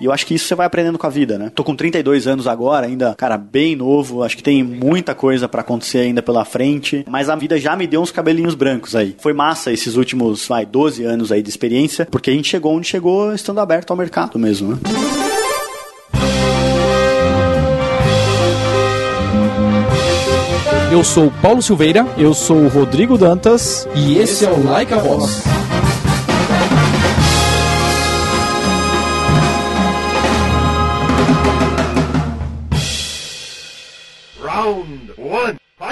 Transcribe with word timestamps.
E 0.00 0.06
eu 0.06 0.12
acho 0.12 0.26
que 0.26 0.34
isso 0.34 0.46
você 0.46 0.54
vai 0.54 0.66
aprendendo 0.66 0.98
com 0.98 1.06
a 1.06 1.10
vida, 1.10 1.38
né? 1.38 1.52
Tô 1.54 1.62
com 1.62 1.74
32 1.74 2.26
anos 2.26 2.46
agora, 2.46 2.86
ainda, 2.86 3.14
cara, 3.14 3.38
bem 3.38 3.76
novo, 3.76 4.22
acho 4.22 4.36
que 4.36 4.42
tem 4.42 4.62
muita 4.62 5.14
coisa 5.14 5.48
para 5.48 5.60
acontecer 5.60 5.98
ainda 5.98 6.22
pela 6.22 6.44
frente, 6.44 7.04
mas 7.08 7.28
a 7.28 7.36
vida 7.36 7.58
já 7.58 7.76
me 7.76 7.86
deu 7.86 8.00
uns 8.00 8.10
cabelinhos 8.10 8.54
brancos 8.54 8.96
aí. 8.96 9.14
Foi 9.18 9.32
massa 9.32 9.72
esses 9.72 9.96
últimos, 9.96 10.46
vai, 10.48 10.66
12 10.66 11.04
anos 11.04 11.30
aí 11.30 11.42
de 11.42 11.48
experiência, 11.48 12.06
porque 12.10 12.30
a 12.30 12.32
gente 12.32 12.48
chegou 12.48 12.74
onde 12.74 12.88
chegou 12.88 13.32
estando 13.34 13.60
aberto 13.60 13.90
ao 13.92 13.96
mercado 13.96 14.38
mesmo, 14.38 14.72
né? 14.72 14.78
Eu 20.90 21.02
sou 21.02 21.28
Paulo 21.42 21.60
Silveira. 21.60 22.06
Eu 22.16 22.32
sou 22.32 22.56
o 22.56 22.68
Rodrigo 22.68 23.18
Dantas. 23.18 23.88
E 23.96 24.16
esse 24.16 24.44
é 24.44 24.48
o 24.48 24.64
Like 24.64 24.94
a 24.94 24.98
Voz. 24.98 25.42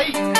Fight! 0.02 0.32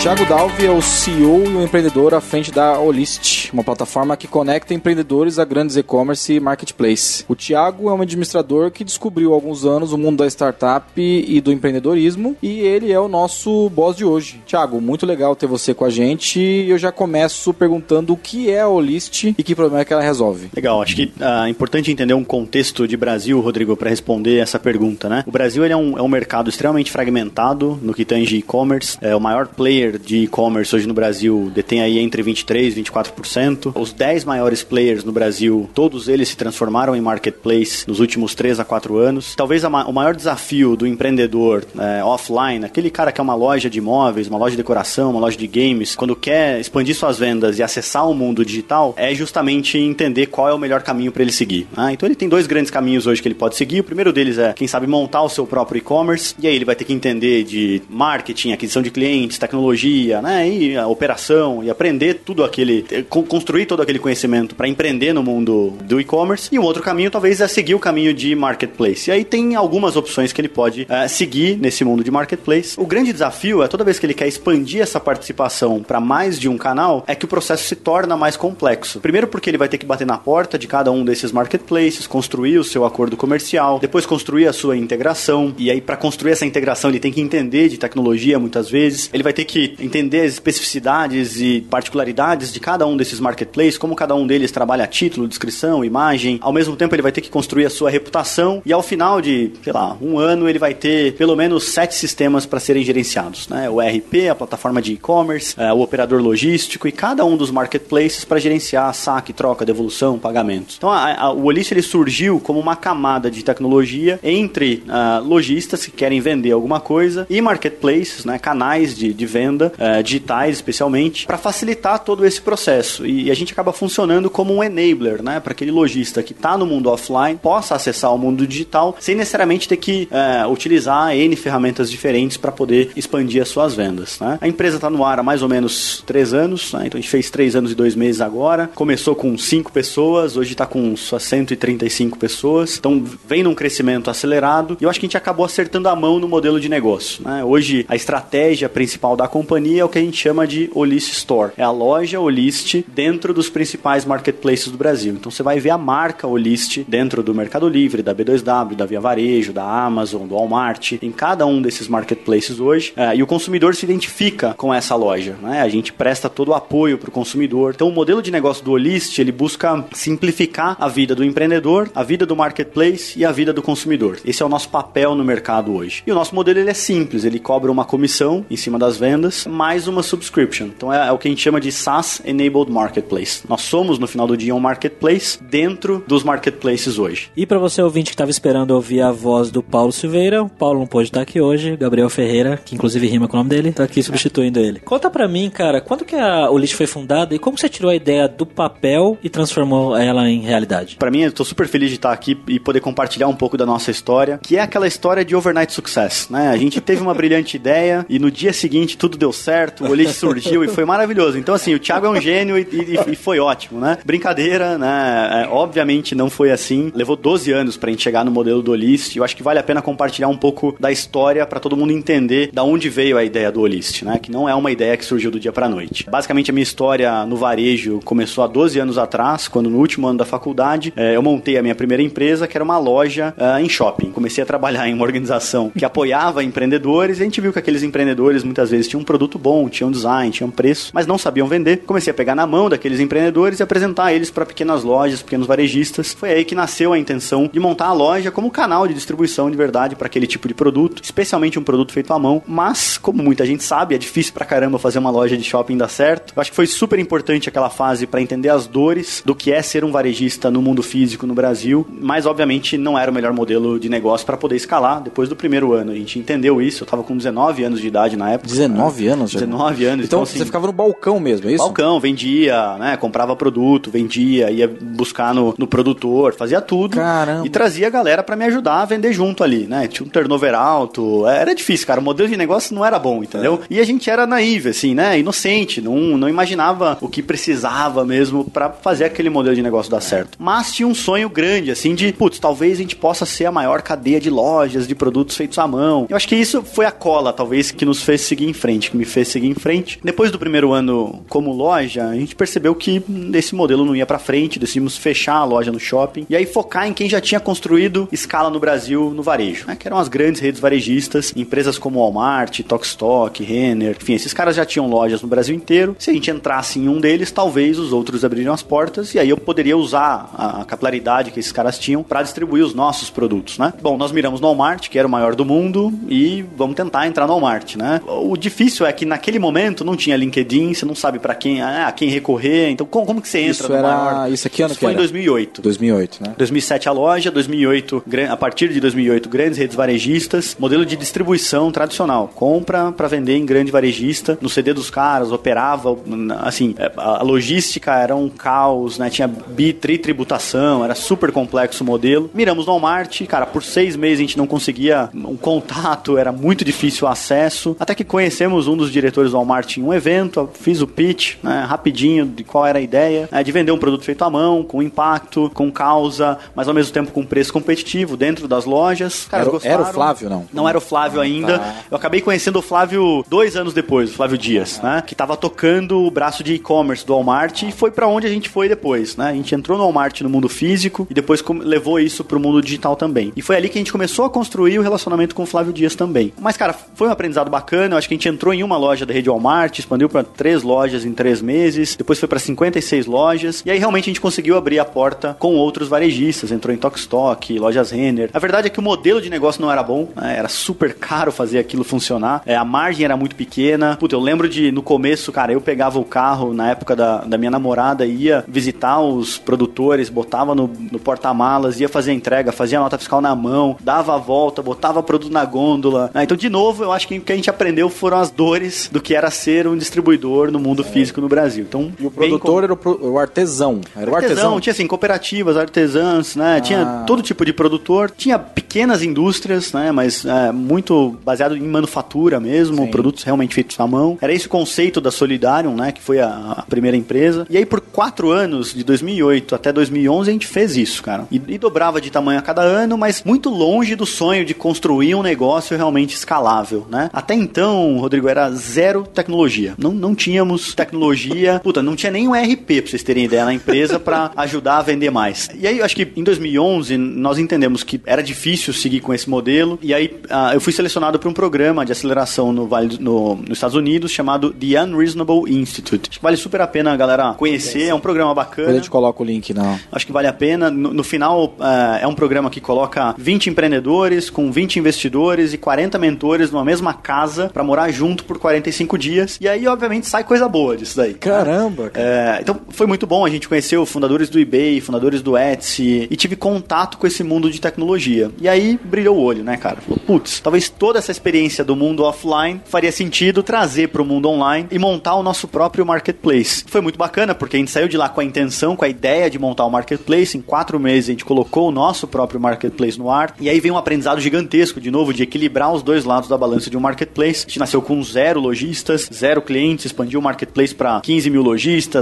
Thiago 0.00 0.24
Dalvi 0.26 0.64
é 0.64 0.70
o 0.70 0.80
CEO 0.80 1.44
e 1.44 1.56
o 1.56 1.62
empreendedor 1.62 2.14
à 2.14 2.20
frente 2.20 2.52
da 2.52 2.78
Olist, 2.78 3.47
uma 3.52 3.64
plataforma 3.64 4.16
que 4.16 4.26
conecta 4.26 4.74
empreendedores 4.74 5.38
a 5.38 5.44
grandes 5.44 5.76
e-commerce 5.76 6.32
e 6.32 6.40
marketplace. 6.40 7.24
O 7.28 7.34
Thiago 7.34 7.88
é 7.88 7.92
um 7.92 8.02
administrador 8.02 8.70
que 8.70 8.84
descobriu 8.84 9.32
há 9.32 9.34
alguns 9.34 9.64
anos 9.64 9.92
o 9.92 9.98
mundo 9.98 10.18
da 10.18 10.26
startup 10.26 10.84
e 10.96 11.40
do 11.40 11.52
empreendedorismo 11.52 12.36
e 12.42 12.60
ele 12.60 12.92
é 12.92 13.00
o 13.00 13.08
nosso 13.08 13.68
boss 13.70 13.96
de 13.96 14.04
hoje. 14.04 14.40
Thiago, 14.46 14.80
muito 14.80 15.06
legal 15.06 15.34
ter 15.36 15.46
você 15.46 15.74
com 15.74 15.84
a 15.84 15.90
gente 15.90 16.40
e 16.40 16.70
eu 16.70 16.78
já 16.78 16.92
começo 16.92 17.52
perguntando 17.52 18.12
o 18.12 18.16
que 18.16 18.50
é 18.50 18.60
a 18.60 18.68
Olist 18.68 19.24
e 19.36 19.42
que 19.42 19.54
problema 19.54 19.82
é 19.82 19.84
que 19.84 19.92
ela 19.92 20.02
resolve. 20.02 20.48
Legal, 20.54 20.80
acho 20.82 20.96
que 20.96 21.12
é 21.20 21.48
importante 21.48 21.90
entender 21.90 22.14
um 22.14 22.24
contexto 22.24 22.86
de 22.86 22.96
Brasil, 22.96 23.40
Rodrigo, 23.40 23.76
para 23.76 23.90
responder 23.90 24.38
essa 24.38 24.58
pergunta, 24.58 25.08
né? 25.08 25.24
O 25.26 25.30
Brasil 25.30 25.64
é, 25.64 25.76
um, 25.76 25.98
é 25.98 26.02
um 26.02 26.08
mercado 26.08 26.48
extremamente 26.48 26.90
fragmentado 26.90 27.78
no 27.82 27.94
que 27.94 28.04
tange 28.04 28.36
e-commerce, 28.36 28.96
é 29.00 29.14
o 29.14 29.20
maior 29.20 29.46
player 29.46 29.98
de 29.98 30.24
e-commerce 30.24 30.74
hoje 30.74 30.86
no 30.86 30.94
Brasil 30.94 31.50
detém 31.54 31.80
aí 31.80 31.98
entre 31.98 32.22
23% 32.22 32.76
e 32.76 32.82
24%. 32.82 33.37
Os 33.74 33.92
10 33.92 34.24
maiores 34.24 34.62
players 34.62 35.04
no 35.04 35.12
Brasil, 35.12 35.68
todos 35.74 36.08
eles 36.08 36.28
se 36.28 36.36
transformaram 36.36 36.94
em 36.94 37.00
marketplace 37.00 37.86
nos 37.86 38.00
últimos 38.00 38.34
3 38.34 38.60
a 38.60 38.64
4 38.64 38.96
anos. 38.96 39.34
Talvez 39.34 39.64
a, 39.64 39.68
o 39.68 39.92
maior 39.92 40.14
desafio 40.14 40.76
do 40.76 40.86
empreendedor 40.86 41.64
é, 41.78 42.02
offline, 42.02 42.64
aquele 42.64 42.90
cara 42.90 43.12
que 43.12 43.20
é 43.20 43.24
uma 43.24 43.34
loja 43.34 43.70
de 43.70 43.78
imóveis, 43.78 44.28
uma 44.28 44.38
loja 44.38 44.52
de 44.52 44.56
decoração, 44.56 45.10
uma 45.10 45.20
loja 45.20 45.36
de 45.36 45.46
games, 45.46 45.94
quando 45.94 46.16
quer 46.16 46.60
expandir 46.60 46.94
suas 46.94 47.18
vendas 47.18 47.58
e 47.58 47.62
acessar 47.62 48.08
o 48.08 48.14
mundo 48.14 48.44
digital, 48.44 48.94
é 48.96 49.14
justamente 49.14 49.78
entender 49.78 50.26
qual 50.26 50.48
é 50.48 50.54
o 50.54 50.58
melhor 50.58 50.82
caminho 50.82 51.12
para 51.12 51.22
ele 51.22 51.32
seguir. 51.32 51.66
Né? 51.76 51.92
Então 51.92 52.06
ele 52.06 52.16
tem 52.16 52.28
dois 52.28 52.46
grandes 52.46 52.70
caminhos 52.70 53.06
hoje 53.06 53.22
que 53.22 53.28
ele 53.28 53.34
pode 53.34 53.56
seguir. 53.56 53.80
O 53.80 53.84
primeiro 53.84 54.12
deles 54.12 54.38
é, 54.38 54.52
quem 54.52 54.66
sabe, 54.66 54.86
montar 54.86 55.22
o 55.22 55.28
seu 55.28 55.46
próprio 55.46 55.78
e-commerce, 55.78 56.34
e 56.40 56.46
aí 56.46 56.54
ele 56.54 56.64
vai 56.64 56.74
ter 56.74 56.84
que 56.84 56.92
entender 56.92 57.44
de 57.44 57.82
marketing, 57.88 58.52
aquisição 58.52 58.82
de 58.82 58.90
clientes, 58.90 59.38
tecnologia 59.38 60.20
né, 60.20 60.48
e 60.48 60.78
operação 60.78 61.62
e 61.62 61.70
aprender 61.70 62.14
tudo 62.24 62.44
aquele, 62.44 62.84
construir 63.28 63.66
todo 63.66 63.82
aquele 63.82 63.98
conhecimento 63.98 64.54
para 64.54 64.66
empreender 64.66 65.12
no 65.12 65.22
mundo 65.22 65.74
do 65.84 66.00
e-commerce. 66.00 66.48
E 66.50 66.58
um 66.58 66.62
outro 66.62 66.82
caminho 66.82 67.10
talvez 67.10 67.40
é 67.40 67.46
seguir 67.46 67.74
o 67.74 67.78
caminho 67.78 68.12
de 68.12 68.34
marketplace. 68.34 69.10
E 69.10 69.12
aí 69.12 69.24
tem 69.24 69.54
algumas 69.54 69.94
opções 69.94 70.32
que 70.32 70.40
ele 70.40 70.48
pode 70.48 70.82
uh, 70.82 71.08
seguir 71.08 71.56
nesse 71.56 71.84
mundo 71.84 72.02
de 72.02 72.10
marketplace. 72.10 72.74
O 72.78 72.86
grande 72.86 73.12
desafio 73.12 73.62
é 73.62 73.68
toda 73.68 73.84
vez 73.84 73.98
que 73.98 74.06
ele 74.06 74.14
quer 74.14 74.26
expandir 74.26 74.80
essa 74.80 74.98
participação 74.98 75.82
para 75.82 76.00
mais 76.00 76.38
de 76.38 76.48
um 76.48 76.56
canal, 76.56 77.04
é 77.06 77.14
que 77.14 77.24
o 77.24 77.28
processo 77.28 77.64
se 77.64 77.76
torna 77.76 78.16
mais 78.16 78.36
complexo. 78.36 79.00
Primeiro 79.00 79.28
porque 79.28 79.50
ele 79.50 79.58
vai 79.58 79.68
ter 79.68 79.78
que 79.78 79.86
bater 79.86 80.06
na 80.06 80.18
porta 80.18 80.58
de 80.58 80.66
cada 80.66 80.90
um 80.90 81.04
desses 81.04 81.30
marketplaces, 81.30 82.06
construir 82.06 82.58
o 82.58 82.64
seu 82.64 82.84
acordo 82.84 83.16
comercial, 83.16 83.78
depois 83.78 84.06
construir 84.06 84.46
a 84.46 84.52
sua 84.52 84.76
integração. 84.76 85.54
E 85.58 85.70
aí 85.70 85.80
para 85.80 85.96
construir 85.96 86.32
essa 86.32 86.46
integração 86.46 86.90
ele 86.90 86.98
tem 86.98 87.12
que 87.12 87.20
entender 87.20 87.68
de 87.68 87.78
tecnologia 87.78 88.38
muitas 88.38 88.70
vezes. 88.70 89.10
Ele 89.12 89.22
vai 89.22 89.32
ter 89.32 89.44
que 89.44 89.76
entender 89.78 90.22
as 90.22 90.32
especificidades 90.34 91.40
e 91.40 91.60
particularidades 91.70 92.52
de 92.52 92.60
cada 92.60 92.86
um 92.86 92.96
desses 92.96 93.17
marketplaces, 93.20 93.78
como 93.78 93.94
cada 93.94 94.14
um 94.14 94.26
deles 94.26 94.50
trabalha 94.50 94.86
título, 94.86 95.28
descrição, 95.28 95.84
imagem. 95.84 96.38
Ao 96.40 96.52
mesmo 96.52 96.76
tempo, 96.76 96.94
ele 96.94 97.02
vai 97.02 97.12
ter 97.12 97.20
que 97.20 97.30
construir 97.30 97.66
a 97.66 97.70
sua 97.70 97.90
reputação 97.90 98.62
e 98.64 98.72
ao 98.72 98.82
final 98.82 99.20
de, 99.20 99.52
sei 99.62 99.72
lá, 99.72 99.96
um 100.00 100.18
ano, 100.18 100.48
ele 100.48 100.58
vai 100.58 100.74
ter 100.74 101.14
pelo 101.14 101.36
menos 101.36 101.64
sete 101.64 101.94
sistemas 101.94 102.46
para 102.46 102.60
serem 102.60 102.84
gerenciados, 102.84 103.48
né? 103.48 103.68
O 103.68 103.80
ERP, 103.80 104.28
a 104.30 104.34
plataforma 104.34 104.80
de 104.80 104.92
e-commerce, 104.92 105.54
é, 105.58 105.72
o 105.72 105.80
operador 105.80 106.20
logístico 106.20 106.86
e 106.88 106.92
cada 106.92 107.24
um 107.24 107.36
dos 107.36 107.50
marketplaces 107.50 108.24
para 108.24 108.38
gerenciar 108.38 108.92
saque, 108.94 109.32
troca, 109.32 109.64
devolução, 109.64 110.18
pagamentos. 110.18 110.76
Então, 110.76 110.90
a, 110.90 111.14
a, 111.14 111.32
o 111.32 111.44
Olist 111.44 111.72
ele 111.72 111.82
surgiu 111.82 112.40
como 112.40 112.58
uma 112.58 112.76
camada 112.76 113.30
de 113.30 113.42
tecnologia 113.42 114.18
entre 114.22 114.82
uh, 114.86 115.24
lojistas 115.24 115.84
que 115.84 115.90
querem 115.90 116.20
vender 116.20 116.52
alguma 116.52 116.80
coisa 116.80 117.26
e 117.28 117.40
marketplaces, 117.40 118.24
né? 118.24 118.38
Canais 118.38 118.96
de, 118.96 119.12
de 119.12 119.26
venda 119.26 119.72
uh, 119.74 120.02
digitais, 120.02 120.56
especialmente, 120.56 121.26
para 121.26 121.38
facilitar 121.38 121.98
todo 122.00 122.24
esse 122.24 122.40
processo. 122.40 123.06
E 123.08 123.30
a 123.30 123.34
gente 123.34 123.52
acaba 123.52 123.72
funcionando 123.72 124.28
como 124.28 124.54
um 124.54 124.62
enabler, 124.62 125.22
né, 125.22 125.40
para 125.40 125.52
aquele 125.52 125.70
lojista 125.70 126.22
que 126.22 126.32
está 126.32 126.58
no 126.58 126.66
mundo 126.66 126.90
offline 126.90 127.38
possa 127.40 127.74
acessar 127.74 128.14
o 128.14 128.18
mundo 128.18 128.46
digital 128.46 128.94
sem 129.00 129.14
necessariamente 129.14 129.66
ter 129.66 129.76
que 129.76 130.08
uh, 130.10 130.50
utilizar 130.52 131.16
N 131.16 131.34
ferramentas 131.36 131.90
diferentes 131.90 132.36
para 132.36 132.52
poder 132.52 132.90
expandir 132.94 133.40
as 133.40 133.48
suas 133.48 133.74
vendas. 133.74 134.20
Né? 134.20 134.38
A 134.40 134.46
empresa 134.48 134.76
está 134.76 134.90
no 134.90 135.04
ar 135.04 135.20
há 135.20 135.22
mais 135.22 135.42
ou 135.42 135.48
menos 135.48 136.02
três 136.06 136.34
anos, 136.34 136.72
né? 136.72 136.86
então 136.86 136.98
a 136.98 137.00
gente 137.00 137.10
fez 137.10 137.30
três 137.30 137.56
anos 137.56 137.72
e 137.72 137.74
dois 137.74 137.94
meses 137.94 138.20
agora. 138.20 138.70
Começou 138.74 139.14
com 139.14 139.36
cinco 139.38 139.72
pessoas, 139.72 140.36
hoje 140.36 140.52
está 140.52 140.66
com 140.66 140.94
só 140.96 141.18
135 141.18 142.18
pessoas. 142.18 142.76
Então 142.76 143.02
vem 143.26 143.42
num 143.42 143.54
crescimento 143.54 144.10
acelerado 144.10 144.76
e 144.80 144.84
eu 144.84 144.90
acho 144.90 145.00
que 145.00 145.06
a 145.06 145.08
gente 145.08 145.16
acabou 145.16 145.46
acertando 145.46 145.88
a 145.88 145.96
mão 145.96 146.18
no 146.18 146.28
modelo 146.28 146.60
de 146.60 146.68
negócio. 146.68 147.22
Né? 147.24 147.42
Hoje 147.42 147.86
a 147.88 147.96
estratégia 147.96 148.68
principal 148.68 149.16
da 149.16 149.26
companhia 149.26 149.82
é 149.82 149.84
o 149.84 149.88
que 149.88 149.98
a 149.98 150.02
gente 150.02 150.18
chama 150.18 150.46
de 150.46 150.70
Olist 150.74 151.12
Store. 151.12 151.52
É 151.56 151.62
a 151.62 151.70
loja 151.70 152.20
Olist 152.20 152.82
dentro 152.98 153.32
dos 153.32 153.48
principais 153.48 154.04
marketplaces 154.04 154.72
do 154.72 154.76
Brasil. 154.76 155.14
Então 155.14 155.30
você 155.30 155.40
vai 155.40 155.60
ver 155.60 155.70
a 155.70 155.78
marca 155.78 156.26
Olist 156.26 156.78
dentro 156.88 157.22
do 157.22 157.32
Mercado 157.32 157.68
Livre, 157.68 158.02
da 158.02 158.12
B2W, 158.12 158.74
da 158.74 158.86
Via 158.86 159.00
Varejo, 159.00 159.52
da 159.52 159.62
Amazon, 159.62 160.26
do 160.26 160.34
Walmart, 160.34 160.94
em 161.00 161.12
cada 161.12 161.46
um 161.46 161.62
desses 161.62 161.86
marketplaces 161.86 162.58
hoje. 162.58 162.92
É, 162.96 163.14
e 163.14 163.22
o 163.22 163.26
consumidor 163.26 163.76
se 163.76 163.86
identifica 163.86 164.52
com 164.54 164.74
essa 164.74 164.96
loja. 164.96 165.36
Né? 165.40 165.62
A 165.62 165.68
gente 165.68 165.92
presta 165.92 166.28
todo 166.28 166.48
o 166.48 166.54
apoio 166.54 166.98
para 166.98 167.08
o 167.08 167.12
consumidor. 167.12 167.72
Então 167.72 167.88
o 167.88 167.92
modelo 167.92 168.20
de 168.20 168.32
negócio 168.32 168.64
do 168.64 168.72
Olist 168.72 169.16
ele 169.20 169.30
busca 169.30 169.84
simplificar 169.92 170.76
a 170.80 170.88
vida 170.88 171.14
do 171.14 171.22
empreendedor, 171.22 171.88
a 171.94 172.02
vida 172.02 172.26
do 172.26 172.34
marketplace 172.34 173.16
e 173.16 173.24
a 173.24 173.30
vida 173.30 173.52
do 173.52 173.62
consumidor. 173.62 174.18
Esse 174.24 174.42
é 174.42 174.46
o 174.46 174.48
nosso 174.48 174.70
papel 174.70 175.14
no 175.14 175.22
mercado 175.22 175.72
hoje. 175.72 176.02
E 176.04 176.10
o 176.10 176.16
nosso 176.16 176.34
modelo 176.34 176.58
ele 176.58 176.70
é 176.70 176.74
simples, 176.74 177.24
ele 177.24 177.38
cobra 177.38 177.70
uma 177.70 177.84
comissão 177.84 178.44
em 178.50 178.56
cima 178.56 178.76
das 178.76 178.96
vendas, 178.96 179.46
mais 179.46 179.86
uma 179.86 180.02
subscription. 180.02 180.66
Então 180.66 180.92
é, 180.92 181.06
é, 181.06 181.12
o 181.12 181.18
que 181.18 181.28
a 181.28 181.30
gente 181.30 181.40
chama 181.40 181.60
de 181.60 181.70
SaaS 181.70 182.20
Enabled 182.24 182.72
Marketplace. 182.88 183.42
Nós 183.46 183.60
somos, 183.60 183.98
no 183.98 184.06
final 184.06 184.26
do 184.26 184.36
dia, 184.36 184.54
um 184.54 184.60
marketplace 184.60 185.38
dentro 185.42 186.02
dos 186.06 186.24
marketplaces 186.24 186.98
hoje. 186.98 187.30
E 187.36 187.44
para 187.44 187.58
você 187.58 187.82
ouvinte 187.82 188.10
que 188.10 188.14
estava 188.14 188.30
esperando 188.30 188.70
ouvir 188.70 189.02
a 189.02 189.12
voz 189.12 189.50
do 189.50 189.62
Paulo 189.62 189.92
Silveira, 189.92 190.42
o 190.42 190.48
Paulo 190.48 190.80
não 190.80 190.86
pôde 190.86 191.08
estar 191.08 191.20
aqui 191.20 191.38
hoje, 191.38 191.76
Gabriel 191.76 192.08
Ferreira, 192.08 192.58
que 192.64 192.74
inclusive 192.74 193.06
rima 193.06 193.28
com 193.28 193.36
o 193.36 193.40
nome 193.40 193.50
dele, 193.50 193.72
tá 193.72 193.84
aqui 193.84 194.02
substituindo 194.02 194.58
ele. 194.58 194.80
Conta 194.80 195.10
pra 195.10 195.28
mim, 195.28 195.50
cara, 195.50 195.82
quando 195.82 196.04
que 196.04 196.16
a 196.16 196.50
Olist 196.50 196.74
foi 196.74 196.86
fundada 196.86 197.34
e 197.34 197.38
como 197.38 197.58
você 197.58 197.68
tirou 197.68 197.90
a 197.90 197.94
ideia 197.94 198.26
do 198.26 198.46
papel 198.46 199.18
e 199.22 199.28
transformou 199.28 199.94
ela 199.94 200.28
em 200.30 200.40
realidade? 200.40 200.96
Para 200.96 201.10
mim, 201.10 201.20
eu 201.20 201.32
tô 201.32 201.44
super 201.44 201.68
feliz 201.68 201.90
de 201.90 201.96
estar 201.96 202.12
aqui 202.12 202.38
e 202.48 202.58
poder 202.58 202.80
compartilhar 202.80 203.28
um 203.28 203.36
pouco 203.36 203.58
da 203.58 203.66
nossa 203.66 203.90
história, 203.90 204.40
que 204.42 204.56
é 204.56 204.62
aquela 204.62 204.86
história 204.86 205.24
de 205.24 205.36
overnight 205.36 205.72
success, 205.72 206.28
né? 206.30 206.48
A 206.48 206.56
gente 206.56 206.80
teve 206.80 207.02
uma 207.02 207.12
brilhante 207.12 207.54
ideia 207.58 208.06
e 208.08 208.18
no 208.18 208.30
dia 208.30 208.52
seguinte 208.52 208.96
tudo 208.96 209.18
deu 209.18 209.32
certo, 209.32 209.84
o 209.84 209.90
Olist 209.90 210.14
surgiu 210.14 210.64
e 210.64 210.68
foi 210.68 210.86
maravilhoso. 210.86 211.38
Então, 211.38 211.54
assim, 211.54 211.74
o 211.74 211.78
Thiago 211.78 212.06
é 212.06 212.10
um 212.10 212.20
gênio 212.20 212.56
e, 212.58 212.66
e, 212.80 213.12
e 213.12 213.16
foi 213.16 213.38
ótimo, 213.38 213.80
né? 213.80 213.98
Brincadeira, 214.04 214.78
né? 214.78 215.44
É, 215.44 215.48
obviamente 215.48 216.14
não 216.14 216.30
foi 216.30 216.50
assim. 216.50 216.92
Levou 216.94 217.16
12 217.16 217.52
anos 217.52 217.76
pra 217.76 217.90
gente 217.90 218.02
chegar 218.02 218.24
no 218.24 218.30
modelo 218.30 218.62
do 218.62 218.72
Olist. 218.72 219.16
Eu 219.16 219.24
acho 219.24 219.36
que 219.36 219.42
vale 219.42 219.58
a 219.58 219.62
pena 219.62 219.82
compartilhar 219.82 220.28
um 220.28 220.36
pouco 220.36 220.76
da 220.78 220.90
história 220.90 221.46
para 221.46 221.60
todo 221.60 221.76
mundo 221.76 221.92
entender 221.92 222.50
da 222.52 222.62
onde 222.62 222.88
veio 222.88 223.16
a 223.16 223.24
ideia 223.24 223.50
do 223.50 223.60
Olist, 223.60 224.02
né? 224.02 224.18
Que 224.18 224.30
não 224.30 224.48
é 224.48 224.54
uma 224.54 224.70
ideia 224.70 224.96
que 224.96 225.04
surgiu 225.04 225.30
do 225.30 225.40
dia 225.40 225.52
pra 225.52 225.68
noite. 225.68 226.06
Basicamente, 226.08 226.50
a 226.50 226.54
minha 226.54 226.62
história 226.62 227.24
no 227.24 227.36
varejo 227.36 228.00
começou 228.04 228.44
há 228.44 228.46
12 228.46 228.78
anos 228.78 228.98
atrás, 228.98 229.48
quando 229.48 229.70
no 229.70 229.78
último 229.78 230.06
ano 230.06 230.18
da 230.18 230.24
faculdade, 230.24 230.92
é, 230.96 231.16
eu 231.16 231.22
montei 231.22 231.56
a 231.56 231.62
minha 231.62 231.74
primeira 231.74 232.02
empresa, 232.02 232.46
que 232.46 232.56
era 232.56 232.64
uma 232.64 232.78
loja 232.78 233.34
uh, 233.36 233.60
em 233.62 233.68
shopping. 233.68 234.10
Comecei 234.10 234.42
a 234.42 234.46
trabalhar 234.46 234.88
em 234.88 234.94
uma 234.94 235.04
organização 235.04 235.70
que 235.76 235.84
apoiava 235.84 236.42
empreendedores 236.42 237.18
e 237.18 237.22
a 237.22 237.24
gente 237.24 237.40
viu 237.40 237.52
que 237.52 237.58
aqueles 237.58 237.82
empreendedores 237.82 238.42
muitas 238.42 238.70
vezes 238.70 238.88
tinham 238.88 239.00
um 239.00 239.04
produto 239.04 239.38
bom, 239.38 239.68
tinham 239.68 239.90
design, 239.90 240.30
tinham 240.30 240.50
preço, 240.50 240.90
mas 240.92 241.06
não 241.06 241.16
sabiam 241.16 241.46
vender. 241.46 241.78
Comecei 241.86 242.10
a 242.10 242.14
pegar 242.14 242.34
na 242.34 242.46
mão 242.46 242.57
daqueles 242.66 242.98
empreendedores 242.98 243.60
e 243.60 243.62
apresentar 243.62 244.14
eles 244.14 244.30
para 244.30 244.46
pequenas 244.46 244.82
lojas, 244.82 245.20
pequenos 245.20 245.46
varejistas. 245.46 246.14
Foi 246.14 246.30
aí 246.30 246.46
que 246.46 246.54
nasceu 246.54 246.94
a 246.94 246.98
intenção 246.98 247.50
de 247.52 247.60
montar 247.60 247.88
a 247.88 247.92
loja 247.92 248.30
como 248.30 248.50
canal 248.50 248.88
de 248.88 248.94
distribuição 248.94 249.50
de 249.50 249.56
verdade 249.58 249.96
para 249.96 250.06
aquele 250.06 250.26
tipo 250.26 250.48
de 250.48 250.54
produto, 250.54 251.02
especialmente 251.02 251.58
um 251.58 251.62
produto 251.62 251.92
feito 251.92 252.10
à 252.14 252.18
mão. 252.18 252.42
Mas, 252.46 252.96
como 252.96 253.22
muita 253.22 253.44
gente 253.44 253.62
sabe, 253.62 253.94
é 253.94 253.98
difícil 253.98 254.32
pra 254.32 254.46
caramba 254.46 254.78
fazer 254.78 254.98
uma 254.98 255.10
loja 255.10 255.36
de 255.36 255.44
shopping 255.44 255.76
dar 255.76 255.88
certo. 255.88 256.32
Eu 256.34 256.40
acho 256.40 256.50
que 256.50 256.56
foi 256.56 256.66
super 256.66 256.98
importante 256.98 257.48
aquela 257.50 257.68
fase 257.68 258.06
para 258.06 258.22
entender 258.22 258.48
as 258.48 258.66
dores 258.66 259.22
do 259.26 259.34
que 259.34 259.52
é 259.52 259.60
ser 259.60 259.84
um 259.84 259.92
varejista 259.92 260.50
no 260.50 260.62
mundo 260.62 260.82
físico 260.82 261.26
no 261.26 261.34
Brasil, 261.34 261.86
mas 262.00 262.24
obviamente 262.24 262.78
não 262.78 262.98
era 262.98 263.10
o 263.10 263.14
melhor 263.14 263.34
modelo 263.34 263.78
de 263.78 263.88
negócio 263.90 264.24
para 264.24 264.38
poder 264.38 264.56
escalar. 264.56 265.02
Depois 265.02 265.28
do 265.28 265.36
primeiro 265.36 265.72
ano, 265.74 265.92
a 265.92 265.94
gente 265.94 266.18
entendeu 266.18 266.62
isso. 266.62 266.84
Eu 266.84 266.86
tava 266.86 267.02
com 267.02 267.16
19 267.16 267.64
anos 267.64 267.80
de 267.80 267.86
idade 267.88 268.16
na 268.16 268.30
época. 268.30 268.48
19 268.48 269.06
anos 269.06 269.30
já? 269.30 269.40
19 269.40 269.84
anos. 269.84 270.06
Então, 270.06 270.22
assim, 270.22 270.38
você 270.38 270.44
ficava 270.44 270.66
no 270.66 270.72
balcão 270.72 271.18
mesmo, 271.20 271.48
é 271.48 271.52
isso? 271.52 271.64
Balcão, 271.64 272.00
vendia, 272.00 272.47
né? 272.78 272.96
Comprava 272.96 273.34
produto, 273.36 273.90
vendia, 273.90 274.50
ia 274.50 274.68
buscar 274.68 275.34
no, 275.34 275.54
no 275.58 275.66
produtor, 275.66 276.34
fazia 276.34 276.60
tudo. 276.60 276.96
Caramba. 276.96 277.46
E 277.46 277.50
trazia 277.50 277.86
a 277.86 277.90
galera 277.90 278.22
para 278.22 278.36
me 278.36 278.44
ajudar 278.44 278.82
a 278.82 278.84
vender 278.84 279.12
junto 279.12 279.42
ali, 279.42 279.66
né? 279.66 279.86
Tinha 279.88 280.06
um 280.06 280.10
turnover 280.10 280.54
alto, 280.54 281.26
era 281.26 281.54
difícil, 281.54 281.86
cara. 281.86 282.00
O 282.00 282.02
modelo 282.02 282.28
de 282.28 282.36
negócio 282.36 282.74
não 282.74 282.84
era 282.84 282.98
bom, 282.98 283.22
entendeu? 283.22 283.60
E 283.68 283.80
a 283.80 283.84
gente 283.84 284.08
era 284.10 284.26
naive, 284.26 284.70
assim, 284.70 284.94
né? 284.94 285.18
Inocente, 285.18 285.80
não, 285.80 286.16
não 286.16 286.28
imaginava 286.28 286.98
o 287.00 287.08
que 287.08 287.22
precisava 287.22 288.04
mesmo 288.04 288.44
para 288.44 288.70
fazer 288.70 289.04
aquele 289.04 289.30
modelo 289.30 289.54
de 289.54 289.62
negócio 289.62 289.90
dar 289.90 290.00
certo. 290.00 290.38
Mas 290.38 290.72
tinha 290.72 290.86
um 290.86 290.94
sonho 290.94 291.28
grande, 291.28 291.70
assim, 291.70 291.94
de, 291.94 292.12
putz, 292.12 292.38
talvez 292.38 292.78
a 292.78 292.82
gente 292.82 292.96
possa 292.96 293.26
ser 293.26 293.46
a 293.46 293.52
maior 293.52 293.82
cadeia 293.82 294.20
de 294.20 294.30
lojas 294.30 294.86
de 294.86 294.94
produtos 294.94 295.36
feitos 295.36 295.58
à 295.58 295.66
mão. 295.66 296.06
Eu 296.08 296.16
acho 296.16 296.28
que 296.28 296.36
isso 296.36 296.62
foi 296.62 296.86
a 296.86 296.90
cola, 296.90 297.32
talvez, 297.32 297.70
que 297.70 297.84
nos 297.84 298.02
fez 298.02 298.20
seguir 298.20 298.48
em 298.48 298.52
frente, 298.52 298.90
que 298.90 298.96
me 298.96 299.04
fez 299.04 299.28
seguir 299.28 299.48
em 299.48 299.54
frente. 299.54 299.98
Depois 300.02 300.30
do 300.30 300.38
primeiro 300.38 300.72
ano 300.72 301.24
como 301.28 301.52
loja, 301.52 302.06
a 302.06 302.14
gente 302.14 302.34
percebeu 302.38 302.74
que 302.74 303.02
esse 303.34 303.54
modelo 303.54 303.84
não 303.84 303.94
ia 303.94 304.06
para 304.06 304.18
frente, 304.18 304.58
decidimos 304.58 304.96
fechar 304.96 305.34
a 305.34 305.44
loja 305.44 305.72
no 305.72 305.80
shopping 305.80 306.24
e 306.30 306.36
aí 306.36 306.46
focar 306.46 306.86
em 306.86 306.94
quem 306.94 307.08
já 307.08 307.20
tinha 307.20 307.40
construído 307.40 308.08
escala 308.12 308.48
no 308.48 308.60
Brasil 308.60 309.12
no 309.14 309.22
varejo, 309.22 309.66
né? 309.66 309.76
que 309.76 309.86
eram 309.86 309.98
as 309.98 310.08
grandes 310.08 310.40
redes 310.40 310.60
varejistas, 310.60 311.32
empresas 311.36 311.76
como 311.76 312.00
Walmart, 312.00 312.60
Tokstok, 312.62 313.42
Renner, 313.42 313.96
enfim, 314.00 314.14
esses 314.14 314.32
caras 314.32 314.54
já 314.54 314.64
tinham 314.64 314.88
lojas 314.88 315.20
no 315.20 315.28
Brasil 315.28 315.54
inteiro. 315.54 315.96
Se 315.98 316.10
a 316.10 316.12
gente 316.12 316.30
entrasse 316.30 316.78
em 316.78 316.88
um 316.88 317.00
deles, 317.00 317.30
talvez 317.30 317.78
os 317.78 317.92
outros 317.92 318.24
abririam 318.24 318.54
as 318.54 318.62
portas 318.62 319.14
e 319.14 319.18
aí 319.18 319.28
eu 319.28 319.36
poderia 319.36 319.76
usar 319.76 320.30
a 320.34 320.64
capilaridade 320.64 321.30
que 321.30 321.40
esses 321.40 321.52
caras 321.52 321.78
tinham 321.78 322.02
para 322.02 322.22
distribuir 322.22 322.64
os 322.64 322.74
nossos 322.74 323.10
produtos, 323.10 323.58
né? 323.58 323.72
Bom, 323.82 323.96
nós 323.96 324.12
miramos 324.12 324.40
no 324.40 324.46
Walmart, 324.46 324.88
que 324.88 324.98
era 324.98 325.08
o 325.08 325.10
maior 325.10 325.34
do 325.34 325.44
mundo, 325.44 325.92
e 326.08 326.44
vamos 326.56 326.76
tentar 326.76 327.06
entrar 327.06 327.26
no 327.26 327.32
Walmart, 327.32 327.76
né? 327.76 328.00
O 328.06 328.36
difícil 328.36 328.86
é 328.86 328.92
que 328.92 329.04
naquele 329.04 329.38
momento 329.38 329.84
não 329.84 329.96
tinha 329.96 330.16
LinkedIn, 330.16 330.74
você 330.74 330.84
não 330.84 330.94
sabe 330.94 331.18
para 331.18 331.34
quem, 331.34 331.60
ah, 331.60 331.88
a 331.88 331.92
quem 331.92 332.08
recorrer, 332.28 332.70
então 332.70 332.86
como, 332.86 333.06
como 333.06 333.22
que 333.22 333.28
você 333.28 333.38
entra 333.40 333.50
Isso 333.52 333.68
no 333.68 333.74
era... 333.74 333.88
maior? 333.88 334.32
Isso 334.32 334.46
aqui 334.46 334.62
ano 334.62 334.70
Isso 334.72 334.78
que 334.78 334.84
foi 334.84 334.92
em 334.92 334.94
era? 334.94 335.02
2008. 335.02 335.62
2008, 335.62 336.18
né? 336.22 336.34
2007 336.36 336.88
a 336.88 336.92
loja, 336.92 337.30
2008, 337.30 338.02
gran- 338.06 338.30
a 338.30 338.36
partir 338.36 338.68
de 338.68 338.80
2008, 338.80 339.28
grandes 339.28 339.58
redes 339.58 339.74
varejistas, 339.76 340.56
modelo 340.58 340.84
de 340.84 340.96
distribuição 340.96 341.70
tradicional, 341.72 342.28
compra 342.34 342.92
para 342.92 343.08
vender 343.08 343.36
em 343.36 343.46
grande 343.46 343.70
varejista, 343.72 344.38
no 344.40 344.48
CD 344.48 344.72
dos 344.72 344.90
caras, 344.90 345.32
operava, 345.32 345.96
assim, 346.40 346.74
é, 346.78 346.92
a 346.96 347.22
logística 347.22 347.94
era 347.94 348.14
um 348.14 348.28
caos, 348.28 348.98
né? 348.98 349.08
Tinha 349.10 349.26
bi, 349.28 349.72
tri 349.72 349.98
tributação, 349.98 350.84
era 350.84 350.94
super 350.94 351.32
complexo 351.32 351.82
o 351.82 351.86
modelo. 351.86 352.30
Miramos 352.34 352.66
no 352.66 352.72
Walmart, 352.72 353.22
cara, 353.26 353.46
por 353.46 353.62
seis 353.62 353.96
meses 353.96 354.18
a 354.18 354.22
gente 354.22 354.38
não 354.38 354.46
conseguia 354.46 355.08
um 355.14 355.36
contato, 355.36 356.18
era 356.18 356.30
muito 356.32 356.64
difícil 356.64 357.06
o 357.06 357.10
acesso, 357.10 357.76
até 357.78 357.94
que 357.94 358.04
conhecemos 358.04 358.68
um 358.68 358.76
dos 358.76 358.90
diretores 358.90 359.30
do 359.30 359.36
Walmart 359.36 359.76
em 359.78 359.82
um 359.82 359.92
evento, 359.92 360.48
fiz 360.54 360.80
o 360.80 360.86
pitch, 360.86 361.36
né, 361.42 361.64
rapidinho, 361.68 362.17
de 362.26 362.44
qual 362.44 362.66
era 362.66 362.78
a 362.78 362.82
ideia, 362.82 363.28
né, 363.30 363.42
de 363.42 363.52
vender 363.52 363.72
um 363.72 363.78
produto 363.78 364.04
feito 364.04 364.22
à 364.22 364.30
mão, 364.30 364.62
com 364.62 364.82
impacto, 364.82 365.50
com 365.54 365.70
causa, 365.70 366.38
mas 366.54 366.68
ao 366.68 366.74
mesmo 366.74 366.92
tempo 366.92 367.12
com 367.12 367.24
preço 367.24 367.52
competitivo 367.52 368.16
dentro 368.16 368.46
das 368.48 368.64
lojas. 368.64 369.20
Os 369.22 369.24
caras 369.28 369.46
Era, 369.46 369.52
gostaram. 369.52 369.74
era 369.80 369.90
o 369.90 369.92
Flávio, 369.92 370.30
não? 370.30 370.46
Não 370.52 370.68
era 370.68 370.78
o 370.78 370.80
Flávio 370.80 371.20
ainda. 371.20 371.58
tá. 371.58 371.74
Eu 371.90 371.96
acabei 371.96 372.20
conhecendo 372.20 372.58
o 372.58 372.62
Flávio 372.62 373.24
dois 373.28 373.56
anos 373.56 373.72
depois, 373.74 374.10
o 374.10 374.14
Flávio 374.14 374.38
Dias, 374.38 374.80
né? 374.82 375.02
Que 375.06 375.14
tava 375.14 375.36
tocando 375.36 375.98
o 376.04 376.10
braço 376.10 376.42
de 376.42 376.54
e-commerce 376.54 377.04
do 377.06 377.12
Walmart 377.14 377.62
e 377.62 377.72
foi 377.72 377.90
pra 377.90 378.06
onde 378.06 378.26
a 378.26 378.30
gente 378.30 378.48
foi 378.48 378.68
depois, 378.68 379.16
né? 379.16 379.28
A 379.28 379.32
gente 379.32 379.54
entrou 379.54 379.76
no 379.78 379.84
Walmart 379.84 380.20
no 380.22 380.28
mundo 380.30 380.48
físico 380.48 381.06
e 381.10 381.14
depois 381.14 381.42
levou 381.62 381.98
isso 382.00 382.24
pro 382.24 382.40
mundo 382.40 382.60
digital 382.62 382.96
também. 382.96 383.32
E 383.36 383.42
foi 383.42 383.56
ali 383.56 383.68
que 383.68 383.78
a 383.78 383.80
gente 383.80 383.92
começou 383.92 384.24
a 384.24 384.30
construir 384.30 384.78
o 384.78 384.82
relacionamento 384.82 385.34
com 385.34 385.42
o 385.42 385.46
Flávio 385.46 385.72
Dias 385.72 385.94
também. 385.94 386.32
Mas, 386.40 386.56
cara, 386.56 386.74
foi 386.94 387.08
um 387.08 387.10
aprendizado 387.12 387.50
bacana. 387.50 387.94
Eu 387.94 387.98
acho 387.98 388.08
que 388.08 388.14
a 388.14 388.16
gente 388.16 388.28
entrou 388.28 388.52
em 388.52 388.62
uma 388.62 388.76
loja 388.76 389.04
da 389.06 389.12
rede 389.14 389.28
Walmart, 389.28 389.78
expandiu 389.78 390.08
pra 390.08 390.22
três 390.22 390.62
lojas 390.62 391.04
em 391.04 391.12
três 391.12 391.40
meses, 391.42 391.96
depois 392.08 392.18
foi 392.18 392.28
pra 392.28 392.38
56 392.38 393.04
lojas. 393.04 393.62
E 393.66 393.70
aí 393.70 393.78
realmente 393.78 394.04
a 394.04 394.10
gente 394.10 394.20
conseguiu 394.20 394.56
abrir 394.56 394.78
a 394.78 394.84
porta 394.84 395.36
com 395.38 395.54
outros 395.56 395.88
varejistas. 395.88 396.50
Entrou 396.50 396.74
em 396.74 396.78
Tokstok, 396.78 397.58
lojas 397.58 397.90
Renner. 397.90 398.30
A 398.32 398.38
verdade 398.38 398.68
é 398.68 398.70
que 398.70 398.78
o 398.78 398.82
modelo 398.82 399.20
de 399.20 399.28
negócio 399.28 399.60
não 399.60 399.70
era 399.70 399.82
bom, 399.82 400.08
né? 400.16 400.36
era 400.38 400.48
super 400.48 400.94
caro 400.94 401.30
fazer 401.30 401.58
aquilo 401.58 401.84
funcionar. 401.84 402.40
É, 402.46 402.56
a 402.56 402.64
margem 402.64 403.04
era 403.04 403.14
muito 403.14 403.36
pequena. 403.36 403.94
Puta, 403.96 404.14
eu 404.14 404.20
lembro 404.20 404.48
de 404.48 404.72
no 404.72 404.82
começo, 404.82 405.30
cara, 405.30 405.52
eu 405.52 405.60
pegava 405.60 405.98
o 405.98 406.04
carro 406.04 406.54
na 406.54 406.70
época 406.70 406.96
da, 406.96 407.18
da 407.18 407.36
minha 407.36 407.50
namorada, 407.50 408.06
ia 408.06 408.42
visitar 408.48 408.98
os 409.00 409.36
produtores, 409.36 410.08
botava 410.08 410.54
no, 410.54 410.70
no 410.90 410.98
porta-malas, 410.98 411.78
ia 411.78 411.90
fazer 411.90 412.14
entrega, 412.14 412.52
fazia 412.52 412.80
nota 412.80 412.96
fiscal 412.96 413.20
na 413.20 413.36
mão, 413.36 413.76
dava 413.80 414.14
a 414.14 414.18
volta, 414.18 414.62
botava 414.62 415.02
produto 415.02 415.30
na 415.30 415.44
gôndola. 415.44 416.10
né? 416.14 416.22
Então, 416.22 416.38
de 416.38 416.48
novo, 416.48 416.84
eu 416.84 416.92
acho 416.92 417.06
que 417.06 417.18
o 417.18 417.20
que 417.20 417.32
a 417.32 417.36
gente 417.36 417.50
aprendeu 417.50 417.90
foram 417.90 418.16
as 418.16 418.30
dores 418.30 418.88
do 418.90 418.98
que 418.98 419.14
era 419.14 419.30
ser 419.30 419.66
um 419.66 419.76
distribuidor 419.76 420.50
no 420.50 420.58
mundo 420.58 420.82
físico 420.82 421.20
no 421.20 421.28
Brasil. 421.28 421.66
Então, 421.68 421.92
E 421.98 422.06
o 422.06 422.10
produtor 422.10 422.64
era 422.64 422.72
o, 422.72 423.12
o 423.12 423.18
artesão. 423.18 423.80
Era 423.96 424.10
o 424.10 424.14
Artesão, 424.14 424.36
artesão. 424.36 424.60
tinha 424.60 424.72
assim, 424.72 424.86
cooperativas, 424.86 425.56
artesãs, 425.56 426.36
né? 426.36 426.60
Tinha 426.60 427.04
todo 427.06 427.22
tipo 427.22 427.44
de 427.44 427.52
produtor, 427.52 428.10
tinha 428.10 428.38
pequenas 428.38 429.02
indústrias, 429.02 429.72
né? 429.72 429.90
Mas 429.92 430.24
é, 430.24 430.52
muito 430.52 431.16
baseado 431.24 431.56
em 431.56 431.62
manufatura 431.62 432.38
mesmo, 432.38 432.84
Sim. 432.84 432.90
produtos 432.90 433.22
realmente 433.24 433.54
feitos 433.54 433.78
à 433.80 433.86
mão. 433.86 434.18
Era 434.20 434.32
esse 434.32 434.46
o 434.46 434.50
conceito 434.50 435.00
da 435.00 435.10
Solidarium, 435.10 435.74
né? 435.74 435.92
Que 435.92 436.00
foi 436.00 436.20
a, 436.20 436.54
a 436.58 436.62
primeira 436.62 436.96
empresa. 436.96 437.46
E 437.50 437.56
aí, 437.56 437.66
por 437.66 437.80
quatro 437.80 438.30
anos, 438.30 438.72
de 438.72 438.84
2008 438.84 439.54
até 439.54 439.72
2011, 439.72 440.30
a 440.30 440.32
gente 440.32 440.46
fez 440.46 440.76
isso, 440.76 441.02
cara. 441.02 441.26
E, 441.30 441.40
e 441.48 441.58
dobrava 441.58 442.00
de 442.00 442.10
tamanho 442.10 442.38
a 442.38 442.42
cada 442.42 442.62
ano, 442.62 442.96
mas 442.96 443.22
muito 443.24 443.48
longe 443.48 443.94
do 443.94 444.06
sonho 444.06 444.44
de 444.44 444.54
construir 444.54 445.14
um 445.14 445.22
negócio 445.22 445.76
realmente 445.76 446.14
escalável, 446.14 446.86
né? 446.90 447.10
Até 447.12 447.34
então, 447.34 447.98
Rodrigo, 447.98 448.28
era 448.28 448.50
zero 448.50 449.02
tecnologia. 449.02 449.74
Não, 449.78 449.92
não 449.92 450.14
tínhamos 450.14 450.74
tecnologia. 450.74 451.60
Puta, 451.62 451.82
não 451.88 451.96
tinha 451.96 452.12
nem 452.12 452.28
um 452.28 452.34
ERP, 452.34 452.66
pra 452.66 452.90
vocês 452.90 453.02
terem 453.02 453.24
ideia, 453.24 453.44
na 453.44 453.54
empresa 453.54 453.98
para 453.98 454.30
ajudar 454.36 454.78
a 454.78 454.82
vender 454.82 455.10
mais. 455.10 455.48
E 455.58 455.66
aí, 455.66 455.78
eu 455.78 455.84
acho 455.84 455.96
que 455.96 456.08
em 456.16 456.22
2011, 456.22 456.96
nós 456.96 457.38
entendemos 457.38 457.82
que 457.82 458.00
era 458.06 458.22
difícil 458.22 458.72
seguir 458.72 459.00
com 459.00 459.12
esse 459.12 459.28
modelo. 459.28 459.78
E 459.82 459.92
aí, 459.94 460.16
ah, 460.30 460.52
eu 460.54 460.60
fui 460.60 460.72
selecionado 460.72 461.18
para 461.18 461.28
um 461.28 461.32
programa 461.32 461.84
de 461.84 461.92
aceleração 461.92 462.52
no, 462.52 462.66
Vale 462.66 462.98
no, 463.00 463.36
nos 463.36 463.58
Estados 463.58 463.76
Unidos 463.76 464.10
chamado 464.10 464.50
The 464.50 464.82
Unreasonable 464.82 465.50
Institute. 465.52 466.08
Acho 466.10 466.18
que 466.18 466.22
vale 466.22 466.36
super 466.36 466.60
a 466.60 466.66
pena 466.66 466.92
a 466.92 466.96
galera 466.96 467.34
conhecer. 467.34 467.88
É 467.88 467.94
um 467.94 468.00
programa 468.00 468.30
Depois 468.34 468.46
a 468.46 468.50
bacana. 468.50 468.74
gente 468.74 468.90
coloca 468.90 469.22
o 469.22 469.26
link 469.26 469.54
na. 469.54 469.78
Acho 469.90 470.06
que 470.06 470.12
vale 470.12 470.26
a 470.26 470.32
pena. 470.32 470.70
No, 470.70 470.92
no 470.92 471.04
final, 471.04 471.54
eh, 471.60 472.00
é 472.02 472.06
um 472.06 472.14
programa 472.14 472.50
que 472.50 472.60
coloca 472.60 473.14
20 473.18 473.50
empreendedores 473.50 474.30
com 474.30 474.50
20 474.50 474.78
investidores 474.78 475.52
e 475.52 475.58
40 475.58 475.98
mentores 475.98 476.50
numa 476.50 476.64
mesma 476.64 476.92
casa 476.94 477.48
para 477.52 477.62
morar 477.64 477.90
junto 477.90 478.24
por 478.24 478.38
45 478.38 478.98
dias. 478.98 479.38
E 479.40 479.48
aí, 479.48 479.66
obviamente, 479.66 480.06
sai 480.06 480.24
coisa 480.24 480.48
boa 480.48 480.76
disso 480.76 480.96
daí. 480.96 481.14
Caramba, 481.14 481.77
cara. 481.84 481.92
É, 481.94 482.38
então 482.40 482.60
foi 482.70 482.86
muito 482.86 483.06
bom, 483.06 483.24
a 483.24 483.30
gente 483.30 483.48
conheceu 483.48 483.84
fundadores 483.86 484.28
do 484.28 484.38
eBay, 484.38 484.80
fundadores 484.80 485.22
do 485.22 485.36
Etsy 485.36 486.06
e 486.10 486.16
tive 486.16 486.36
contato 486.36 486.98
com 486.98 487.06
esse 487.06 487.22
mundo 487.22 487.50
de 487.50 487.60
tecnologia. 487.60 488.30
E 488.40 488.48
aí 488.48 488.78
brilhou 488.82 489.16
o 489.16 489.20
olho, 489.20 489.44
né, 489.44 489.56
cara? 489.56 489.80
Falou, 489.80 489.98
putz, 489.98 490.40
talvez 490.40 490.68
toda 490.68 490.98
essa 490.98 491.10
experiência 491.10 491.64
do 491.64 491.76
mundo 491.76 492.02
offline 492.02 492.60
faria 492.64 492.92
sentido 492.92 493.42
trazer 493.42 493.88
para 493.88 494.02
o 494.02 494.04
mundo 494.04 494.28
online 494.28 494.68
e 494.70 494.78
montar 494.78 495.14
o 495.14 495.22
nosso 495.22 495.46
próprio 495.48 495.84
marketplace. 495.84 496.64
Foi 496.66 496.80
muito 496.80 496.98
bacana 496.98 497.34
porque 497.34 497.56
a 497.56 497.58
gente 497.58 497.70
saiu 497.70 497.88
de 497.88 497.96
lá 497.96 498.08
com 498.08 498.20
a 498.20 498.24
intenção, 498.24 498.76
com 498.76 498.84
a 498.84 498.88
ideia 498.88 499.30
de 499.30 499.38
montar 499.38 499.64
o 499.64 499.70
marketplace. 499.70 500.36
Em 500.36 500.40
quatro 500.40 500.78
meses 500.78 501.08
a 501.08 501.12
gente 501.12 501.24
colocou 501.24 501.68
o 501.68 501.72
nosso 501.72 502.06
próprio 502.06 502.40
marketplace 502.40 502.98
no 502.98 503.10
ar. 503.10 503.34
E 503.40 503.48
aí 503.48 503.60
vem 503.60 503.70
um 503.70 503.76
aprendizado 503.76 504.20
gigantesco, 504.20 504.80
de 504.80 504.90
novo, 504.90 505.12
de 505.12 505.22
equilibrar 505.22 505.72
os 505.72 505.82
dois 505.82 506.04
lados 506.04 506.28
da 506.28 506.36
balança 506.36 506.70
de 506.70 506.76
um 506.76 506.80
marketplace. 506.80 507.44
A 507.46 507.48
gente 507.48 507.58
nasceu 507.58 507.82
com 507.82 508.02
zero 508.02 508.40
lojistas, 508.40 509.08
zero 509.12 509.42
clientes, 509.42 509.86
expandiu 509.86 510.20
o 510.20 510.22
marketplace 510.22 510.74
para 510.74 511.00
15 511.00 511.30
mil 511.30 511.42
lojistas, 511.42 511.57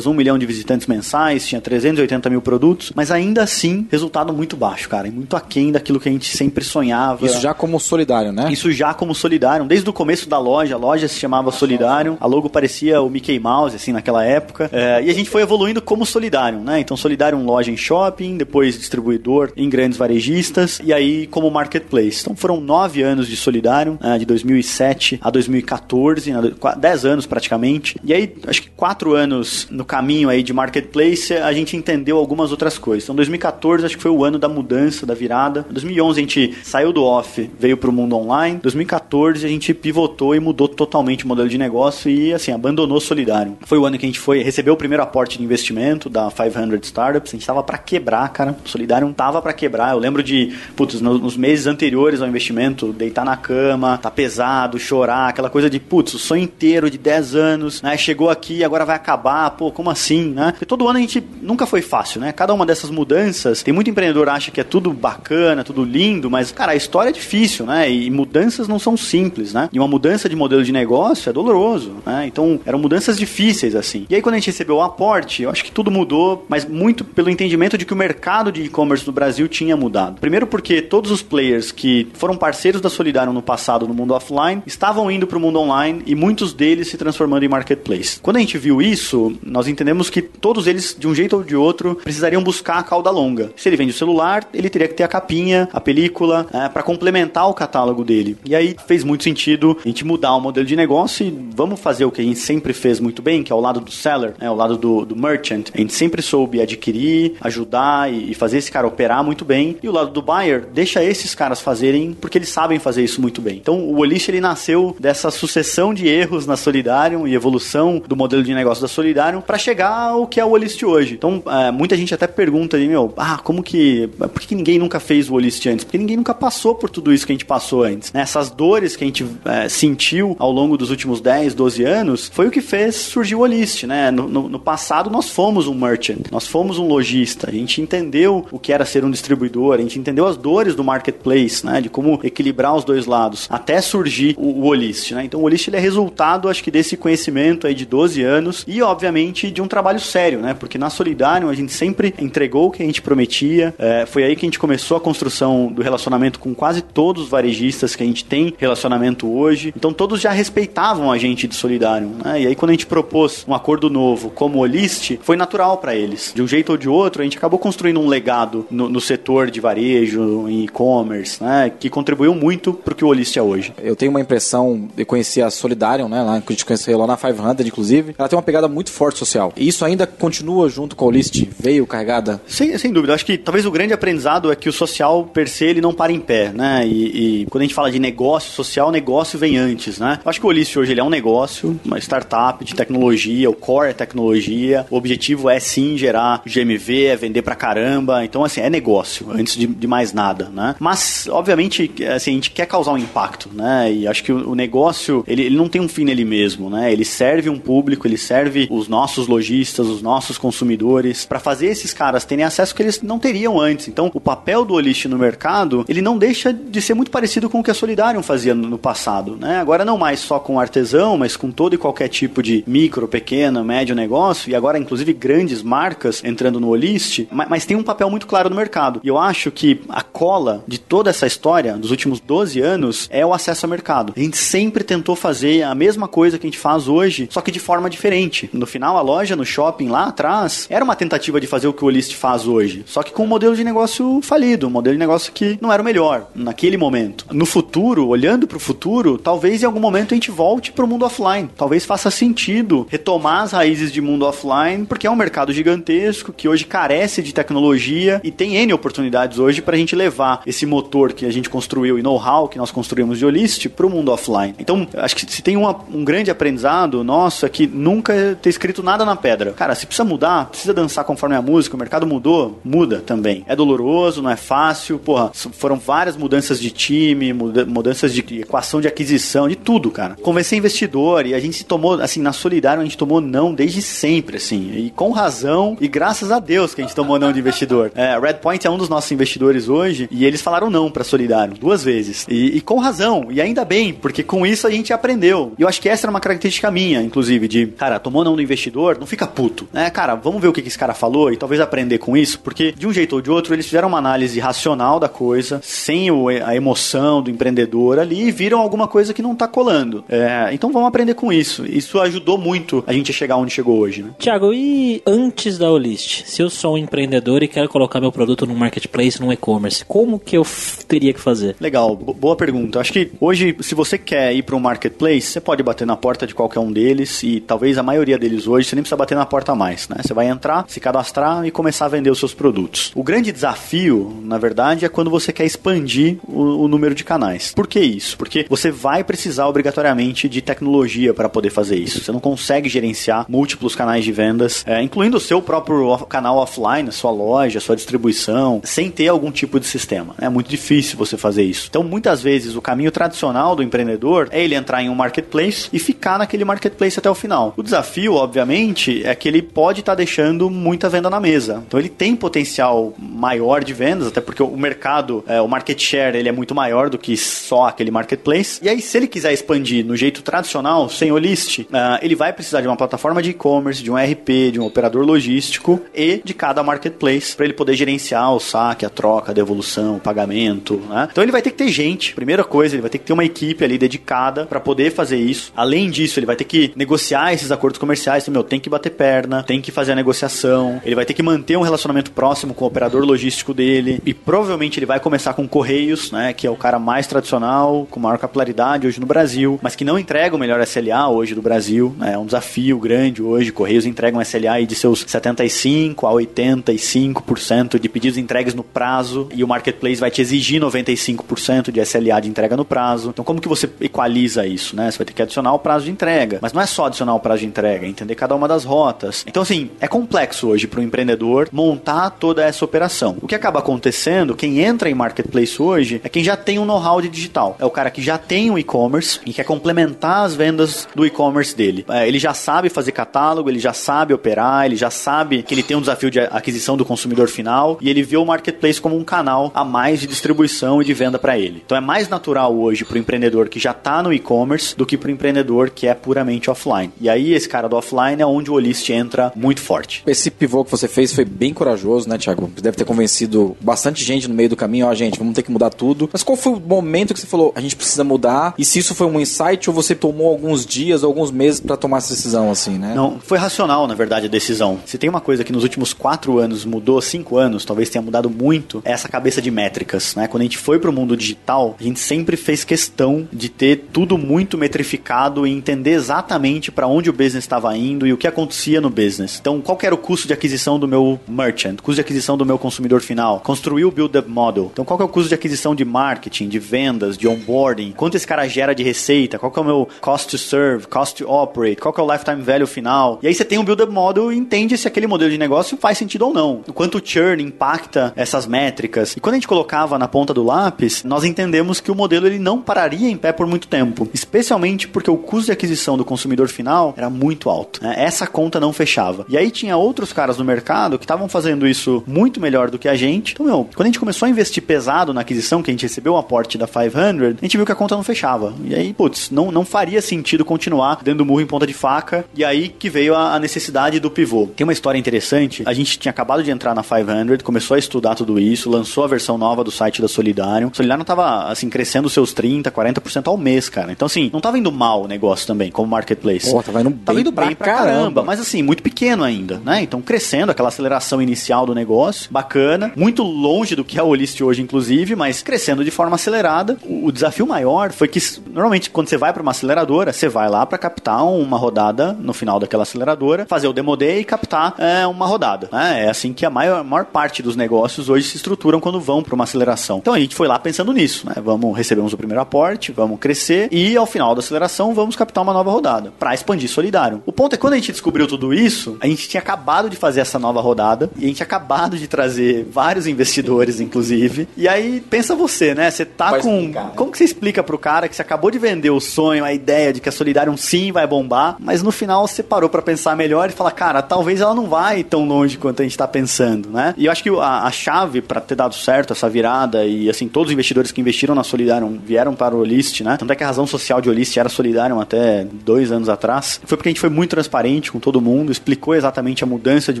1 0.06 0.14
milhão 0.14 0.38
de 0.38 0.46
visitantes 0.46 0.86
mensais, 0.86 1.46
tinha 1.46 1.60
380 1.60 2.28
mil 2.30 2.42
produtos, 2.42 2.92
mas 2.94 3.10
ainda 3.10 3.42
assim, 3.42 3.86
resultado 3.90 4.32
muito 4.32 4.56
baixo, 4.56 4.88
cara, 4.88 5.08
e 5.08 5.10
muito 5.10 5.36
aquém 5.36 5.72
daquilo 5.72 6.00
que 6.00 6.08
a 6.08 6.12
gente 6.12 6.36
sempre 6.36 6.64
sonhava. 6.64 7.24
Isso 7.24 7.40
já 7.40 7.54
como 7.54 7.78
solidário, 7.78 8.32
né? 8.32 8.52
Isso 8.52 8.70
já 8.72 8.92
como 8.92 9.14
Solidário, 9.14 9.64
desde 9.66 9.88
o 9.88 9.92
começo 9.92 10.28
da 10.28 10.38
loja, 10.38 10.74
a 10.74 10.78
loja 10.78 11.08
se 11.08 11.18
chamava 11.18 11.50
Solidário, 11.50 12.16
a 12.20 12.26
logo 12.26 12.50
parecia 12.50 13.00
o 13.00 13.08
Mickey 13.08 13.38
Mouse, 13.38 13.76
assim, 13.76 13.92
naquela 13.92 14.24
época, 14.24 14.68
é, 14.72 15.02
e 15.04 15.10
a 15.10 15.14
gente 15.14 15.30
foi 15.30 15.42
evoluindo 15.42 15.80
como 15.80 16.04
Solidário, 16.04 16.60
né? 16.60 16.80
Então 16.80 16.96
Solidário 16.96 17.38
loja 17.44 17.70
em 17.70 17.76
shopping, 17.76 18.36
depois 18.36 18.78
distribuidor 18.78 19.52
em 19.56 19.68
grandes 19.68 19.98
varejistas, 19.98 20.80
e 20.82 20.92
aí 20.92 21.26
como 21.26 21.50
Marketplace. 21.50 22.20
Então 22.22 22.34
foram 22.34 22.60
nove 22.60 23.02
anos 23.02 23.28
de 23.28 23.36
Solidário, 23.36 23.98
né, 24.00 24.18
de 24.18 24.24
2007 24.24 25.20
a 25.22 25.30
2014, 25.30 26.32
né, 26.32 26.52
dez 26.78 27.04
anos 27.04 27.26
praticamente, 27.26 27.96
e 28.02 28.12
aí 28.12 28.34
acho 28.46 28.62
que 28.62 28.70
quatro 28.70 29.14
anos 29.14 29.43
no 29.70 29.84
caminho 29.84 30.28
aí 30.28 30.42
de 30.42 30.52
Marketplace, 30.52 31.32
a 31.34 31.52
gente 31.52 31.76
entendeu 31.76 32.16
algumas 32.18 32.50
outras 32.50 32.78
coisas. 32.78 33.04
Então 33.04 33.14
2014 33.16 33.84
acho 33.86 33.96
que 33.96 34.02
foi 34.02 34.10
o 34.10 34.24
ano 34.24 34.38
da 34.38 34.48
mudança, 34.48 35.04
da 35.06 35.14
virada. 35.14 35.64
2011 35.70 36.18
a 36.18 36.22
gente 36.22 36.54
saiu 36.62 36.92
do 36.92 37.04
off, 37.04 37.50
veio 37.58 37.76
pro 37.76 37.92
mundo 37.92 38.16
online. 38.16 38.58
2014 38.62 39.44
a 39.44 39.48
gente 39.48 39.72
pivotou 39.74 40.34
e 40.34 40.40
mudou 40.40 40.68
totalmente 40.68 41.24
o 41.24 41.28
modelo 41.28 41.48
de 41.48 41.58
negócio 41.58 42.10
e 42.10 42.32
assim, 42.32 42.52
abandonou 42.52 43.00
Solidário. 43.00 43.56
Foi 43.66 43.78
o 43.78 43.84
ano 43.86 43.98
que 43.98 44.04
a 44.04 44.08
gente 44.08 44.20
foi 44.20 44.42
recebeu 44.42 44.74
o 44.74 44.76
primeiro 44.76 45.02
aporte 45.02 45.38
de 45.38 45.44
investimento 45.44 46.08
da 46.08 46.30
500 46.30 46.86
Startups. 46.88 47.32
A 47.32 47.36
gente 47.36 47.46
tava 47.46 47.62
para 47.62 47.78
quebrar, 47.78 48.28
cara. 48.30 48.56
O 48.64 48.68
Solidário 48.68 49.12
tava 49.12 49.40
para 49.42 49.52
quebrar. 49.52 49.92
Eu 49.92 49.98
lembro 49.98 50.22
de, 50.22 50.52
putz, 50.76 51.00
no- 51.00 51.18
nos 51.18 51.36
meses 51.36 51.66
anteriores 51.66 52.20
ao 52.22 52.28
investimento, 52.28 52.92
deitar 52.92 53.24
na 53.24 53.36
cama, 53.36 53.98
tá 53.98 54.10
pesado, 54.10 54.78
chorar, 54.78 55.28
aquela 55.28 55.50
coisa 55.50 55.68
de, 55.68 55.78
putz, 55.78 56.14
o 56.14 56.18
sonho 56.18 56.42
inteiro 56.42 56.90
de 56.90 56.98
10 56.98 57.34
anos, 57.34 57.82
né? 57.82 57.96
Chegou 57.96 58.30
aqui, 58.30 58.64
agora 58.64 58.84
vai 58.84 58.96
acabar, 58.96 59.33
pô, 59.56 59.70
como 59.70 59.90
assim, 59.90 60.30
né? 60.30 60.52
Porque 60.52 60.66
todo 60.66 60.88
ano 60.88 60.98
a 60.98 61.00
gente 61.00 61.22
nunca 61.42 61.66
foi 61.66 61.82
fácil, 61.82 62.20
né? 62.20 62.32
Cada 62.32 62.52
uma 62.54 62.66
dessas 62.66 62.90
mudanças, 62.90 63.62
tem 63.62 63.72
muito 63.72 63.90
empreendedor 63.90 64.28
acha 64.28 64.50
que 64.50 64.60
é 64.60 64.64
tudo 64.64 64.92
bacana, 64.92 65.64
tudo 65.64 65.84
lindo, 65.84 66.30
mas, 66.30 66.50
cara, 66.50 66.72
a 66.72 66.76
história 66.76 67.10
é 67.10 67.12
difícil, 67.12 67.66
né? 67.66 67.90
E 67.90 68.10
mudanças 68.10 68.68
não 68.68 68.78
são 68.78 68.96
simples, 68.96 69.52
né? 69.52 69.68
E 69.72 69.78
uma 69.78 69.88
mudança 69.88 70.28
de 70.28 70.36
modelo 70.36 70.62
de 70.62 70.72
negócio 70.72 71.30
é 71.30 71.32
doloroso, 71.32 71.94
né? 72.04 72.26
Então, 72.26 72.60
eram 72.64 72.78
mudanças 72.78 73.16
difíceis, 73.16 73.74
assim. 73.74 74.06
E 74.08 74.14
aí, 74.14 74.22
quando 74.22 74.34
a 74.34 74.38
gente 74.38 74.46
recebeu 74.46 74.76
o 74.76 74.82
aporte, 74.82 75.42
eu 75.42 75.50
acho 75.50 75.64
que 75.64 75.70
tudo 75.70 75.90
mudou, 75.90 76.44
mas 76.48 76.64
muito 76.64 77.04
pelo 77.04 77.30
entendimento 77.30 77.76
de 77.76 77.84
que 77.84 77.92
o 77.92 77.96
mercado 77.96 78.50
de 78.50 78.62
e-commerce 78.62 79.06
no 79.06 79.12
Brasil 79.12 79.48
tinha 79.48 79.76
mudado. 79.76 80.20
Primeiro 80.20 80.46
porque 80.46 80.82
todos 80.82 81.10
os 81.10 81.22
players 81.22 81.72
que 81.72 82.08
foram 82.14 82.36
parceiros 82.36 82.80
da 82.80 82.90
Solidário 82.90 83.32
no 83.32 83.42
passado 83.42 83.86
no 83.86 83.94
mundo 83.94 84.14
offline 84.14 84.62
estavam 84.66 85.10
indo 85.10 85.26
para 85.26 85.38
o 85.38 85.40
mundo 85.40 85.58
online 85.58 86.02
e 86.06 86.14
muitos 86.14 86.52
deles 86.52 86.88
se 86.88 86.96
transformando 86.96 87.44
em 87.44 87.48
marketplace. 87.48 88.20
Quando 88.20 88.36
a 88.36 88.40
gente 88.40 88.58
viu 88.58 88.80
isso, 88.80 89.23
nós 89.42 89.68
entendemos 89.68 90.10
que 90.10 90.22
todos 90.22 90.66
eles, 90.66 90.96
de 90.98 91.06
um 91.06 91.14
jeito 91.14 91.36
ou 91.36 91.42
de 91.42 91.56
outro, 91.56 91.96
precisariam 91.96 92.42
buscar 92.42 92.78
a 92.78 92.82
cauda 92.82 93.10
longa. 93.10 93.52
Se 93.56 93.68
ele 93.68 93.76
vende 93.76 93.92
o 93.92 93.96
celular, 93.96 94.48
ele 94.52 94.70
teria 94.70 94.88
que 94.88 94.94
ter 94.94 95.02
a 95.02 95.08
capinha, 95.08 95.68
a 95.72 95.80
película, 95.80 96.46
para 96.72 96.82
complementar 96.82 97.48
o 97.48 97.54
catálogo 97.54 98.04
dele. 98.04 98.36
E 98.44 98.54
aí 98.54 98.76
fez 98.86 99.04
muito 99.04 99.24
sentido 99.24 99.76
a 99.84 99.88
gente 99.88 100.04
mudar 100.04 100.34
o 100.34 100.40
modelo 100.40 100.66
de 100.66 100.76
negócio 100.76 101.26
e 101.26 101.34
vamos 101.54 101.80
fazer 101.80 102.04
o 102.04 102.10
que 102.10 102.20
a 102.20 102.24
gente 102.24 102.38
sempre 102.38 102.72
fez 102.72 103.00
muito 103.00 103.22
bem, 103.22 103.42
que 103.42 103.52
é 103.52 103.54
o 103.54 103.60
lado 103.60 103.80
do 103.80 103.90
seller, 103.90 104.34
né, 104.38 104.50
o 104.50 104.54
lado 104.54 104.76
do, 104.76 105.04
do 105.04 105.16
merchant. 105.16 105.70
A 105.74 105.78
gente 105.78 105.92
sempre 105.92 106.22
soube 106.22 106.60
adquirir, 106.60 107.34
ajudar 107.40 108.12
e, 108.12 108.30
e 108.30 108.34
fazer 108.34 108.58
esse 108.58 108.70
cara 108.70 108.86
operar 108.86 109.22
muito 109.24 109.44
bem. 109.44 109.76
E 109.82 109.88
o 109.88 109.92
lado 109.92 110.10
do 110.10 110.22
buyer, 110.22 110.66
deixa 110.72 111.02
esses 111.02 111.34
caras 111.34 111.60
fazerem, 111.60 112.16
porque 112.20 112.38
eles 112.38 112.48
sabem 112.48 112.78
fazer 112.78 113.02
isso 113.02 113.20
muito 113.20 113.40
bem. 113.40 113.56
Então 113.56 113.78
o 113.78 113.98
Olist 113.98 114.28
ele 114.28 114.40
nasceu 114.40 114.96
dessa 114.98 115.30
sucessão 115.30 115.92
de 115.94 116.08
erros 116.08 116.46
na 116.46 116.56
Solidarium 116.56 117.26
e 117.26 117.34
evolução 117.34 118.02
do 118.06 118.16
modelo 118.16 118.42
de 118.42 118.54
negócio 118.54 118.82
da 118.82 118.88
Solidarium 118.88 119.13
para 119.42 119.58
chegar 119.58 120.10
ao 120.10 120.26
que 120.26 120.40
é 120.40 120.44
o 120.44 120.50
Olist 120.50 120.82
hoje. 120.84 121.14
Então 121.14 121.42
é, 121.46 121.70
muita 121.70 121.96
gente 121.96 122.14
até 122.14 122.26
pergunta 122.26 122.76
ali, 122.76 122.88
meu, 122.88 123.12
ah, 123.16 123.38
como 123.42 123.62
que. 123.62 124.08
Por 124.18 124.40
que 124.40 124.54
ninguém 124.54 124.78
nunca 124.78 125.00
fez 125.00 125.30
o 125.30 125.34
Olist 125.34 125.66
antes? 125.66 125.84
Porque 125.84 125.98
ninguém 125.98 126.16
nunca 126.16 126.34
passou 126.34 126.74
por 126.74 126.90
tudo 126.90 127.12
isso 127.12 127.26
que 127.26 127.32
a 127.32 127.34
gente 127.34 127.44
passou 127.44 127.82
antes. 127.82 128.12
Né? 128.12 128.20
Essas 128.20 128.50
dores 128.50 128.96
que 128.96 129.04
a 129.04 129.06
gente 129.06 129.26
é, 129.44 129.68
sentiu 129.68 130.36
ao 130.38 130.50
longo 130.50 130.76
dos 130.76 130.90
últimos 130.90 131.20
10, 131.20 131.54
12 131.54 131.84
anos 131.84 132.30
foi 132.32 132.48
o 132.48 132.50
que 132.50 132.60
fez 132.60 132.96
surgir 132.96 133.34
o 133.34 133.40
Olist, 133.40 133.84
né? 133.84 134.10
No, 134.10 134.28
no, 134.28 134.48
no 134.48 134.58
passado 134.58 135.10
nós 135.10 135.28
fomos 135.28 135.66
um 135.66 135.74
merchant, 135.74 136.26
nós 136.30 136.46
fomos 136.46 136.78
um 136.78 136.86
lojista, 136.86 137.48
a 137.48 137.52
gente 137.52 137.80
entendeu 137.80 138.46
o 138.50 138.58
que 138.58 138.72
era 138.72 138.84
ser 138.84 139.04
um 139.04 139.10
distribuidor, 139.10 139.74
a 139.74 139.82
gente 139.82 139.98
entendeu 139.98 140.26
as 140.26 140.36
dores 140.36 140.74
do 140.74 140.84
marketplace, 140.84 141.64
né? 141.64 141.80
De 141.80 141.88
como 141.88 142.20
equilibrar 142.22 142.74
os 142.74 142.84
dois 142.84 143.06
lados, 143.06 143.46
até 143.50 143.80
surgir 143.80 144.34
o, 144.38 144.60
o 144.60 144.64
Olist, 144.66 145.12
né? 145.12 145.24
Então 145.24 145.40
o 145.40 145.44
Olist 145.44 145.68
ele 145.68 145.76
é 145.76 145.80
resultado, 145.80 146.48
acho 146.48 146.62
que, 146.62 146.70
desse 146.70 146.96
conhecimento 146.96 147.66
aí 147.66 147.74
de 147.74 147.84
12 147.84 148.22
anos 148.22 148.64
e, 148.66 148.82
obviamente, 148.82 149.03
de 149.50 149.62
um 149.62 149.66
trabalho 149.66 150.00
sério, 150.00 150.40
né? 150.40 150.54
Porque 150.54 150.78
na 150.78 150.90
Solidário 150.90 151.48
a 151.48 151.54
gente 151.54 151.72
sempre 151.72 152.14
entregou 152.18 152.68
o 152.68 152.70
que 152.70 152.82
a 152.82 152.86
gente 152.86 153.02
prometia, 153.02 153.74
é, 153.78 154.06
foi 154.06 154.24
aí 154.24 154.36
que 154.36 154.44
a 154.44 154.48
gente 154.48 154.58
começou 154.58 154.96
a 154.96 155.00
construção 155.00 155.66
do 155.66 155.82
relacionamento 155.82 156.38
com 156.38 156.54
quase 156.54 156.82
todos 156.82 157.24
os 157.24 157.28
varejistas 157.28 157.94
que 157.96 158.02
a 158.02 158.06
gente 158.06 158.24
tem 158.24 158.54
relacionamento 158.58 159.30
hoje. 159.30 159.72
Então 159.76 159.92
todos 159.92 160.20
já 160.20 160.30
respeitavam 160.30 161.10
a 161.10 161.18
gente 161.18 161.46
de 161.46 161.54
Solidário, 161.54 162.10
né? 162.24 162.42
E 162.42 162.46
aí 162.46 162.54
quando 162.54 162.70
a 162.70 162.72
gente 162.74 162.86
propôs 162.86 163.44
um 163.48 163.54
acordo 163.54 163.90
novo 163.90 164.30
como 164.30 164.58
Olist, 164.58 165.18
foi 165.22 165.36
natural 165.36 165.78
para 165.78 165.94
eles. 165.94 166.32
De 166.34 166.42
um 166.42 166.46
jeito 166.46 166.70
ou 166.70 166.78
de 166.78 166.88
outro, 166.88 167.22
a 167.22 167.24
gente 167.24 167.36
acabou 167.36 167.58
construindo 167.58 168.00
um 168.00 168.08
legado 168.08 168.66
no, 168.70 168.88
no 168.88 169.00
setor 169.00 169.50
de 169.50 169.60
varejo, 169.60 170.48
em 170.48 170.64
e-commerce, 170.64 171.42
né? 171.42 171.70
Que 171.78 171.88
contribuiu 171.88 172.34
muito 172.34 172.72
pro 172.72 172.94
que 172.94 173.04
o 173.04 173.08
Olist 173.08 173.36
é 173.36 173.42
hoje. 173.42 173.72
Eu 173.82 173.96
tenho 173.96 174.10
uma 174.10 174.20
impressão, 174.20 174.88
eu 174.96 175.06
conheci 175.06 175.40
a 175.42 175.50
Solidarium, 175.50 176.08
né? 176.08 176.22
Lá, 176.22 176.40
que 176.40 176.52
a 176.52 176.52
gente 176.52 176.64
conheceu 176.64 176.98
lá 176.98 177.06
na 177.06 177.16
500, 177.16 177.66
inclusive. 177.66 178.14
Ela 178.18 178.28
tem 178.28 178.36
uma 178.36 178.42
pegada 178.42 178.68
muito 178.68 178.90
forte 178.94 179.18
social. 179.18 179.52
E 179.56 179.68
isso 179.68 179.84
ainda 179.84 180.06
continua 180.06 180.68
junto 180.68 180.96
com 180.96 181.08
a 181.08 181.12
List? 181.12 181.44
Veio 181.58 181.86
carregada? 181.86 182.40
Sem, 182.46 182.76
sem 182.78 182.92
dúvida. 182.92 183.14
Acho 183.14 183.26
que 183.26 183.36
talvez 183.36 183.66
o 183.66 183.70
grande 183.70 183.92
aprendizado 183.92 184.50
é 184.50 184.56
que 184.56 184.68
o 184.68 184.72
social, 184.72 185.24
per 185.24 185.48
se, 185.48 185.64
ele 185.64 185.80
não 185.80 185.92
para 185.92 186.12
em 186.12 186.20
pé, 186.20 186.52
né? 186.52 186.86
E, 186.86 187.42
e 187.42 187.46
quando 187.46 187.62
a 187.62 187.64
gente 187.64 187.74
fala 187.74 187.90
de 187.90 187.98
negócio 187.98 188.52
social, 188.52 188.90
negócio 188.90 189.38
vem 189.38 189.56
antes, 189.56 189.98
né? 189.98 190.18
Acho 190.24 190.40
que 190.40 190.46
o 190.46 190.48
Olist 190.48 190.76
hoje 190.76 190.92
ele 190.92 191.00
é 191.00 191.04
um 191.04 191.10
negócio, 191.10 191.78
uma 191.84 191.98
startup 191.98 192.64
de 192.64 192.74
tecnologia, 192.74 193.50
o 193.50 193.54
core 193.54 193.90
é 193.90 193.92
tecnologia, 193.92 194.86
o 194.90 194.96
objetivo 194.96 195.50
é 195.50 195.58
sim 195.58 195.96
gerar 195.96 196.42
GMV, 196.46 197.06
é 197.06 197.16
vender 197.16 197.42
pra 197.42 197.54
caramba. 197.54 198.24
Então, 198.24 198.44
assim, 198.44 198.60
é 198.60 198.70
negócio, 198.70 199.30
antes 199.30 199.56
de, 199.56 199.66
de 199.66 199.86
mais 199.86 200.12
nada, 200.12 200.48
né? 200.52 200.74
Mas, 200.78 201.28
obviamente, 201.30 201.90
assim, 202.14 202.32
a 202.32 202.34
gente 202.34 202.50
quer 202.50 202.66
causar 202.66 202.92
um 202.92 202.98
impacto, 202.98 203.50
né? 203.52 203.92
E 203.92 204.06
acho 204.06 204.22
que 204.22 204.32
o, 204.32 204.50
o 204.50 204.54
negócio, 204.54 205.24
ele, 205.26 205.42
ele 205.42 205.56
não 205.56 205.68
tem 205.68 205.80
um 205.80 205.88
fim 205.88 206.04
nele 206.04 206.24
mesmo, 206.24 206.70
né? 206.70 206.92
Ele 206.92 207.04
serve 207.04 207.48
um 207.50 207.58
público, 207.58 208.06
ele 208.06 208.18
serve 208.18 208.68
os 208.70 208.83
nossos 208.88 209.26
lojistas, 209.26 209.86
os 209.86 210.02
nossos 210.02 210.38
consumidores, 210.38 211.24
para 211.24 211.40
fazer 211.40 211.66
esses 211.66 211.92
caras 211.92 212.24
terem 212.24 212.44
acesso 212.44 212.74
que 212.74 212.82
eles 212.82 213.02
não 213.02 213.18
teriam 213.18 213.60
antes. 213.60 213.88
Então, 213.88 214.10
o 214.12 214.20
papel 214.20 214.64
do 214.64 214.74
Olist 214.74 215.06
no 215.06 215.18
mercado, 215.18 215.84
ele 215.88 216.02
não 216.02 216.18
deixa 216.18 216.52
de 216.52 216.80
ser 216.80 216.94
muito 216.94 217.10
parecido 217.10 217.48
com 217.48 217.60
o 217.60 217.62
que 217.62 217.70
a 217.70 217.74
Solidarium 217.74 218.22
fazia 218.22 218.54
no, 218.54 218.68
no 218.68 218.78
passado, 218.78 219.36
né? 219.36 219.58
Agora 219.58 219.84
não 219.84 219.98
mais 219.98 220.20
só 220.20 220.38
com 220.38 220.58
artesão, 220.58 221.16
mas 221.16 221.36
com 221.36 221.50
todo 221.50 221.74
e 221.74 221.78
qualquer 221.78 222.08
tipo 222.08 222.42
de 222.42 222.64
micro, 222.66 223.08
pequeno, 223.08 223.64
médio 223.64 223.94
negócio, 223.94 224.50
e 224.50 224.54
agora 224.54 224.78
inclusive 224.78 225.12
grandes 225.12 225.62
marcas 225.62 226.22
entrando 226.24 226.60
no 226.60 226.68
Olist, 226.68 227.26
mas, 227.30 227.48
mas 227.48 227.66
tem 227.66 227.76
um 227.76 227.82
papel 227.82 228.10
muito 228.10 228.26
claro 228.26 228.50
no 228.50 228.56
mercado. 228.56 229.00
E 229.02 229.08
eu 229.08 229.18
acho 229.18 229.50
que 229.50 229.80
a 229.88 230.02
cola 230.02 230.64
de 230.66 230.78
toda 230.78 231.10
essa 231.10 231.26
história 231.26 231.76
dos 231.76 231.90
últimos 231.90 232.20
12 232.20 232.60
anos 232.60 233.08
é 233.10 233.24
o 233.24 233.32
acesso 233.32 233.66
ao 233.66 233.70
mercado. 233.70 234.12
A 234.16 234.20
gente 234.20 234.36
sempre 234.36 234.84
tentou 234.84 235.16
fazer 235.16 235.62
a 235.62 235.74
mesma 235.74 236.08
coisa 236.08 236.38
que 236.38 236.46
a 236.46 236.50
gente 236.50 236.58
faz 236.58 236.88
hoje, 236.88 237.28
só 237.30 237.40
que 237.40 237.50
de 237.50 237.58
forma 237.58 237.88
diferente. 237.88 238.50
No 238.64 238.66
final, 238.66 238.96
a 238.96 239.02
loja 239.02 239.36
no 239.36 239.44
shopping 239.44 239.88
lá 239.88 240.06
atrás 240.06 240.66
era 240.70 240.82
uma 240.82 240.96
tentativa 240.96 241.38
de 241.38 241.46
fazer 241.46 241.68
o 241.68 241.72
que 241.74 241.84
o 241.84 241.86
Olist 241.86 242.14
faz 242.14 242.46
hoje, 242.46 242.82
só 242.86 243.02
que 243.02 243.12
com 243.12 243.24
um 243.24 243.26
modelo 243.26 243.54
de 243.54 243.62
negócio 243.62 244.22
falido, 244.22 244.68
um 244.68 244.70
modelo 244.70 244.94
de 244.94 244.98
negócio 244.98 245.30
que 245.34 245.58
não 245.60 245.70
era 245.70 245.82
o 245.82 245.84
melhor 245.84 246.30
naquele 246.34 246.78
momento. 246.78 247.26
No 247.30 247.44
futuro, 247.44 248.08
olhando 248.08 248.46
para 248.46 248.56
o 248.56 248.60
futuro, 248.60 249.18
talvez 249.18 249.62
em 249.62 249.66
algum 249.66 249.80
momento 249.80 250.12
a 250.12 250.14
gente 250.14 250.30
volte 250.30 250.72
para 250.72 250.82
o 250.82 250.88
mundo 250.88 251.04
offline. 251.04 251.50
Talvez 251.54 251.84
faça 251.84 252.10
sentido 252.10 252.86
retomar 252.88 253.42
as 253.42 253.52
raízes 253.52 253.92
de 253.92 254.00
mundo 254.00 254.24
offline, 254.24 254.86
porque 254.86 255.06
é 255.06 255.10
um 255.10 255.14
mercado 255.14 255.52
gigantesco 255.52 256.32
que 256.32 256.48
hoje 256.48 256.64
carece 256.64 257.22
de 257.22 257.34
tecnologia 257.34 258.18
e 258.24 258.30
tem 258.30 258.56
N 258.56 258.72
oportunidades 258.72 259.38
hoje 259.38 259.60
para 259.60 259.76
a 259.76 259.78
gente 259.78 259.94
levar 259.94 260.40
esse 260.46 260.64
motor 260.64 261.12
que 261.12 261.26
a 261.26 261.30
gente 261.30 261.50
construiu 261.50 261.98
e 261.98 262.02
know-how 262.02 262.48
que 262.48 262.56
nós 262.56 262.70
construímos 262.70 263.18
de 263.18 263.26
Olist 263.26 263.68
para 263.68 263.86
o 263.86 263.90
mundo 263.90 264.10
offline. 264.10 264.54
Então, 264.58 264.88
acho 264.94 265.14
que 265.14 265.30
se 265.30 265.42
tem 265.42 265.54
uma, 265.54 265.78
um 265.92 266.02
grande 266.02 266.30
aprendizado 266.30 267.04
nosso 267.04 267.44
é 267.44 267.48
que 267.50 267.66
nunca 267.66 268.38
ter 268.40 268.53
escrito 268.54 268.82
nada 268.82 269.04
na 269.04 269.16
pedra. 269.16 269.52
Cara, 269.52 269.74
se 269.74 269.86
precisa 269.86 270.04
mudar, 270.04 270.46
precisa 270.46 270.72
dançar 270.72 271.04
conforme 271.04 271.36
a 271.36 271.42
música, 271.42 271.76
o 271.76 271.78
mercado 271.78 272.06
mudou, 272.06 272.60
muda 272.64 273.00
também. 273.00 273.44
É 273.46 273.54
doloroso, 273.54 274.22
não 274.22 274.30
é 274.30 274.36
fácil, 274.36 274.98
porra, 274.98 275.30
foram 275.34 275.76
várias 275.76 276.16
mudanças 276.16 276.60
de 276.60 276.70
time, 276.70 277.32
muda, 277.32 277.64
mudanças 277.64 278.12
de 278.12 278.20
equação 278.40 278.80
de 278.80 278.88
aquisição, 278.88 279.48
de 279.48 279.56
tudo, 279.56 279.90
cara. 279.90 280.16
Convencer 280.22 280.58
investidor 280.58 281.26
e 281.26 281.34
a 281.34 281.40
gente 281.40 281.56
se 281.56 281.64
tomou, 281.64 282.00
assim, 282.00 282.20
na 282.20 282.32
Solidário 282.32 282.80
a 282.80 282.84
gente 282.84 282.96
tomou 282.96 283.20
não 283.20 283.54
desde 283.54 283.82
sempre, 283.82 284.36
assim, 284.36 284.72
e 284.76 284.90
com 284.90 285.10
razão 285.10 285.76
e 285.80 285.88
graças 285.88 286.30
a 286.30 286.38
Deus 286.38 286.74
que 286.74 286.80
a 286.80 286.84
gente 286.84 286.94
tomou 286.94 287.18
não 287.18 287.32
de 287.32 287.40
investidor. 287.40 287.90
É, 287.94 288.18
Redpoint 288.18 288.66
é 288.66 288.70
um 288.70 288.78
dos 288.78 288.88
nossos 288.88 289.10
investidores 289.12 289.68
hoje 289.68 290.08
e 290.10 290.24
eles 290.24 290.40
falaram 290.40 290.70
não 290.70 290.90
para 290.90 291.04
Solidário 291.04 291.54
duas 291.54 291.82
vezes 291.82 292.26
e, 292.28 292.56
e, 292.56 292.60
com 292.60 292.78
razão 292.78 293.28
e 293.30 293.40
ainda 293.40 293.64
bem 293.64 293.92
porque 293.92 294.22
com 294.22 294.46
isso 294.46 294.66
a 294.66 294.70
gente 294.70 294.92
aprendeu. 294.92 295.52
E 295.58 295.62
eu 295.62 295.68
acho 295.68 295.80
que 295.80 295.88
essa 295.88 296.06
era 296.06 296.10
uma 296.10 296.20
característica 296.20 296.70
minha, 296.70 297.02
inclusive, 297.02 297.48
de 297.48 297.66
cara 297.66 297.98
tomou 297.98 298.24
não 298.24 298.36
do 298.36 298.42
investidor, 298.44 298.96
não 298.98 299.06
fica 299.06 299.26
puto, 299.26 299.66
né, 299.72 299.90
cara? 299.90 300.14
Vamos 300.14 300.40
ver 300.40 300.48
o 300.48 300.52
que 300.52 300.60
esse 300.60 300.78
cara 300.78 300.94
falou 300.94 301.32
e 301.32 301.36
talvez 301.36 301.60
aprender 301.60 301.98
com 301.98 302.16
isso, 302.16 302.38
porque 302.40 302.72
de 302.72 302.86
um 302.86 302.92
jeito 302.92 303.14
ou 303.16 303.22
de 303.22 303.30
outro 303.30 303.54
eles 303.54 303.66
fizeram 303.66 303.88
uma 303.88 303.98
análise 303.98 304.38
racional 304.40 305.00
da 305.00 305.08
coisa 305.08 305.60
sem 305.62 306.10
o- 306.10 306.28
a 306.28 306.54
emoção 306.54 307.22
do 307.22 307.30
empreendedor 307.30 307.98
ali, 307.98 308.28
e 308.28 308.30
viram 308.30 308.60
alguma 308.60 308.86
coisa 308.88 309.12
que 309.14 309.22
não 309.22 309.34
tá 309.34 309.46
colando. 309.48 310.04
É, 310.08 310.50
então 310.52 310.72
vamos 310.72 310.88
aprender 310.88 311.14
com 311.14 311.32
isso. 311.32 311.64
Isso 311.66 312.00
ajudou 312.00 312.38
muito 312.38 312.82
a 312.86 312.92
gente 312.92 313.10
a 313.10 313.14
chegar 313.14 313.36
onde 313.36 313.52
chegou 313.52 313.78
hoje, 313.78 314.02
né? 314.02 314.10
Tiago, 314.18 314.52
e 314.52 315.02
antes 315.06 315.58
da 315.58 315.70
Olist, 315.70 316.24
se 316.26 316.42
eu 316.42 316.50
sou 316.50 316.74
um 316.74 316.78
empreendedor 316.78 317.42
e 317.42 317.48
quero 317.48 317.68
colocar 317.68 318.00
meu 318.00 318.12
produto 318.12 318.46
no 318.46 318.54
marketplace, 318.54 319.20
no 319.20 319.32
e-commerce, 319.32 319.84
como 319.84 320.18
que 320.18 320.36
eu 320.36 320.46
teria 320.88 321.12
que 321.12 321.20
fazer? 321.20 321.56
Legal, 321.60 321.94
bo- 321.96 322.12
boa 322.14 322.36
pergunta. 322.36 322.80
Acho 322.80 322.92
que 322.92 323.10
hoje, 323.20 323.54
se 323.60 323.74
você 323.74 323.96
quer 323.96 324.34
ir 324.34 324.42
para 324.42 324.56
um 324.56 324.60
marketplace, 324.60 325.22
você 325.22 325.40
pode 325.40 325.62
bater 325.62 325.86
na 325.86 325.96
porta 325.96 326.26
de 326.26 326.34
qualquer 326.34 326.60
um 326.60 326.72
deles 326.72 327.22
e 327.22 327.40
talvez 327.40 327.78
a 327.78 327.82
maioria 327.82 328.18
deles 328.18 328.33
hoje 328.46 328.68
você 328.68 328.76
nem 328.76 328.82
precisa 328.82 328.96
bater 328.96 329.16
na 329.16 329.26
porta 329.26 329.54
mais, 329.54 329.88
né? 329.88 329.96
Você 330.02 330.14
vai 330.14 330.28
entrar, 330.28 330.64
se 330.68 330.80
cadastrar 330.80 331.44
e 331.46 331.50
começar 331.50 331.86
a 331.86 331.88
vender 331.88 332.10
os 332.10 332.18
seus 332.18 332.34
produtos. 332.34 332.92
O 332.94 333.02
grande 333.02 333.32
desafio, 333.32 334.20
na 334.22 334.38
verdade, 334.38 334.84
é 334.84 334.88
quando 334.88 335.10
você 335.10 335.32
quer 335.32 335.44
expandir 335.44 336.18
o, 336.24 336.64
o 336.64 336.68
número 336.68 336.94
de 336.94 337.04
canais. 337.04 337.52
Por 337.54 337.66
que 337.66 337.80
isso? 337.80 338.16
Porque 338.16 338.46
você 338.48 338.70
vai 338.70 339.02
precisar 339.04 339.46
obrigatoriamente 339.48 340.28
de 340.28 340.40
tecnologia 340.40 341.14
para 341.14 341.28
poder 341.28 341.50
fazer 341.50 341.76
isso. 341.76 342.02
Você 342.02 342.12
não 342.12 342.20
consegue 342.20 342.68
gerenciar 342.68 343.26
múltiplos 343.28 343.74
canais 343.74 344.04
de 344.04 344.12
vendas, 344.12 344.64
é, 344.66 344.82
incluindo 344.82 345.16
o 345.16 345.20
seu 345.20 345.40
próprio 345.40 345.98
canal 346.06 346.36
offline, 346.36 346.90
sua 346.92 347.10
loja, 347.10 347.60
sua 347.60 347.76
distribuição, 347.76 348.60
sem 348.64 348.90
ter 348.90 349.08
algum 349.08 349.30
tipo 349.30 349.58
de 349.58 349.66
sistema. 349.66 350.14
É 350.20 350.28
muito 350.28 350.48
difícil 350.48 350.96
você 350.96 351.16
fazer 351.16 351.42
isso. 351.42 351.66
Então, 351.68 351.82
muitas 351.82 352.22
vezes, 352.22 352.56
o 352.56 352.62
caminho 352.62 352.90
tradicional 352.90 353.56
do 353.56 353.62
empreendedor 353.62 354.28
é 354.30 354.42
ele 354.42 354.54
entrar 354.54 354.82
em 354.82 354.88
um 354.88 354.94
marketplace 354.94 355.68
e 355.72 355.78
ficar 355.78 356.18
naquele 356.18 356.44
marketplace 356.44 356.98
até 356.98 357.10
o 357.10 357.14
final. 357.14 357.54
O 357.56 357.62
desafio, 357.62 358.14
obviamente, 358.24 359.04
é 359.04 359.14
que 359.14 359.28
ele 359.28 359.42
pode 359.42 359.80
estar 359.80 359.94
deixando 359.94 360.50
muita 360.50 360.88
venda 360.88 361.08
na 361.08 361.20
mesa. 361.20 361.62
Então, 361.66 361.78
ele 361.78 361.88
tem 361.88 362.16
potencial 362.16 362.92
maior 362.98 363.62
de 363.62 363.72
vendas, 363.72 364.08
até 364.08 364.20
porque 364.20 364.42
o 364.42 364.56
mercado, 364.56 365.24
é, 365.26 365.40
o 365.40 365.48
market 365.48 365.80
share, 365.80 366.16
ele 366.16 366.28
é 366.28 366.32
muito 366.32 366.54
maior 366.54 366.90
do 366.90 366.98
que 366.98 367.16
só 367.16 367.66
aquele 367.66 367.90
marketplace. 367.90 368.58
E 368.62 368.68
aí, 368.68 368.80
se 368.80 368.96
ele 368.96 369.06
quiser 369.06 369.32
expandir 369.32 369.84
no 369.84 369.96
jeito 369.96 370.22
tradicional, 370.22 370.88
sem 370.88 371.12
o 371.12 371.18
list, 371.18 371.60
ah, 371.72 371.98
ele 372.02 372.14
vai 372.14 372.32
precisar 372.32 372.60
de 372.60 372.66
uma 372.66 372.76
plataforma 372.76 373.22
de 373.22 373.30
e-commerce, 373.30 373.82
de 373.82 373.90
um 373.90 373.96
RP, 373.96 374.52
de 374.52 374.60
um 374.60 374.64
operador 374.64 375.04
logístico 375.04 375.80
e 375.94 376.20
de 376.24 376.34
cada 376.34 376.62
marketplace 376.62 377.34
para 377.34 377.44
ele 377.44 377.54
poder 377.54 377.74
gerenciar 377.74 378.32
o 378.34 378.40
saque, 378.40 378.86
a 378.86 378.90
troca, 378.90 379.32
a 379.32 379.34
devolução, 379.34 379.96
o 379.96 380.00
pagamento. 380.00 380.76
né? 380.88 381.08
Então 381.10 381.22
ele 381.22 381.32
vai 381.32 381.42
ter 381.42 381.50
que 381.50 381.56
ter 381.56 381.68
gente. 381.68 382.14
Primeira 382.14 382.44
coisa, 382.44 382.74
ele 382.74 382.82
vai 382.82 382.90
ter 382.90 382.98
que 382.98 383.04
ter 383.04 383.12
uma 383.12 383.24
equipe 383.24 383.64
ali 383.64 383.76
dedicada 383.76 384.46
para 384.46 384.60
poder 384.60 384.90
fazer 384.92 385.16
isso. 385.16 385.52
Além 385.56 385.90
disso, 385.90 386.18
ele 386.18 386.26
vai 386.26 386.36
ter 386.36 386.44
que 386.44 386.72
negociar 386.76 387.32
esses 387.32 387.50
acordos 387.50 387.78
comerciais. 387.78 388.13
Meu, 388.30 388.42
tem 388.42 388.60
que 388.60 388.70
bater 388.70 388.90
perna, 388.90 389.42
tem 389.42 389.60
que 389.60 389.70
fazer 389.70 389.92
a 389.92 389.94
negociação. 389.94 390.80
Ele 390.84 390.94
vai 390.94 391.04
ter 391.04 391.14
que 391.14 391.22
manter 391.22 391.56
um 391.56 391.62
relacionamento 391.62 392.10
próximo 392.12 392.54
com 392.54 392.64
o 392.64 392.68
operador 392.68 393.04
logístico 393.04 393.52
dele. 393.52 394.00
E 394.04 394.14
provavelmente 394.14 394.78
ele 394.78 394.86
vai 394.86 395.00
começar 395.00 395.34
com 395.34 395.46
Correios, 395.46 396.10
né? 396.10 396.32
Que 396.32 396.46
é 396.46 396.50
o 396.50 396.56
cara 396.56 396.78
mais 396.78 397.06
tradicional, 397.06 397.86
com 397.90 398.00
maior 398.00 398.18
capilaridade 398.18 398.86
hoje 398.86 399.00
no 399.00 399.06
Brasil, 399.06 399.58
mas 399.62 399.76
que 399.76 399.84
não 399.84 399.98
entrega 399.98 400.34
o 400.34 400.38
melhor 400.38 400.60
SLA 400.62 401.08
hoje 401.08 401.34
do 401.34 401.42
Brasil. 401.42 401.94
né? 401.98 402.14
É 402.14 402.18
um 402.18 402.26
desafio 402.26 402.78
grande 402.78 403.22
hoje. 403.22 403.52
Correios 403.52 403.86
entregam 403.86 404.20
SLA 404.20 404.52
aí 404.52 404.66
de 404.66 404.74
seus 404.74 405.04
75% 405.04 406.04
a 406.04 406.12
85% 406.12 407.78
de 407.78 407.88
pedidos 407.88 408.18
entregues 408.18 408.54
no 408.54 408.62
prazo 408.62 409.28
e 409.34 409.42
o 409.44 409.48
marketplace 409.48 410.00
vai 410.00 410.10
te 410.10 410.20
exigir 410.20 410.60
95% 410.60 411.70
de 411.70 411.80
SLA 411.80 412.20
de 412.20 412.28
entrega 412.28 412.56
no 412.56 412.64
prazo. 412.64 413.10
Então, 413.10 413.24
como 413.24 413.40
que 413.40 413.48
você 413.48 413.68
equaliza 413.80 414.46
isso, 414.46 414.76
né? 414.76 414.90
Você 414.90 414.98
vai 414.98 415.06
ter 415.06 415.12
que 415.12 415.22
adicionar 415.22 415.52
o 415.52 415.58
prazo 415.58 415.84
de 415.84 415.90
entrega. 415.90 416.38
Mas 416.40 416.52
não 416.52 416.60
é 416.60 416.66
só 416.66 416.86
adicionar 416.86 417.14
o 417.14 417.20
prazo 417.20 417.40
de 417.40 417.46
entrega, 417.46 417.86
é 417.86 417.88
entender 418.04 418.14
cada 418.14 418.34
uma 418.34 418.46
das 418.46 418.64
rotas. 418.64 419.24
Então, 419.26 419.42
assim, 419.42 419.70
é 419.80 419.88
complexo 419.88 420.48
hoje 420.48 420.66
para 420.66 420.80
o 420.80 420.82
empreendedor 420.82 421.48
montar 421.50 422.10
toda 422.10 422.44
essa 422.44 422.64
operação. 422.64 423.16
O 423.20 423.26
que 423.26 423.34
acaba 423.34 423.58
acontecendo, 423.58 424.36
quem 424.36 424.60
entra 424.60 424.88
em 424.88 424.94
marketplace 424.94 425.60
hoje 425.60 426.00
é 426.04 426.08
quem 426.08 426.22
já 426.22 426.36
tem 426.36 426.58
um 426.58 426.64
know-how 426.64 427.00
de 427.00 427.08
digital. 427.08 427.56
É 427.58 427.64
o 427.64 427.70
cara 427.70 427.90
que 427.90 428.02
já 428.02 428.18
tem 428.18 428.50
um 428.50 428.58
e-commerce 428.58 429.20
e 429.26 429.32
quer 429.32 429.44
complementar 429.44 430.24
as 430.24 430.34
vendas 430.34 430.86
do 430.94 431.04
e-commerce 431.04 431.56
dele. 431.56 431.84
É, 431.88 432.06
ele 432.06 432.18
já 432.18 432.34
sabe 432.34 432.68
fazer 432.68 432.92
catálogo, 432.92 433.48
ele 433.48 433.58
já 433.58 433.72
sabe 433.72 434.14
operar, 434.14 434.66
ele 434.66 434.76
já 434.76 434.90
sabe 434.90 435.42
que 435.42 435.54
ele 435.54 435.62
tem 435.62 435.76
um 435.76 435.80
desafio 435.80 436.10
de 436.10 436.20
aquisição 436.20 436.76
do 436.76 436.84
consumidor 436.84 437.28
final 437.28 437.78
e 437.80 437.88
ele 437.88 438.02
vê 438.02 438.16
o 438.16 438.24
marketplace 438.24 438.80
como 438.80 438.96
um 438.96 439.04
canal 439.04 439.50
a 439.54 439.64
mais 439.64 440.00
de 440.00 440.06
distribuição 440.06 440.82
e 440.82 440.84
de 440.84 440.92
venda 440.92 441.18
para 441.18 441.38
ele. 441.38 441.62
Então 441.64 441.76
é 441.76 441.80
mais 441.80 442.08
natural 442.08 442.54
hoje 442.54 442.84
para 442.84 442.96
o 442.96 442.98
empreendedor 442.98 443.48
que 443.48 443.58
já 443.58 443.70
está 443.70 444.02
no 444.02 444.12
e-commerce 444.12 444.76
do 444.76 444.84
que 444.84 444.96
para 444.96 445.08
o 445.08 445.10
empreendedor 445.10 445.70
que 445.70 445.86
é 445.86 445.94
puramente 445.94 446.50
offline. 446.50 446.92
E 447.00 447.08
aí 447.08 447.32
esse 447.32 447.48
cara 447.48 447.68
do 447.68 447.76
offline 447.76 447.93
é 448.20 448.26
onde 448.26 448.50
o 448.50 448.54
Olist 448.54 448.88
entra 448.90 449.32
muito 449.34 449.60
forte. 449.60 450.02
Esse 450.06 450.30
pivô 450.30 450.64
que 450.64 450.70
você 450.70 450.88
fez 450.88 451.12
foi 451.12 451.24
bem 451.24 451.52
corajoso, 451.52 452.08
né, 452.08 452.18
Thiago? 452.18 452.50
Você 452.54 452.62
deve 452.62 452.76
ter 452.76 452.84
convencido 452.84 453.56
bastante 453.60 454.04
gente 454.04 454.28
no 454.28 454.34
meio 454.34 454.48
do 454.48 454.56
caminho, 454.56 454.86
ó, 454.86 454.94
gente, 454.94 455.18
vamos 455.18 455.34
ter 455.34 455.42
que 455.42 455.50
mudar 455.50 455.70
tudo. 455.70 456.08
Mas 456.12 456.22
qual 456.22 456.36
foi 456.36 456.52
o 456.52 456.60
momento 456.60 457.14
que 457.14 457.20
você 457.20 457.26
falou, 457.26 457.52
a 457.54 457.60
gente 457.60 457.76
precisa 457.76 458.04
mudar? 458.04 458.54
E 458.58 458.64
se 458.64 458.78
isso 458.78 458.94
foi 458.94 459.06
um 459.06 459.20
insight 459.20 459.68
ou 459.68 459.74
você 459.74 459.94
tomou 459.94 460.28
alguns 460.28 460.66
dias, 460.66 461.04
alguns 461.04 461.30
meses 461.30 461.60
para 461.60 461.76
tomar 461.76 461.98
essa 461.98 462.14
decisão, 462.14 462.50
assim, 462.50 462.78
né? 462.78 462.94
Não, 462.94 463.18
foi 463.20 463.38
racional, 463.38 463.86
na 463.86 463.94
verdade, 463.94 464.26
a 464.26 464.28
decisão. 464.28 464.80
Se 464.86 464.98
tem 464.98 465.10
uma 465.10 465.20
coisa 465.20 465.44
que 465.44 465.52
nos 465.52 465.62
últimos 465.62 465.92
quatro 465.92 466.38
anos 466.38 466.64
mudou, 466.64 467.00
cinco 467.00 467.36
anos, 467.36 467.64
talvez 467.64 467.88
tenha 467.88 468.02
mudado 468.02 468.28
muito, 468.28 468.82
é 468.84 468.92
essa 468.92 469.08
cabeça 469.08 469.40
de 469.40 469.50
métricas, 469.50 470.14
né? 470.14 470.26
Quando 470.26 470.42
a 470.42 470.44
gente 470.44 470.58
foi 470.58 470.78
pro 470.78 470.92
mundo 470.92 471.16
digital, 471.16 471.76
a 471.78 471.82
gente 471.82 472.00
sempre 472.00 472.36
fez 472.36 472.64
questão 472.64 473.28
de 473.32 473.48
ter 473.48 473.88
tudo 473.92 474.16
muito 474.16 474.56
metrificado 474.56 475.46
e 475.46 475.50
entender 475.50 475.92
exatamente 475.92 476.70
para 476.70 476.86
onde 476.86 477.10
o 477.10 477.12
business 477.12 477.44
estava 477.44 477.73
indo 477.76 478.06
e 478.06 478.12
o 478.12 478.16
que 478.16 478.26
acontecia 478.26 478.80
no 478.80 478.90
business. 478.90 479.38
Então, 479.40 479.60
qual 479.60 479.78
era 479.82 479.94
o 479.94 479.98
custo 479.98 480.26
de 480.26 480.32
aquisição 480.32 480.78
do 480.78 480.88
meu 480.88 481.18
merchant, 481.28 481.76
custo 481.80 481.96
de 481.96 482.00
aquisição 482.00 482.36
do 482.36 482.46
meu 482.46 482.58
consumidor 482.58 483.00
final, 483.00 483.40
construir 483.40 483.84
o 483.84 483.90
build-up 483.90 484.28
model. 484.28 484.70
Então, 484.72 484.84
qual 484.84 485.00
é 485.00 485.04
o 485.04 485.08
custo 485.08 485.28
de 485.28 485.34
aquisição 485.34 485.74
de 485.74 485.84
marketing, 485.84 486.48
de 486.48 486.58
vendas, 486.58 487.16
de 487.16 487.28
onboarding, 487.28 487.92
quanto 487.92 488.16
esse 488.16 488.26
cara 488.26 488.46
gera 488.48 488.74
de 488.74 488.82
receita, 488.82 489.38
qual 489.38 489.52
é 489.56 489.60
o 489.60 489.64
meu 489.64 489.88
cost 490.00 490.28
to 490.28 490.38
serve, 490.38 490.86
cost 490.86 491.22
to 491.22 491.30
operate, 491.30 491.76
qual 491.76 491.94
é 491.96 492.00
o 492.00 492.12
lifetime 492.12 492.42
value 492.42 492.66
final. 492.66 493.18
E 493.22 493.26
aí 493.26 493.34
você 493.34 493.44
tem 493.44 493.58
um 493.58 493.64
build-up 493.64 493.92
model 493.92 494.32
e 494.32 494.36
entende 494.36 494.76
se 494.76 494.88
aquele 494.88 495.06
modelo 495.06 495.30
de 495.30 495.38
negócio 495.38 495.76
faz 495.76 495.98
sentido 495.98 496.26
ou 496.26 496.32
não. 496.32 496.62
O 496.66 496.72
quanto 496.72 496.98
o 496.98 497.02
churn 497.04 497.42
impacta 497.42 498.12
essas 498.16 498.46
métricas. 498.46 499.16
E 499.16 499.20
quando 499.20 499.34
a 499.34 499.36
gente 499.36 499.48
colocava 499.48 499.98
na 499.98 500.08
ponta 500.08 500.34
do 500.34 500.44
lápis, 500.44 501.04
nós 501.04 501.24
entendemos 501.24 501.80
que 501.80 501.90
o 501.90 501.94
modelo 501.94 502.26
ele 502.26 502.38
não 502.38 502.60
pararia 502.60 503.08
em 503.08 503.16
pé 503.16 503.32
por 503.32 503.46
muito 503.46 503.68
tempo, 503.68 504.08
especialmente 504.12 504.88
porque 504.88 505.10
o 505.10 505.16
custo 505.16 505.46
de 505.46 505.52
aquisição 505.52 505.96
do 505.96 506.04
consumidor 506.04 506.48
final 506.48 506.94
era 506.96 507.10
muito 507.10 507.48
alto. 507.50 507.63
Né? 507.80 507.94
Essa 507.96 508.26
conta 508.26 508.60
não 508.60 508.72
fechava. 508.72 509.24
E 509.28 509.36
aí 509.36 509.50
tinha 509.50 509.76
outros 509.76 510.12
caras 510.12 510.38
no 510.38 510.44
mercado 510.44 510.98
que 510.98 511.04
estavam 511.04 511.28
fazendo 511.28 511.66
isso 511.66 512.02
muito 512.06 512.40
melhor 512.40 512.70
do 512.70 512.78
que 512.78 512.88
a 512.88 512.94
gente. 512.94 513.32
Então, 513.32 513.46
meu, 513.46 513.68
quando 513.74 513.86
a 513.86 513.88
gente 513.88 514.00
começou 514.00 514.26
a 514.26 514.28
investir 514.28 514.62
pesado 514.62 515.12
na 515.12 515.20
aquisição, 515.20 515.62
que 515.62 515.70
a 515.70 515.74
gente 515.74 515.82
recebeu 515.82 516.14
o 516.14 516.16
aporte 516.16 516.58
da 516.58 516.66
500, 516.66 517.38
a 517.38 517.44
gente 517.44 517.56
viu 517.56 517.66
que 517.66 517.72
a 517.72 517.76
conta 517.76 517.96
não 517.96 518.02
fechava. 518.02 518.54
E 518.64 518.74
aí, 518.74 518.92
putz, 518.92 519.30
não, 519.30 519.50
não 519.50 519.64
faria 519.64 520.00
sentido 520.00 520.44
continuar 520.44 521.00
dando 521.02 521.24
murro 521.24 521.40
em 521.40 521.46
ponta 521.46 521.66
de 521.66 521.74
faca. 521.74 522.24
E 522.34 522.44
aí 522.44 522.68
que 522.68 522.88
veio 522.88 523.14
a, 523.14 523.34
a 523.34 523.38
necessidade 523.38 524.00
do 524.00 524.10
pivô. 524.10 524.46
Tem 524.46 524.64
uma 524.64 524.72
história 524.72 524.98
interessante. 524.98 525.62
A 525.66 525.72
gente 525.72 525.98
tinha 525.98 526.10
acabado 526.10 526.42
de 526.42 526.50
entrar 526.50 526.74
na 526.74 526.82
500, 526.82 527.42
começou 527.42 527.74
a 527.74 527.78
estudar 527.78 528.14
tudo 528.14 528.38
isso, 528.38 528.70
lançou 528.70 529.04
a 529.04 529.06
versão 529.06 529.38
nova 529.38 529.64
do 529.64 529.70
site 529.70 530.00
da 530.00 530.08
Solidarium. 530.08 530.70
Solidarium 530.72 531.04
tava, 531.04 531.44
assim, 531.50 531.68
crescendo 531.68 532.08
seus 532.08 532.32
30, 532.32 532.70
40% 532.70 533.26
ao 533.26 533.36
mês, 533.36 533.68
cara. 533.68 533.92
Então, 533.92 534.06
assim, 534.06 534.30
não 534.32 534.40
tava 534.40 534.58
indo 534.58 534.70
mal 534.70 535.02
o 535.02 535.08
negócio 535.08 535.46
também, 535.46 535.70
como 535.70 535.88
marketplace. 535.88 536.50
Pô, 536.50 536.62
tava 536.62 536.80
indo 536.80 536.92
Tava 537.04 537.16
bem 537.16 537.20
indo 537.22 537.32
pra 537.54 537.66
caramba, 537.66 537.92
caramba. 537.92 538.22
mas 538.22 538.40
assim, 538.40 538.62
muito 538.62 538.82
pequeno 538.82 539.24
ainda, 539.24 539.60
né? 539.64 539.82
Então 539.82 540.00
crescendo, 540.00 540.50
aquela 540.50 540.68
aceleração 540.68 541.20
inicial 541.20 541.66
do 541.66 541.74
negócio, 541.74 542.30
bacana, 542.30 542.92
muito 542.96 543.22
longe 543.22 543.74
do 543.74 543.84
que 543.84 543.98
é 543.98 544.02
o 544.02 544.06
Olist 544.06 544.40
hoje, 544.40 544.62
inclusive, 544.62 545.14
mas 545.14 545.42
crescendo 545.42 545.84
de 545.84 545.90
forma 545.90 546.16
acelerada. 546.16 546.76
O, 546.84 547.06
o 547.06 547.12
desafio 547.12 547.46
maior 547.46 547.92
foi 547.92 548.08
que, 548.08 548.20
normalmente, 548.50 548.90
quando 548.90 549.08
você 549.08 549.16
vai 549.16 549.32
para 549.32 549.42
uma 549.42 549.50
aceleradora, 549.50 550.12
você 550.12 550.28
vai 550.28 550.48
lá 550.48 550.64
para 550.66 550.78
captar 550.78 551.24
uma 551.24 551.56
rodada 551.56 552.12
no 552.12 552.32
final 552.32 552.58
daquela 552.58 552.82
aceleradora, 552.82 553.46
fazer 553.48 553.68
o 553.68 553.72
demo 553.72 553.96
day 553.96 554.20
e 554.20 554.24
captar 554.24 554.74
é, 554.78 555.06
uma 555.06 555.26
rodada. 555.26 555.68
né? 555.72 556.06
É 556.06 556.10
assim 556.10 556.32
que 556.32 556.44
a 556.46 556.50
maior, 556.50 556.82
maior 556.84 557.04
parte 557.04 557.42
dos 557.42 557.56
negócios 557.56 558.08
hoje 558.08 558.28
se 558.28 558.36
estruturam 558.36 558.80
quando 558.80 559.00
vão 559.00 559.22
para 559.22 559.34
uma 559.34 559.44
aceleração. 559.44 559.98
Então 559.98 560.14
a 560.14 560.18
gente 560.18 560.34
foi 560.34 560.48
lá 560.48 560.58
pensando 560.58 560.92
nisso, 560.92 561.26
né? 561.26 561.34
Vamos 561.42 561.76
recebemos 561.76 562.12
o 562.12 562.16
primeiro 562.16 562.40
aporte, 562.40 562.92
vamos 562.92 563.18
crescer 563.18 563.68
e 563.70 563.96
ao 563.96 564.06
final 564.06 564.34
da 564.34 564.40
aceleração 564.40 564.94
vamos 564.94 565.16
captar 565.16 565.42
uma 565.42 565.52
nova 565.52 565.70
rodada 565.70 566.12
para 566.18 566.34
expandir 566.34 566.68
solidário. 566.68 567.22
O 567.26 567.32
ponto 567.32 567.43
é 567.52 567.56
que 567.56 567.60
quando 567.60 567.74
a 567.74 567.76
gente 567.76 567.92
descobriu 567.92 568.26
tudo 568.26 568.54
isso, 568.54 568.96
a 569.00 569.06
gente 569.06 569.28
tinha 569.28 569.40
acabado 569.40 569.90
de 569.90 569.96
fazer 569.96 570.20
essa 570.20 570.38
nova 570.38 570.60
rodada 570.60 571.10
e 571.16 571.24
a 571.24 571.26
gente 571.26 571.36
tinha 571.36 571.46
acabado 571.46 571.98
de 571.98 572.06
trazer 572.06 572.66
vários 572.70 573.06
investidores, 573.06 573.80
inclusive. 573.80 574.48
E 574.56 574.66
aí 574.68 575.00
pensa 575.10 575.34
você, 575.34 575.74
né? 575.74 575.90
Você 575.90 576.04
tá 576.04 576.30
Vai 576.30 576.40
com 576.40 576.58
explicar, 576.58 576.84
né? 576.84 576.92
como 576.96 577.12
que 577.12 577.18
você 577.18 577.24
explica 577.24 577.62
pro 577.62 577.78
cara 577.78 578.08
que 578.08 578.16
você 578.16 578.22
acabou 578.22 578.50
de 578.50 578.58
vender 578.58 578.90
o 578.90 579.00
sonho, 579.00 579.44
a 579.44 579.52
ideia 579.52 579.92
de 579.92 580.00
que 580.00 580.08
a 580.08 580.12
Solidarium 580.12 580.56
sim 580.56 580.92
vai 580.92 581.06
bombar, 581.06 581.56
mas 581.58 581.82
no 581.82 581.90
final 581.92 582.26
você 582.26 582.42
parou 582.42 582.68
pra 582.68 582.82
pensar 582.82 583.16
melhor 583.16 583.48
e 583.48 583.52
fala, 583.52 583.70
cara, 583.70 584.02
talvez 584.02 584.40
ela 584.40 584.54
não 584.54 584.66
vai 584.66 585.02
tão 585.04 585.26
longe 585.26 585.58
quanto 585.58 585.80
a 585.80 585.82
gente 585.82 585.96
tá 585.96 586.08
pensando, 586.08 586.70
né? 586.70 586.94
E 586.96 587.06
eu 587.06 587.12
acho 587.12 587.22
que 587.22 587.30
a, 587.30 587.64
a 587.64 587.70
chave 587.70 588.22
pra 588.22 588.40
ter 588.40 588.54
dado 588.54 588.74
certo 588.74 589.12
essa 589.12 589.28
virada 589.28 589.84
e 589.84 590.08
assim, 590.08 590.28
todos 590.28 590.48
os 590.48 590.52
investidores 590.52 590.92
que 590.92 591.00
investiram 591.00 591.34
na 591.34 591.44
Solidarium 591.44 591.98
vieram 592.04 592.34
para 592.34 592.54
o 592.54 592.60
Olist, 592.60 593.02
né? 593.02 593.16
Tanto 593.16 593.32
é 593.32 593.36
que 593.36 593.44
a 593.44 593.46
razão 593.46 593.66
social 593.66 594.00
de 594.00 594.08
Olist 594.08 594.36
era 594.36 594.48
Solidarium 594.48 595.00
até 595.00 595.44
dois 595.44 595.90
anos 595.92 596.08
atrás. 596.08 596.60
Foi 596.64 596.76
porque 596.76 596.88
a 596.88 596.92
gente 596.92 597.00
foi 597.00 597.10
muito 597.10 597.33
transparente 597.34 597.90
com 597.90 597.98
todo 597.98 598.20
mundo, 598.20 598.52
explicou 598.52 598.94
exatamente 598.94 599.42
a 599.42 599.46
mudança 599.46 599.92
de 599.92 600.00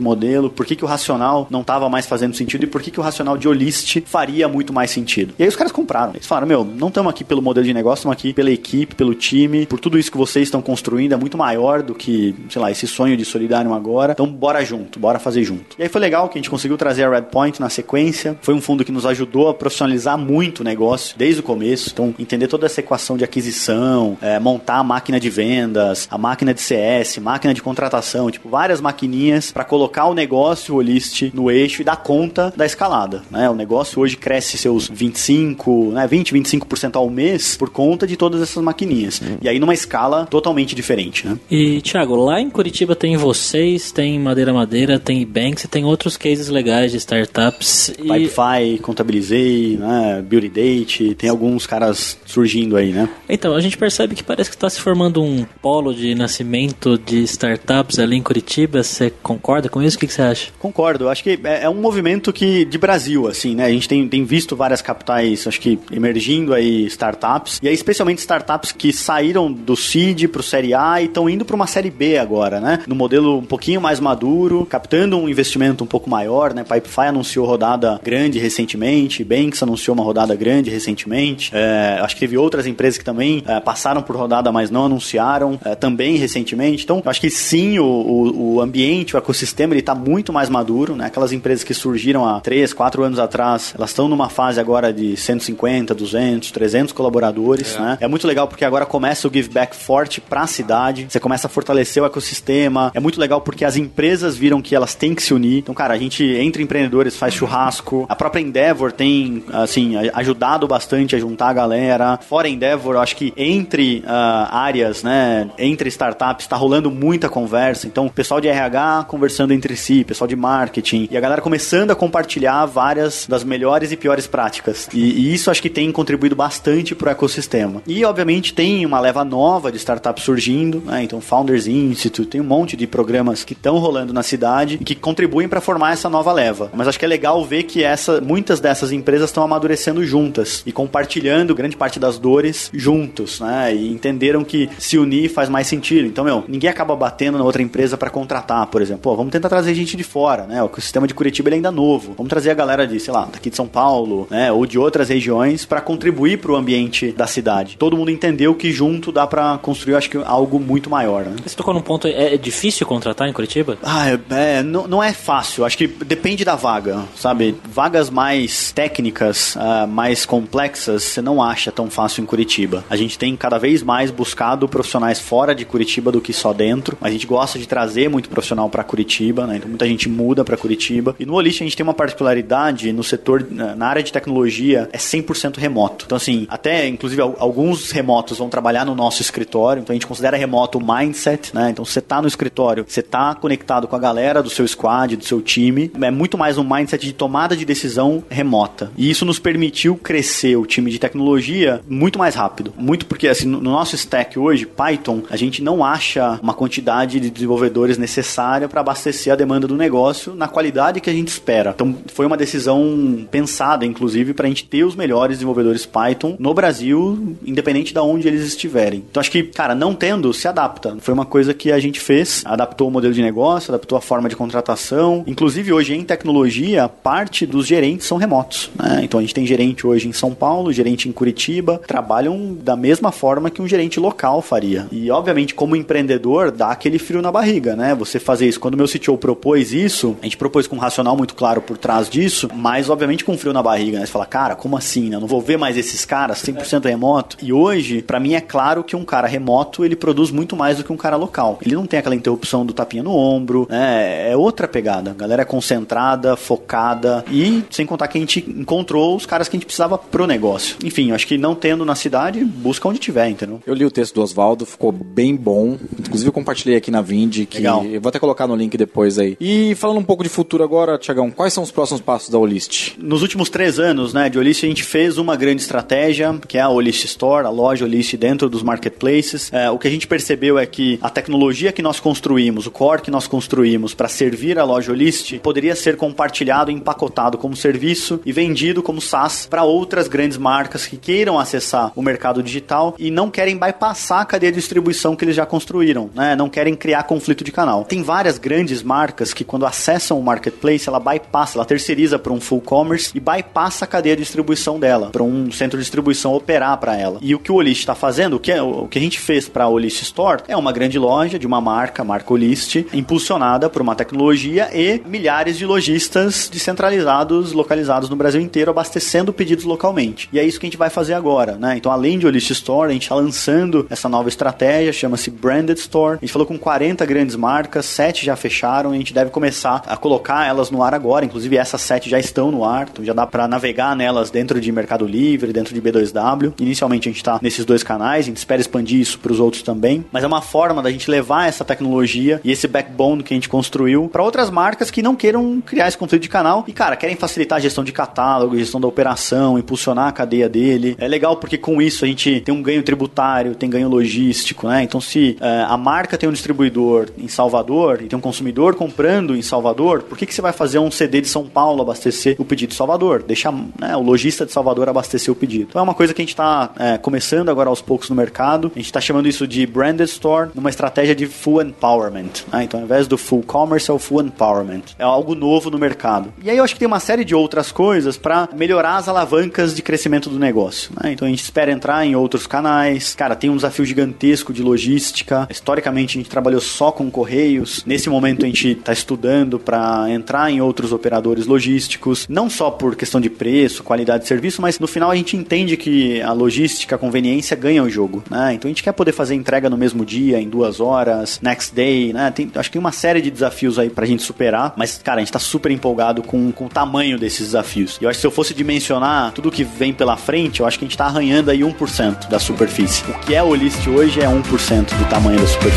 modelo, 0.00 0.48
por 0.48 0.64
que, 0.64 0.76
que 0.76 0.84
o 0.84 0.88
racional 0.88 1.46
não 1.50 1.62
estava 1.62 1.88
mais 1.88 2.06
fazendo 2.06 2.34
sentido 2.34 2.64
e 2.64 2.66
por 2.66 2.80
que, 2.80 2.90
que 2.90 3.00
o 3.00 3.02
racional 3.02 3.36
de 3.36 3.48
Olist 3.48 4.00
faria 4.06 4.48
muito 4.48 4.72
mais 4.72 4.90
sentido. 4.90 5.34
E 5.38 5.42
aí 5.42 5.48
os 5.48 5.56
caras 5.56 5.72
compraram. 5.72 6.12
Eles 6.14 6.26
falaram, 6.26 6.46
meu, 6.46 6.64
não 6.64 6.88
estamos 6.88 7.10
aqui 7.10 7.24
pelo 7.24 7.42
modelo 7.42 7.66
de 7.66 7.74
negócio, 7.74 8.02
estamos 8.02 8.16
aqui 8.16 8.32
pela 8.32 8.50
equipe, 8.50 8.94
pelo 8.94 9.14
time, 9.14 9.66
por 9.66 9.80
tudo 9.80 9.98
isso 9.98 10.10
que 10.10 10.16
vocês 10.16 10.46
estão 10.46 10.62
construindo, 10.62 11.12
é 11.12 11.16
muito 11.16 11.36
maior 11.36 11.82
do 11.82 11.94
que, 11.94 12.34
sei 12.48 12.62
lá, 12.62 12.70
esse 12.70 12.86
sonho 12.86 13.16
de 13.16 13.24
Solidarium 13.24 13.74
agora. 13.74 14.12
Então 14.12 14.26
bora 14.26 14.64
junto, 14.64 14.98
bora 14.98 15.18
fazer 15.18 15.42
junto. 15.42 15.76
E 15.78 15.82
aí 15.82 15.88
foi 15.88 16.00
legal 16.00 16.28
que 16.28 16.38
a 16.38 16.40
gente 16.40 16.50
conseguiu 16.50 16.76
trazer 16.76 17.04
a 17.04 17.10
Redpoint 17.10 17.60
na 17.60 17.68
sequência. 17.68 18.38
Foi 18.40 18.54
um 18.54 18.60
fundo 18.60 18.84
que 18.84 18.92
nos 18.92 19.04
ajudou 19.06 19.48
a 19.48 19.54
profissionalizar 19.54 20.16
muito 20.16 20.60
o 20.60 20.64
negócio 20.64 21.16
desde 21.18 21.40
o 21.40 21.42
começo. 21.42 21.90
Então, 21.92 22.14
entender 22.18 22.46
toda 22.46 22.66
essa 22.66 22.80
equação 22.80 23.16
de 23.16 23.24
aquisição, 23.24 24.16
é, 24.20 24.38
montar 24.38 24.76
a 24.76 24.84
máquina 24.84 25.18
de 25.18 25.30
vendas, 25.30 26.06
a 26.10 26.18
máquina 26.18 26.54
de 26.54 26.60
CS, 26.60 27.18
máquina 27.24 27.54
de 27.54 27.62
contratação, 27.62 28.30
tipo, 28.30 28.48
várias 28.50 28.80
maquininhas 28.80 29.50
para 29.50 29.64
colocar 29.64 30.04
o 30.06 30.14
negócio, 30.14 30.74
o 30.74 30.82
list, 30.82 31.30
no 31.32 31.50
eixo 31.50 31.80
e 31.80 31.84
dar 31.84 31.96
conta 31.96 32.52
da 32.54 32.66
escalada. 32.66 33.22
Né? 33.30 33.48
O 33.48 33.54
negócio 33.54 34.00
hoje 34.00 34.16
cresce 34.16 34.58
seus 34.58 34.88
25, 34.88 35.92
né, 35.92 36.06
20, 36.06 36.34
25% 36.34 36.96
ao 36.96 37.08
mês 37.08 37.56
por 37.56 37.70
conta 37.70 38.06
de 38.06 38.16
todas 38.16 38.42
essas 38.42 38.62
maquininhas. 38.62 39.22
E 39.40 39.48
aí 39.48 39.58
numa 39.58 39.72
escala 39.72 40.26
totalmente 40.26 40.74
diferente, 40.74 41.26
né? 41.26 41.38
E, 41.50 41.80
Thiago, 41.80 42.14
lá 42.16 42.40
em 42.40 42.50
Curitiba 42.50 42.94
tem 42.94 43.16
vocês, 43.16 43.90
tem 43.90 44.18
Madeira 44.18 44.52
Madeira, 44.52 44.98
tem 44.98 45.24
Banks 45.24 45.64
e 45.64 45.68
tem 45.68 45.84
outros 45.84 46.16
cases 46.16 46.48
legais 46.48 46.92
de 46.92 46.98
startups. 46.98 47.88
E... 47.88 48.02
Pipefy, 48.02 48.78
Contabilizei, 48.82 49.78
né, 49.78 50.22
Beauty 50.22 50.48
Date, 50.48 51.14
tem 51.14 51.30
alguns 51.30 51.66
caras 51.66 52.18
surgindo 52.26 52.76
aí, 52.76 52.92
né? 52.92 53.08
Então, 53.28 53.54
a 53.54 53.60
gente 53.60 53.78
percebe 53.78 54.14
que 54.14 54.22
parece 54.22 54.50
que 54.50 54.56
está 54.56 54.68
se 54.68 54.80
formando 54.80 55.22
um 55.22 55.46
polo 55.62 55.94
de 55.94 56.14
nascimento 56.14 56.98
de 56.98 57.13
startups 57.22 57.98
ali 57.98 58.16
em 58.16 58.22
Curitiba. 58.22 58.82
Você 58.82 59.10
concorda 59.22 59.68
com 59.68 59.82
isso? 59.82 59.96
O 59.96 60.00
que, 60.00 60.08
você 60.08 60.22
acha? 60.22 60.50
Concordo. 60.58 61.08
Acho 61.08 61.22
que 61.22 61.38
é, 61.44 61.64
é 61.64 61.68
um 61.68 61.80
movimento 61.80 62.32
que 62.32 62.64
de 62.64 62.78
Brasil, 62.78 63.26
assim, 63.28 63.54
né? 63.54 63.66
A 63.66 63.70
gente 63.70 63.88
tem, 63.88 64.06
tem 64.08 64.24
visto 64.24 64.56
várias 64.56 64.82
capitais, 64.82 65.46
acho 65.46 65.60
que 65.60 65.78
emergindo 65.90 66.54
aí 66.54 66.84
startups, 66.86 67.58
e 67.62 67.68
aí 67.68 67.74
especialmente 67.74 68.18
startups 68.18 68.72
que 68.72 68.92
saíram 68.92 69.52
do 69.52 69.76
seed 69.76 70.26
pro 70.28 70.42
série 70.42 70.74
A 70.74 71.00
e 71.00 71.06
estão 71.06 71.28
indo 71.28 71.44
para 71.44 71.56
uma 71.56 71.66
série 71.66 71.90
B 71.90 72.18
agora, 72.18 72.60
né? 72.60 72.80
No 72.86 72.94
modelo 72.94 73.38
um 73.38 73.44
pouquinho 73.44 73.80
mais 73.80 74.00
maduro, 74.00 74.66
captando 74.66 75.16
um 75.16 75.28
investimento 75.28 75.84
um 75.84 75.86
pouco 75.86 76.08
maior, 76.08 76.54
né? 76.54 76.64
Pipefy 76.64 77.06
anunciou 77.08 77.46
rodada 77.46 78.00
grande 78.02 78.38
recentemente, 78.38 79.24
Banks 79.24 79.62
anunciou 79.62 79.94
uma 79.94 80.04
rodada 80.04 80.34
grande 80.34 80.70
recentemente. 80.70 81.50
É, 81.54 81.98
acho 82.00 82.14
que 82.14 82.20
teve 82.20 82.36
outras 82.36 82.66
empresas 82.66 82.98
que 82.98 83.04
também 83.04 83.42
é, 83.46 83.60
passaram 83.60 84.02
por 84.02 84.16
rodada, 84.16 84.50
mas 84.52 84.70
não 84.70 84.86
anunciaram 84.86 85.58
é, 85.64 85.74
também 85.74 86.16
recentemente. 86.16 86.84
Então, 86.84 87.00
acho 87.10 87.20
que 87.20 87.30
sim, 87.30 87.78
o, 87.78 87.84
o, 87.84 88.54
o 88.54 88.60
ambiente, 88.60 89.14
o 89.14 89.18
ecossistema, 89.18 89.72
ele 89.72 89.80
está 89.80 89.94
muito 89.94 90.32
mais 90.32 90.48
maduro, 90.48 90.96
né? 90.96 91.06
Aquelas 91.06 91.32
empresas 91.32 91.64
que 91.64 91.74
surgiram 91.74 92.26
há 92.26 92.40
3, 92.40 92.72
4 92.72 93.02
anos 93.02 93.18
atrás, 93.18 93.74
elas 93.76 93.90
estão 93.90 94.08
numa 94.08 94.28
fase 94.28 94.60
agora 94.60 94.92
de 94.92 95.16
150, 95.16 95.94
200, 95.94 96.50
300 96.50 96.92
colaboradores, 96.92 97.76
né? 97.76 97.98
É 98.00 98.08
muito 98.08 98.26
legal 98.26 98.48
porque 98.48 98.64
agora 98.64 98.86
começa 98.86 99.28
o 99.28 99.32
give 99.32 99.48
back 99.48 99.74
forte 99.74 100.20
para 100.20 100.42
a 100.42 100.46
cidade, 100.46 101.06
você 101.08 101.20
começa 101.20 101.46
a 101.46 101.50
fortalecer 101.50 102.02
o 102.02 102.06
ecossistema. 102.06 102.90
É 102.94 103.00
muito 103.00 103.20
legal 103.20 103.40
porque 103.40 103.64
as 103.64 103.76
empresas 103.76 104.36
viram 104.36 104.60
que 104.60 104.74
elas 104.74 104.94
têm 104.94 105.14
que 105.14 105.22
se 105.22 105.34
unir. 105.34 105.58
Então, 105.58 105.74
cara, 105.74 105.94
a 105.94 105.98
gente 105.98 106.24
entre 106.24 106.62
empreendedores 106.62 107.16
faz 107.16 107.34
churrasco. 107.34 108.06
A 108.08 108.16
própria 108.16 108.40
Endeavor 108.40 108.92
tem, 108.92 109.44
assim, 109.52 109.94
ajudado 110.12 110.66
bastante 110.66 111.16
a 111.16 111.18
juntar 111.18 111.48
a 111.48 111.52
galera. 111.52 112.18
Fora 112.28 112.48
Endeavor, 112.48 112.94
eu 112.94 113.00
acho 113.00 113.16
que 113.16 113.32
entre 113.36 113.98
uh, 114.06 114.48
áreas, 114.50 115.02
né, 115.02 115.50
entre 115.58 115.88
startups, 115.88 116.44
está 116.44 116.56
rolando 116.56 116.90
muita 116.94 117.28
conversa. 117.28 117.86
Então, 117.86 118.08
pessoal 118.08 118.40
de 118.40 118.48
RH 118.48 119.04
conversando 119.08 119.52
entre 119.52 119.76
si, 119.76 120.04
pessoal 120.04 120.28
de 120.28 120.36
marketing, 120.36 121.08
e 121.10 121.16
a 121.16 121.20
galera 121.20 121.42
começando 121.42 121.90
a 121.90 121.94
compartilhar 121.94 122.64
várias 122.66 123.26
das 123.28 123.44
melhores 123.44 123.92
e 123.92 123.96
piores 123.96 124.26
práticas. 124.26 124.88
E, 124.92 125.00
e 125.00 125.34
isso 125.34 125.50
acho 125.50 125.60
que 125.60 125.70
tem 125.70 125.90
contribuído 125.92 126.36
bastante 126.36 126.94
para 126.94 127.08
o 127.08 127.12
ecossistema. 127.12 127.82
E, 127.86 128.04
obviamente, 128.04 128.54
tem 128.54 128.86
uma 128.86 129.00
leva 129.00 129.24
nova 129.24 129.70
de 129.70 129.78
startups 129.78 130.24
surgindo, 130.24 130.82
né? 130.84 131.02
Então, 131.02 131.20
Founders 131.20 131.66
Institute, 131.66 132.28
tem 132.30 132.40
um 132.40 132.44
monte 132.44 132.76
de 132.76 132.86
programas 132.86 133.44
que 133.44 133.52
estão 133.52 133.78
rolando 133.78 134.12
na 134.12 134.22
cidade 134.22 134.78
e 134.80 134.84
que 134.84 134.94
contribuem 134.94 135.48
para 135.48 135.60
formar 135.60 135.92
essa 135.92 136.08
nova 136.08 136.32
leva. 136.32 136.70
Mas 136.74 136.88
acho 136.88 136.98
que 136.98 137.04
é 137.04 137.08
legal 137.08 137.44
ver 137.44 137.64
que 137.64 137.82
essa, 137.82 138.20
muitas 138.20 138.60
dessas 138.60 138.92
empresas 138.92 139.30
estão 139.30 139.42
amadurecendo 139.42 140.04
juntas 140.04 140.62
e 140.66 140.72
compartilhando 140.72 141.54
grande 141.54 141.76
parte 141.76 141.98
das 141.98 142.18
dores 142.18 142.70
juntos, 142.72 143.40
né? 143.40 143.74
E 143.74 143.92
entenderam 143.92 144.44
que 144.44 144.68
se 144.78 144.98
unir 144.98 145.28
faz 145.28 145.48
mais 145.48 145.66
sentido. 145.66 146.06
Então, 146.06 146.24
meu, 146.24 146.44
ninguém 146.48 146.70
acaba 146.74 146.94
batendo 146.94 147.38
na 147.38 147.44
outra 147.44 147.62
empresa 147.62 147.96
para 147.96 148.10
contratar, 148.10 148.66
por 148.66 148.82
exemplo. 148.82 149.02
Pô, 149.02 149.16
vamos 149.16 149.32
tentar 149.32 149.48
trazer 149.48 149.74
gente 149.74 149.96
de 149.96 150.04
fora, 150.04 150.44
né? 150.44 150.62
O 150.62 150.70
sistema 150.80 151.06
de 151.06 151.14
Curitiba 151.14 151.48
ele 151.48 151.56
ainda 151.56 151.68
é 151.68 151.72
novo. 151.72 152.14
Vamos 152.16 152.30
trazer 152.30 152.50
a 152.50 152.54
galera 152.54 152.86
de, 152.86 152.98
sei 153.00 153.12
lá, 153.12 153.28
daqui 153.32 153.50
de 153.50 153.56
São 153.56 153.66
Paulo, 153.66 154.26
né? 154.30 154.52
Ou 154.52 154.66
de 154.66 154.78
outras 154.78 155.08
regiões 155.08 155.64
para 155.64 155.80
contribuir 155.80 156.38
para 156.38 156.52
o 156.52 156.56
ambiente 156.56 157.12
da 157.12 157.26
cidade. 157.26 157.76
Todo 157.78 157.96
mundo 157.96 158.10
entendeu 158.10 158.54
que 158.54 158.72
junto 158.72 159.12
dá 159.12 159.26
para 159.26 159.58
construir, 159.58 159.94
acho 159.94 160.10
que 160.10 160.18
algo 160.18 160.58
muito 160.58 160.90
maior, 160.90 161.24
né? 161.24 161.36
Você 161.44 161.56
tocou 161.56 161.72
num 161.72 161.80
ponto, 161.80 162.06
é, 162.06 162.34
é 162.34 162.36
difícil 162.36 162.86
contratar 162.86 163.28
em 163.28 163.32
Curitiba? 163.32 163.78
Ah, 163.82 164.10
é, 164.10 164.18
é, 164.30 164.62
não, 164.62 164.86
não 164.86 165.02
é 165.02 165.12
fácil. 165.12 165.64
Acho 165.64 165.78
que 165.78 165.86
depende 165.86 166.44
da 166.44 166.56
vaga, 166.56 167.02
sabe? 167.16 167.54
Vagas 167.64 168.10
mais 168.10 168.72
técnicas, 168.72 169.56
uh, 169.56 169.86
mais 169.86 170.26
complexas, 170.26 171.02
você 171.02 171.22
não 171.22 171.42
acha 171.42 171.70
tão 171.70 171.90
fácil 171.90 172.22
em 172.22 172.26
Curitiba. 172.26 172.84
A 172.90 172.96
gente 172.96 173.18
tem 173.18 173.36
cada 173.36 173.58
vez 173.58 173.82
mais 173.82 174.10
buscado 174.10 174.68
profissionais 174.68 175.20
fora 175.20 175.54
de 175.54 175.64
Curitiba 175.64 176.10
do 176.10 176.20
que 176.20 176.32
só 176.32 176.52
dentro. 176.52 176.63
A 177.00 177.10
gente 177.10 177.26
gosta 177.26 177.58
de 177.58 177.66
trazer 177.66 178.08
muito 178.08 178.28
profissional 178.28 178.68
para 178.68 178.84
Curitiba, 178.84 179.46
né? 179.46 179.56
Então 179.56 179.68
muita 179.68 179.86
gente 179.86 180.08
muda 180.08 180.44
para 180.44 180.56
Curitiba. 180.56 181.14
E 181.18 181.26
no 181.26 181.34
Olist 181.34 181.60
a 181.60 181.64
gente 181.64 181.76
tem 181.76 181.84
uma 181.84 181.94
particularidade 181.94 182.92
no 182.92 183.02
setor, 183.02 183.46
na 183.50 183.86
área 183.86 184.02
de 184.02 184.12
tecnologia, 184.12 184.88
é 184.92 184.98
100% 184.98 185.56
remoto. 185.58 186.04
Então 186.06 186.16
assim, 186.16 186.46
até 186.48 186.86
inclusive 186.86 187.20
alguns 187.20 187.90
remotos 187.90 188.38
vão 188.38 188.48
trabalhar 188.48 188.84
no 188.84 188.94
nosso 188.94 189.22
escritório, 189.22 189.80
então 189.80 189.92
a 189.92 189.96
gente 189.96 190.06
considera 190.06 190.36
remoto 190.36 190.78
o 190.78 190.94
mindset, 190.94 191.54
né? 191.54 191.70
Então 191.70 191.84
você 191.84 192.00
tá 192.00 192.20
no 192.20 192.28
escritório, 192.28 192.84
você 192.86 193.02
tá 193.02 193.34
conectado 193.34 193.86
com 193.86 193.96
a 193.96 193.98
galera 193.98 194.42
do 194.42 194.50
seu 194.50 194.66
squad, 194.66 195.16
do 195.16 195.24
seu 195.24 195.40
time, 195.40 195.90
é 196.00 196.10
muito 196.10 196.38
mais 196.38 196.58
um 196.58 196.64
mindset 196.64 197.04
de 197.04 197.12
tomada 197.12 197.56
de 197.56 197.64
decisão 197.64 198.22
remota. 198.28 198.90
E 198.96 199.10
isso 199.10 199.24
nos 199.24 199.38
permitiu 199.38 199.96
crescer 199.96 200.56
o 200.56 200.66
time 200.66 200.90
de 200.90 200.98
tecnologia 200.98 201.80
muito 201.88 202.18
mais 202.18 202.34
rápido. 202.34 202.72
Muito 202.76 203.06
porque 203.06 203.28
assim, 203.28 203.46
no 203.46 203.60
nosso 203.60 203.94
stack 203.94 204.38
hoje, 204.38 204.66
Python, 204.66 205.22
a 205.30 205.36
gente 205.36 205.62
não 205.62 205.84
acha 205.84 206.38
uma 206.42 206.53
quantidade 206.54 207.20
de 207.20 207.30
desenvolvedores 207.30 207.98
necessária 207.98 208.68
para 208.68 208.80
abastecer 208.80 209.32
a 209.32 209.36
demanda 209.36 209.66
do 209.66 209.76
negócio 209.76 210.34
na 210.34 210.48
qualidade 210.48 211.00
que 211.00 211.10
a 211.10 211.12
gente 211.12 211.28
espera. 211.28 211.72
Então 211.74 211.96
foi 212.06 212.26
uma 212.26 212.36
decisão 212.36 213.26
pensada, 213.30 213.84
inclusive, 213.84 214.34
para 214.34 214.46
a 214.46 214.48
gente 214.48 214.64
ter 214.64 214.84
os 214.84 214.94
melhores 214.94 215.36
desenvolvedores 215.36 215.86
Python 215.86 216.36
no 216.38 216.54
Brasil, 216.54 217.36
independente 217.44 217.92
de 217.92 218.00
onde 218.00 218.28
eles 218.28 218.42
estiverem. 218.44 219.04
Então 219.10 219.20
acho 219.20 219.30
que, 219.30 219.42
cara, 219.42 219.74
não 219.74 219.94
tendo, 219.94 220.32
se 220.32 220.48
adapta. 220.48 220.96
Foi 221.00 221.14
uma 221.14 221.26
coisa 221.26 221.52
que 221.54 221.72
a 221.72 221.78
gente 221.78 222.00
fez, 222.00 222.42
adaptou 222.46 222.88
o 222.88 222.90
modelo 222.90 223.14
de 223.14 223.22
negócio, 223.22 223.72
adaptou 223.72 223.96
a 223.96 224.00
forma 224.00 224.28
de 224.28 224.36
contratação. 224.36 225.24
Inclusive, 225.26 225.72
hoje 225.72 225.94
em 225.94 226.04
tecnologia, 226.04 226.88
parte 226.88 227.46
dos 227.46 227.66
gerentes 227.66 228.06
são 228.06 228.18
remotos. 228.18 228.70
Né? 228.78 229.00
Então 229.02 229.18
a 229.18 229.22
gente 229.22 229.34
tem 229.34 229.46
gerente 229.46 229.86
hoje 229.86 230.08
em 230.08 230.12
São 230.12 230.34
Paulo, 230.34 230.72
gerente 230.72 231.08
em 231.08 231.12
Curitiba, 231.12 231.80
trabalham 231.86 232.54
da 232.54 232.76
mesma 232.76 233.10
forma 233.10 233.50
que 233.50 233.62
um 233.62 233.68
gerente 233.68 233.98
local 233.98 234.42
faria. 234.42 234.86
E 234.90 235.10
obviamente, 235.10 235.54
como 235.54 235.76
empreendedor, 235.76 236.43
dá 236.50 236.70
aquele 236.70 236.98
frio 236.98 237.22
na 237.22 237.30
barriga, 237.30 237.76
né? 237.76 237.94
Você 237.94 238.18
fazer 238.18 238.48
isso. 238.48 238.60
Quando 238.60 238.74
o 238.74 238.76
meu 238.76 238.86
CTO 238.86 239.16
propôs 239.16 239.72
isso, 239.72 240.16
a 240.20 240.24
gente 240.24 240.36
propôs 240.36 240.66
com 240.66 240.76
um 240.76 240.78
racional 240.78 241.16
muito 241.16 241.34
claro 241.34 241.60
por 241.60 241.76
trás 241.78 242.08
disso, 242.08 242.48
mas 242.54 242.90
obviamente 242.90 243.24
com 243.24 243.36
frio 243.36 243.52
na 243.52 243.62
barriga, 243.62 243.98
né? 243.98 244.06
Você 244.06 244.12
fala, 244.12 244.26
cara, 244.26 244.54
como 244.54 244.76
assim? 244.76 245.08
Né? 245.08 245.16
Eu 245.16 245.20
não 245.20 245.28
vou 245.28 245.40
ver 245.40 245.56
mais 245.56 245.76
esses 245.76 246.04
caras 246.04 246.42
100% 246.42 246.84
remoto. 246.84 247.36
E 247.42 247.52
hoje, 247.52 248.02
para 248.02 248.20
mim 248.20 248.34
é 248.34 248.40
claro 248.40 248.84
que 248.84 248.96
um 248.96 249.04
cara 249.04 249.26
remoto, 249.26 249.84
ele 249.84 249.96
produz 249.96 250.30
muito 250.30 250.56
mais 250.56 250.78
do 250.78 250.84
que 250.84 250.92
um 250.92 250.96
cara 250.96 251.16
local. 251.16 251.58
Ele 251.64 251.74
não 251.74 251.86
tem 251.86 251.98
aquela 251.98 252.14
interrupção 252.14 252.64
do 252.64 252.72
tapinha 252.72 253.02
no 253.02 253.14
ombro, 253.14 253.66
né? 253.70 254.30
É 254.30 254.36
outra 254.36 254.66
pegada. 254.66 255.10
A 255.10 255.14
galera 255.14 255.42
é 255.42 255.44
concentrada, 255.44 256.36
focada 256.36 257.24
e 257.30 257.64
sem 257.70 257.86
contar 257.86 258.08
que 258.08 258.18
a 258.18 258.20
gente 258.20 258.44
encontrou 258.48 259.16
os 259.16 259.26
caras 259.26 259.48
que 259.48 259.56
a 259.56 259.58
gente 259.58 259.66
precisava 259.66 259.98
pro 259.98 260.26
negócio. 260.26 260.76
Enfim, 260.84 261.12
acho 261.12 261.26
que 261.26 261.38
não 261.38 261.54
tendo 261.54 261.84
na 261.84 261.94
cidade, 261.94 262.44
busca 262.44 262.88
onde 262.88 262.98
tiver, 262.98 263.28
entendeu? 263.28 263.60
Eu 263.66 263.74
li 263.74 263.84
o 263.84 263.90
texto 263.90 264.14
do 264.14 264.22
Oswaldo, 264.22 264.66
ficou 264.66 264.92
bem 264.92 265.34
bom. 265.36 265.76
Inclusive 265.98 266.30
compartilhei 266.34 266.76
aqui 266.76 266.90
na 266.90 267.00
Vind, 267.00 267.46
que 267.46 267.58
Legal. 267.58 267.84
eu 267.86 268.00
vou 268.00 268.08
até 268.08 268.18
colocar 268.18 268.46
no 268.46 268.56
link 268.56 268.76
depois 268.76 269.18
aí. 269.18 269.36
E 269.40 269.74
falando 269.76 269.98
um 269.98 270.04
pouco 270.04 270.22
de 270.22 270.28
futuro 270.28 270.62
agora, 270.62 270.98
Tiagão, 270.98 271.30
quais 271.30 271.52
são 271.52 271.62
os 271.62 271.70
próximos 271.70 272.02
passos 272.02 272.28
da 272.28 272.38
Olist? 272.38 272.96
Nos 272.98 273.22
últimos 273.22 273.48
três 273.48 273.78
anos, 273.78 274.12
né, 274.12 274.28
de 274.28 274.38
Olist, 274.38 274.64
a 274.64 274.68
gente 274.68 274.82
fez 274.82 275.16
uma 275.16 275.36
grande 275.36 275.62
estratégia, 275.62 276.34
que 276.46 276.58
é 276.58 276.60
a 276.60 276.68
Olist 276.68 277.04
Store, 277.04 277.46
a 277.46 277.50
loja 277.50 277.84
Olist 277.84 278.16
dentro 278.16 278.50
dos 278.50 278.62
marketplaces. 278.62 279.52
É, 279.52 279.70
o 279.70 279.78
que 279.78 279.88
a 279.88 279.90
gente 279.90 280.06
percebeu 280.06 280.58
é 280.58 280.66
que 280.66 280.98
a 281.00 281.08
tecnologia 281.08 281.72
que 281.72 281.82
nós 281.82 282.00
construímos, 282.00 282.66
o 282.66 282.70
core 282.70 283.02
que 283.02 283.10
nós 283.10 283.26
construímos 283.26 283.94
para 283.94 284.08
servir 284.08 284.58
a 284.58 284.64
loja 284.64 284.92
Olist, 284.92 285.38
poderia 285.38 285.76
ser 285.76 285.96
compartilhado 285.96 286.70
empacotado 286.70 287.38
como 287.38 287.56
serviço 287.56 288.20
e 288.26 288.32
vendido 288.32 288.82
como 288.82 289.00
SaaS 289.00 289.46
para 289.46 289.62
outras 289.62 290.08
grandes 290.08 290.36
marcas 290.36 290.86
que 290.86 290.96
queiram 290.96 291.38
acessar 291.38 291.92
o 291.94 292.02
mercado 292.02 292.42
digital 292.42 292.94
e 292.98 293.10
não 293.10 293.30
querem 293.30 293.56
bypassar 293.56 294.20
a 294.20 294.24
cadeia 294.24 294.50
de 294.50 294.58
distribuição 294.58 295.14
que 295.14 295.24
eles 295.24 295.36
já 295.36 295.46
construíram, 295.46 296.10
né? 296.14 296.23
Não 296.36 296.48
querem 296.48 296.76
criar 296.76 297.02
conflito 297.02 297.42
de 297.42 297.50
canal. 297.50 297.84
Tem 297.84 298.02
várias 298.02 298.38
grandes 298.38 298.82
marcas 298.82 299.34
que 299.34 299.44
quando 299.44 299.66
acessam 299.66 300.18
o 300.18 300.22
marketplace, 300.22 300.88
ela 300.88 301.00
bypassa, 301.00 301.58
ela 301.58 301.64
terceiriza 301.64 302.18
para 302.18 302.32
um 302.32 302.40
full 302.40 302.60
commerce 302.60 303.10
e 303.14 303.20
bypassa 303.20 303.84
a 303.84 303.88
cadeia 303.88 304.14
de 304.14 304.22
distribuição 304.22 304.78
dela 304.78 305.10
para 305.10 305.22
um 305.22 305.50
centro 305.50 305.78
de 305.78 305.82
distribuição 305.82 306.32
operar 306.34 306.78
para 306.78 306.96
ela. 306.96 307.18
E 307.20 307.34
o 307.34 307.38
que 307.38 307.50
o 307.50 307.56
Olist 307.56 307.80
está 307.80 307.94
fazendo, 307.94 308.36
o 308.36 308.40
que, 308.40 308.52
é, 308.52 308.62
o 308.62 308.86
que 308.86 308.98
a 308.98 309.02
gente 309.02 309.18
fez 309.18 309.48
para 309.48 309.64
a 309.64 309.68
Olist 309.68 310.02
Store 310.02 310.42
é 310.46 310.56
uma 310.56 310.72
grande 310.72 310.98
loja 310.98 311.38
de 311.38 311.46
uma 311.46 311.60
marca, 311.60 312.04
marca 312.04 312.32
Olist, 312.32 312.86
impulsionada 312.92 313.68
por 313.68 313.82
uma 313.82 313.94
tecnologia 313.94 314.70
e 314.72 315.00
milhares 315.06 315.58
de 315.58 315.66
lojistas 315.66 316.48
descentralizados, 316.48 317.52
localizados 317.52 318.08
no 318.08 318.16
Brasil 318.16 318.40
inteiro, 318.40 318.70
abastecendo 318.70 319.32
pedidos 319.32 319.64
localmente. 319.64 320.28
E 320.32 320.38
é 320.38 320.44
isso 320.44 320.60
que 320.60 320.66
a 320.66 320.68
gente 320.68 320.76
vai 320.76 320.90
fazer 320.90 321.14
agora, 321.14 321.56
né? 321.56 321.76
Então, 321.76 321.90
além 321.90 322.18
de 322.18 322.26
Olist 322.26 322.50
Store, 322.50 322.90
a 322.90 322.92
gente 322.92 323.02
está 323.02 323.14
lançando 323.14 323.86
essa 323.90 324.08
nova 324.08 324.28
estratégia, 324.28 324.92
chama-se 324.92 325.30
Branded 325.30 325.78
Store. 325.78 326.13
A 326.16 326.24
gente 326.24 326.32
falou 326.32 326.46
com 326.46 326.58
40 326.58 327.04
grandes 327.06 327.36
marcas, 327.36 327.86
7 327.86 328.24
já 328.24 328.36
fecharam 328.36 328.92
e 328.92 328.96
a 328.96 328.98
gente 328.98 329.14
deve 329.14 329.30
começar 329.30 329.82
a 329.86 329.96
colocar 329.96 330.46
elas 330.46 330.70
no 330.70 330.82
ar 330.82 330.94
agora. 330.94 331.24
Inclusive, 331.24 331.56
essas 331.56 331.80
7 331.80 332.08
já 332.08 332.18
estão 332.18 332.50
no 332.50 332.64
ar, 332.64 332.88
então 332.90 333.04
já 333.04 333.12
dá 333.12 333.26
para 333.26 333.46
navegar 333.48 333.94
nelas 333.96 334.30
dentro 334.30 334.60
de 334.60 334.70
Mercado 334.72 335.06
Livre, 335.06 335.52
dentro 335.52 335.74
de 335.74 335.80
B2W. 335.80 336.52
Inicialmente, 336.60 337.08
a 337.08 337.12
gente 337.12 337.18
está 337.20 337.38
nesses 337.42 337.64
dois 337.64 337.82
canais, 337.82 338.24
a 338.24 338.28
gente 338.28 338.36
espera 338.36 338.60
expandir 338.60 339.00
isso 339.00 339.18
para 339.18 339.32
os 339.32 339.40
outros 339.40 339.62
também, 339.62 340.04
mas 340.12 340.24
é 340.24 340.26
uma 340.26 340.40
forma 340.40 340.82
da 340.82 340.90
gente 340.90 341.10
levar 341.10 341.48
essa 341.48 341.64
tecnologia 341.64 342.40
e 342.44 342.50
esse 342.50 342.66
backbone 342.68 343.22
que 343.22 343.34
a 343.34 343.36
gente 343.36 343.48
construiu 343.48 344.08
para 344.08 344.22
outras 344.22 344.50
marcas 344.50 344.90
que 344.90 345.02
não 345.02 345.14
queiram 345.14 345.60
criar 345.60 345.88
esse 345.88 345.98
conflito 345.98 346.22
de 346.22 346.28
canal 346.28 346.64
e, 346.66 346.72
cara, 346.72 346.96
querem 346.96 347.16
facilitar 347.16 347.58
a 347.58 347.60
gestão 347.60 347.84
de 347.84 347.92
catálogo, 347.92 348.56
gestão 348.56 348.80
da 348.80 348.86
operação, 348.86 349.58
impulsionar 349.58 350.08
a 350.08 350.12
cadeia 350.12 350.48
dele. 350.48 350.96
É 350.98 351.08
legal 351.08 351.36
porque 351.36 351.56
com 351.56 351.80
isso 351.80 352.04
a 352.04 352.08
gente 352.08 352.40
tem 352.40 352.54
um 352.54 352.62
ganho 352.62 352.82
tributário, 352.82 353.54
tem 353.54 353.70
ganho 353.70 353.88
logístico, 353.88 354.68
né? 354.68 354.82
Então, 354.82 355.00
se 355.00 355.36
é, 355.40 355.64
a 355.68 355.76
marca 355.76 356.03
tem 356.18 356.28
um 356.28 356.32
distribuidor 356.32 357.08
em 357.18 357.28
Salvador 357.28 358.02
e 358.02 358.06
tem 358.06 358.18
um 358.18 358.22
consumidor 358.22 358.74
comprando 358.74 359.36
em 359.36 359.42
Salvador, 359.42 360.02
por 360.02 360.16
que, 360.16 360.26
que 360.26 360.34
você 360.34 360.42
vai 360.42 360.52
fazer 360.52 360.78
um 360.78 360.90
CD 360.90 361.20
de 361.20 361.28
São 361.28 361.46
Paulo 361.46 361.82
abastecer 361.82 362.36
o 362.38 362.44
pedido 362.44 362.70
de 362.70 362.76
Salvador? 362.76 363.22
Deixa 363.22 363.50
né, 363.52 363.96
o 363.96 364.02
lojista 364.02 364.46
de 364.46 364.52
Salvador 364.52 364.88
abastecer 364.88 365.32
o 365.32 365.36
pedido. 365.36 365.66
Então, 365.70 365.80
é 365.80 365.82
uma 365.82 365.94
coisa 365.94 366.12
que 366.12 366.20
a 366.20 366.24
gente 366.24 366.34
está 366.34 366.70
é, 366.78 366.98
começando 366.98 367.48
agora 367.48 367.68
aos 367.68 367.80
poucos 367.80 368.08
no 368.08 368.16
mercado. 368.16 368.70
A 368.74 368.78
gente 368.78 368.86
está 368.86 369.00
chamando 369.00 369.28
isso 369.28 369.46
de 369.46 369.66
branded 369.66 370.08
store, 370.08 370.50
numa 370.54 370.70
estratégia 370.70 371.14
de 371.14 371.26
full 371.26 371.62
empowerment. 371.62 372.44
Né? 372.52 372.64
Então, 372.64 372.80
ao 372.80 372.86
invés 372.86 373.06
do 373.06 373.16
full 373.16 373.42
commerce, 373.42 373.90
é 373.90 373.94
o 373.94 373.98
full 373.98 374.22
empowerment. 374.22 374.82
É 374.98 375.04
algo 375.04 375.34
novo 375.34 375.70
no 375.70 375.78
mercado. 375.78 376.32
E 376.42 376.50
aí 376.50 376.56
eu 376.56 376.64
acho 376.64 376.74
que 376.74 376.78
tem 376.78 376.88
uma 376.88 377.00
série 377.00 377.24
de 377.24 377.34
outras 377.34 377.72
coisas 377.72 378.16
para 378.16 378.48
melhorar 378.54 378.96
as 378.96 379.08
alavancas 379.08 379.74
de 379.74 379.82
crescimento 379.82 380.28
do 380.28 380.38
negócio. 380.38 380.90
Né? 381.02 381.12
Então, 381.12 381.26
a 381.26 381.30
gente 381.30 381.42
espera 381.42 381.70
entrar 381.70 382.04
em 382.04 382.14
outros 382.16 382.46
canais. 382.46 383.14
Cara, 383.14 383.34
tem 383.34 383.50
um 383.50 383.56
desafio 383.56 383.84
gigantesco 383.84 384.52
de 384.52 384.62
logística. 384.62 385.46
Historicamente, 385.50 385.83
a 385.88 386.18
gente 386.18 386.30
trabalhou 386.30 386.60
só 386.60 386.90
com 386.90 387.10
correios. 387.10 387.82
Nesse 387.86 388.08
momento, 388.08 388.44
a 388.44 388.46
gente 388.46 388.70
está 388.70 388.92
estudando 388.92 389.58
para 389.58 390.06
entrar 390.10 390.50
em 390.50 390.60
outros 390.60 390.92
operadores 390.92 391.46
logísticos, 391.46 392.26
não 392.28 392.48
só 392.48 392.70
por 392.70 392.96
questão 392.96 393.20
de 393.20 393.30
preço, 393.30 393.82
qualidade 393.82 394.22
de 394.22 394.28
serviço, 394.28 394.62
mas 394.62 394.78
no 394.78 394.86
final 394.86 395.10
a 395.10 395.16
gente 395.16 395.36
entende 395.36 395.76
que 395.76 396.20
a 396.22 396.32
logística, 396.32 396.96
a 396.96 396.98
conveniência 396.98 397.56
ganha 397.56 397.82
o 397.82 397.90
jogo. 397.90 398.22
Né? 398.30 398.54
Então, 398.54 398.68
a 398.68 398.70
gente 398.70 398.82
quer 398.82 398.92
poder 398.92 399.12
fazer 399.12 399.34
entrega 399.34 399.68
no 399.68 399.76
mesmo 399.76 400.04
dia, 400.04 400.40
em 400.40 400.48
duas 400.48 400.80
horas, 400.80 401.40
next 401.42 401.74
day, 401.74 402.12
né? 402.12 402.30
Tem, 402.30 402.50
acho 402.54 402.68
que 402.68 402.74
tem 402.74 402.80
uma 402.80 402.92
série 402.92 403.20
de 403.20 403.30
desafios 403.30 403.78
aí 403.78 403.90
pra 403.90 404.06
gente 404.06 404.22
superar, 404.22 404.74
mas, 404.76 405.00
cara, 405.02 405.18
a 405.18 405.24
gente 405.24 405.32
tá 405.32 405.38
super 405.38 405.70
empolgado 405.70 406.22
com, 406.22 406.50
com 406.52 406.66
o 406.66 406.68
tamanho 406.68 407.18
desses 407.18 407.46
desafios. 407.46 407.98
E 408.00 408.04
eu 408.04 408.10
acho 408.10 408.18
que 408.18 408.20
se 408.20 408.26
eu 408.26 408.30
fosse 408.30 408.54
dimensionar 408.54 409.32
tudo 409.32 409.50
que 409.50 409.64
vem 409.64 409.92
pela 409.92 410.16
frente, 410.16 410.60
eu 410.60 410.66
acho 410.66 410.78
que 410.78 410.84
a 410.84 410.88
gente 410.88 410.96
tá 410.96 411.06
arranhando 411.06 411.50
aí 411.50 411.60
1% 411.60 412.28
da 412.28 412.38
superfície. 412.38 413.04
O 413.10 413.14
que 413.20 413.34
é 413.34 413.42
o 413.42 413.54
list 413.54 413.86
hoje 413.86 414.20
é 414.20 414.26
1% 414.26 414.96
do 414.96 415.04
tamanho 415.08 415.40
da 415.40 415.46
superfície. 415.46 415.73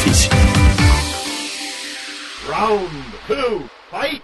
Round 2.49 2.89
two, 3.27 3.69
fight! 3.89 4.21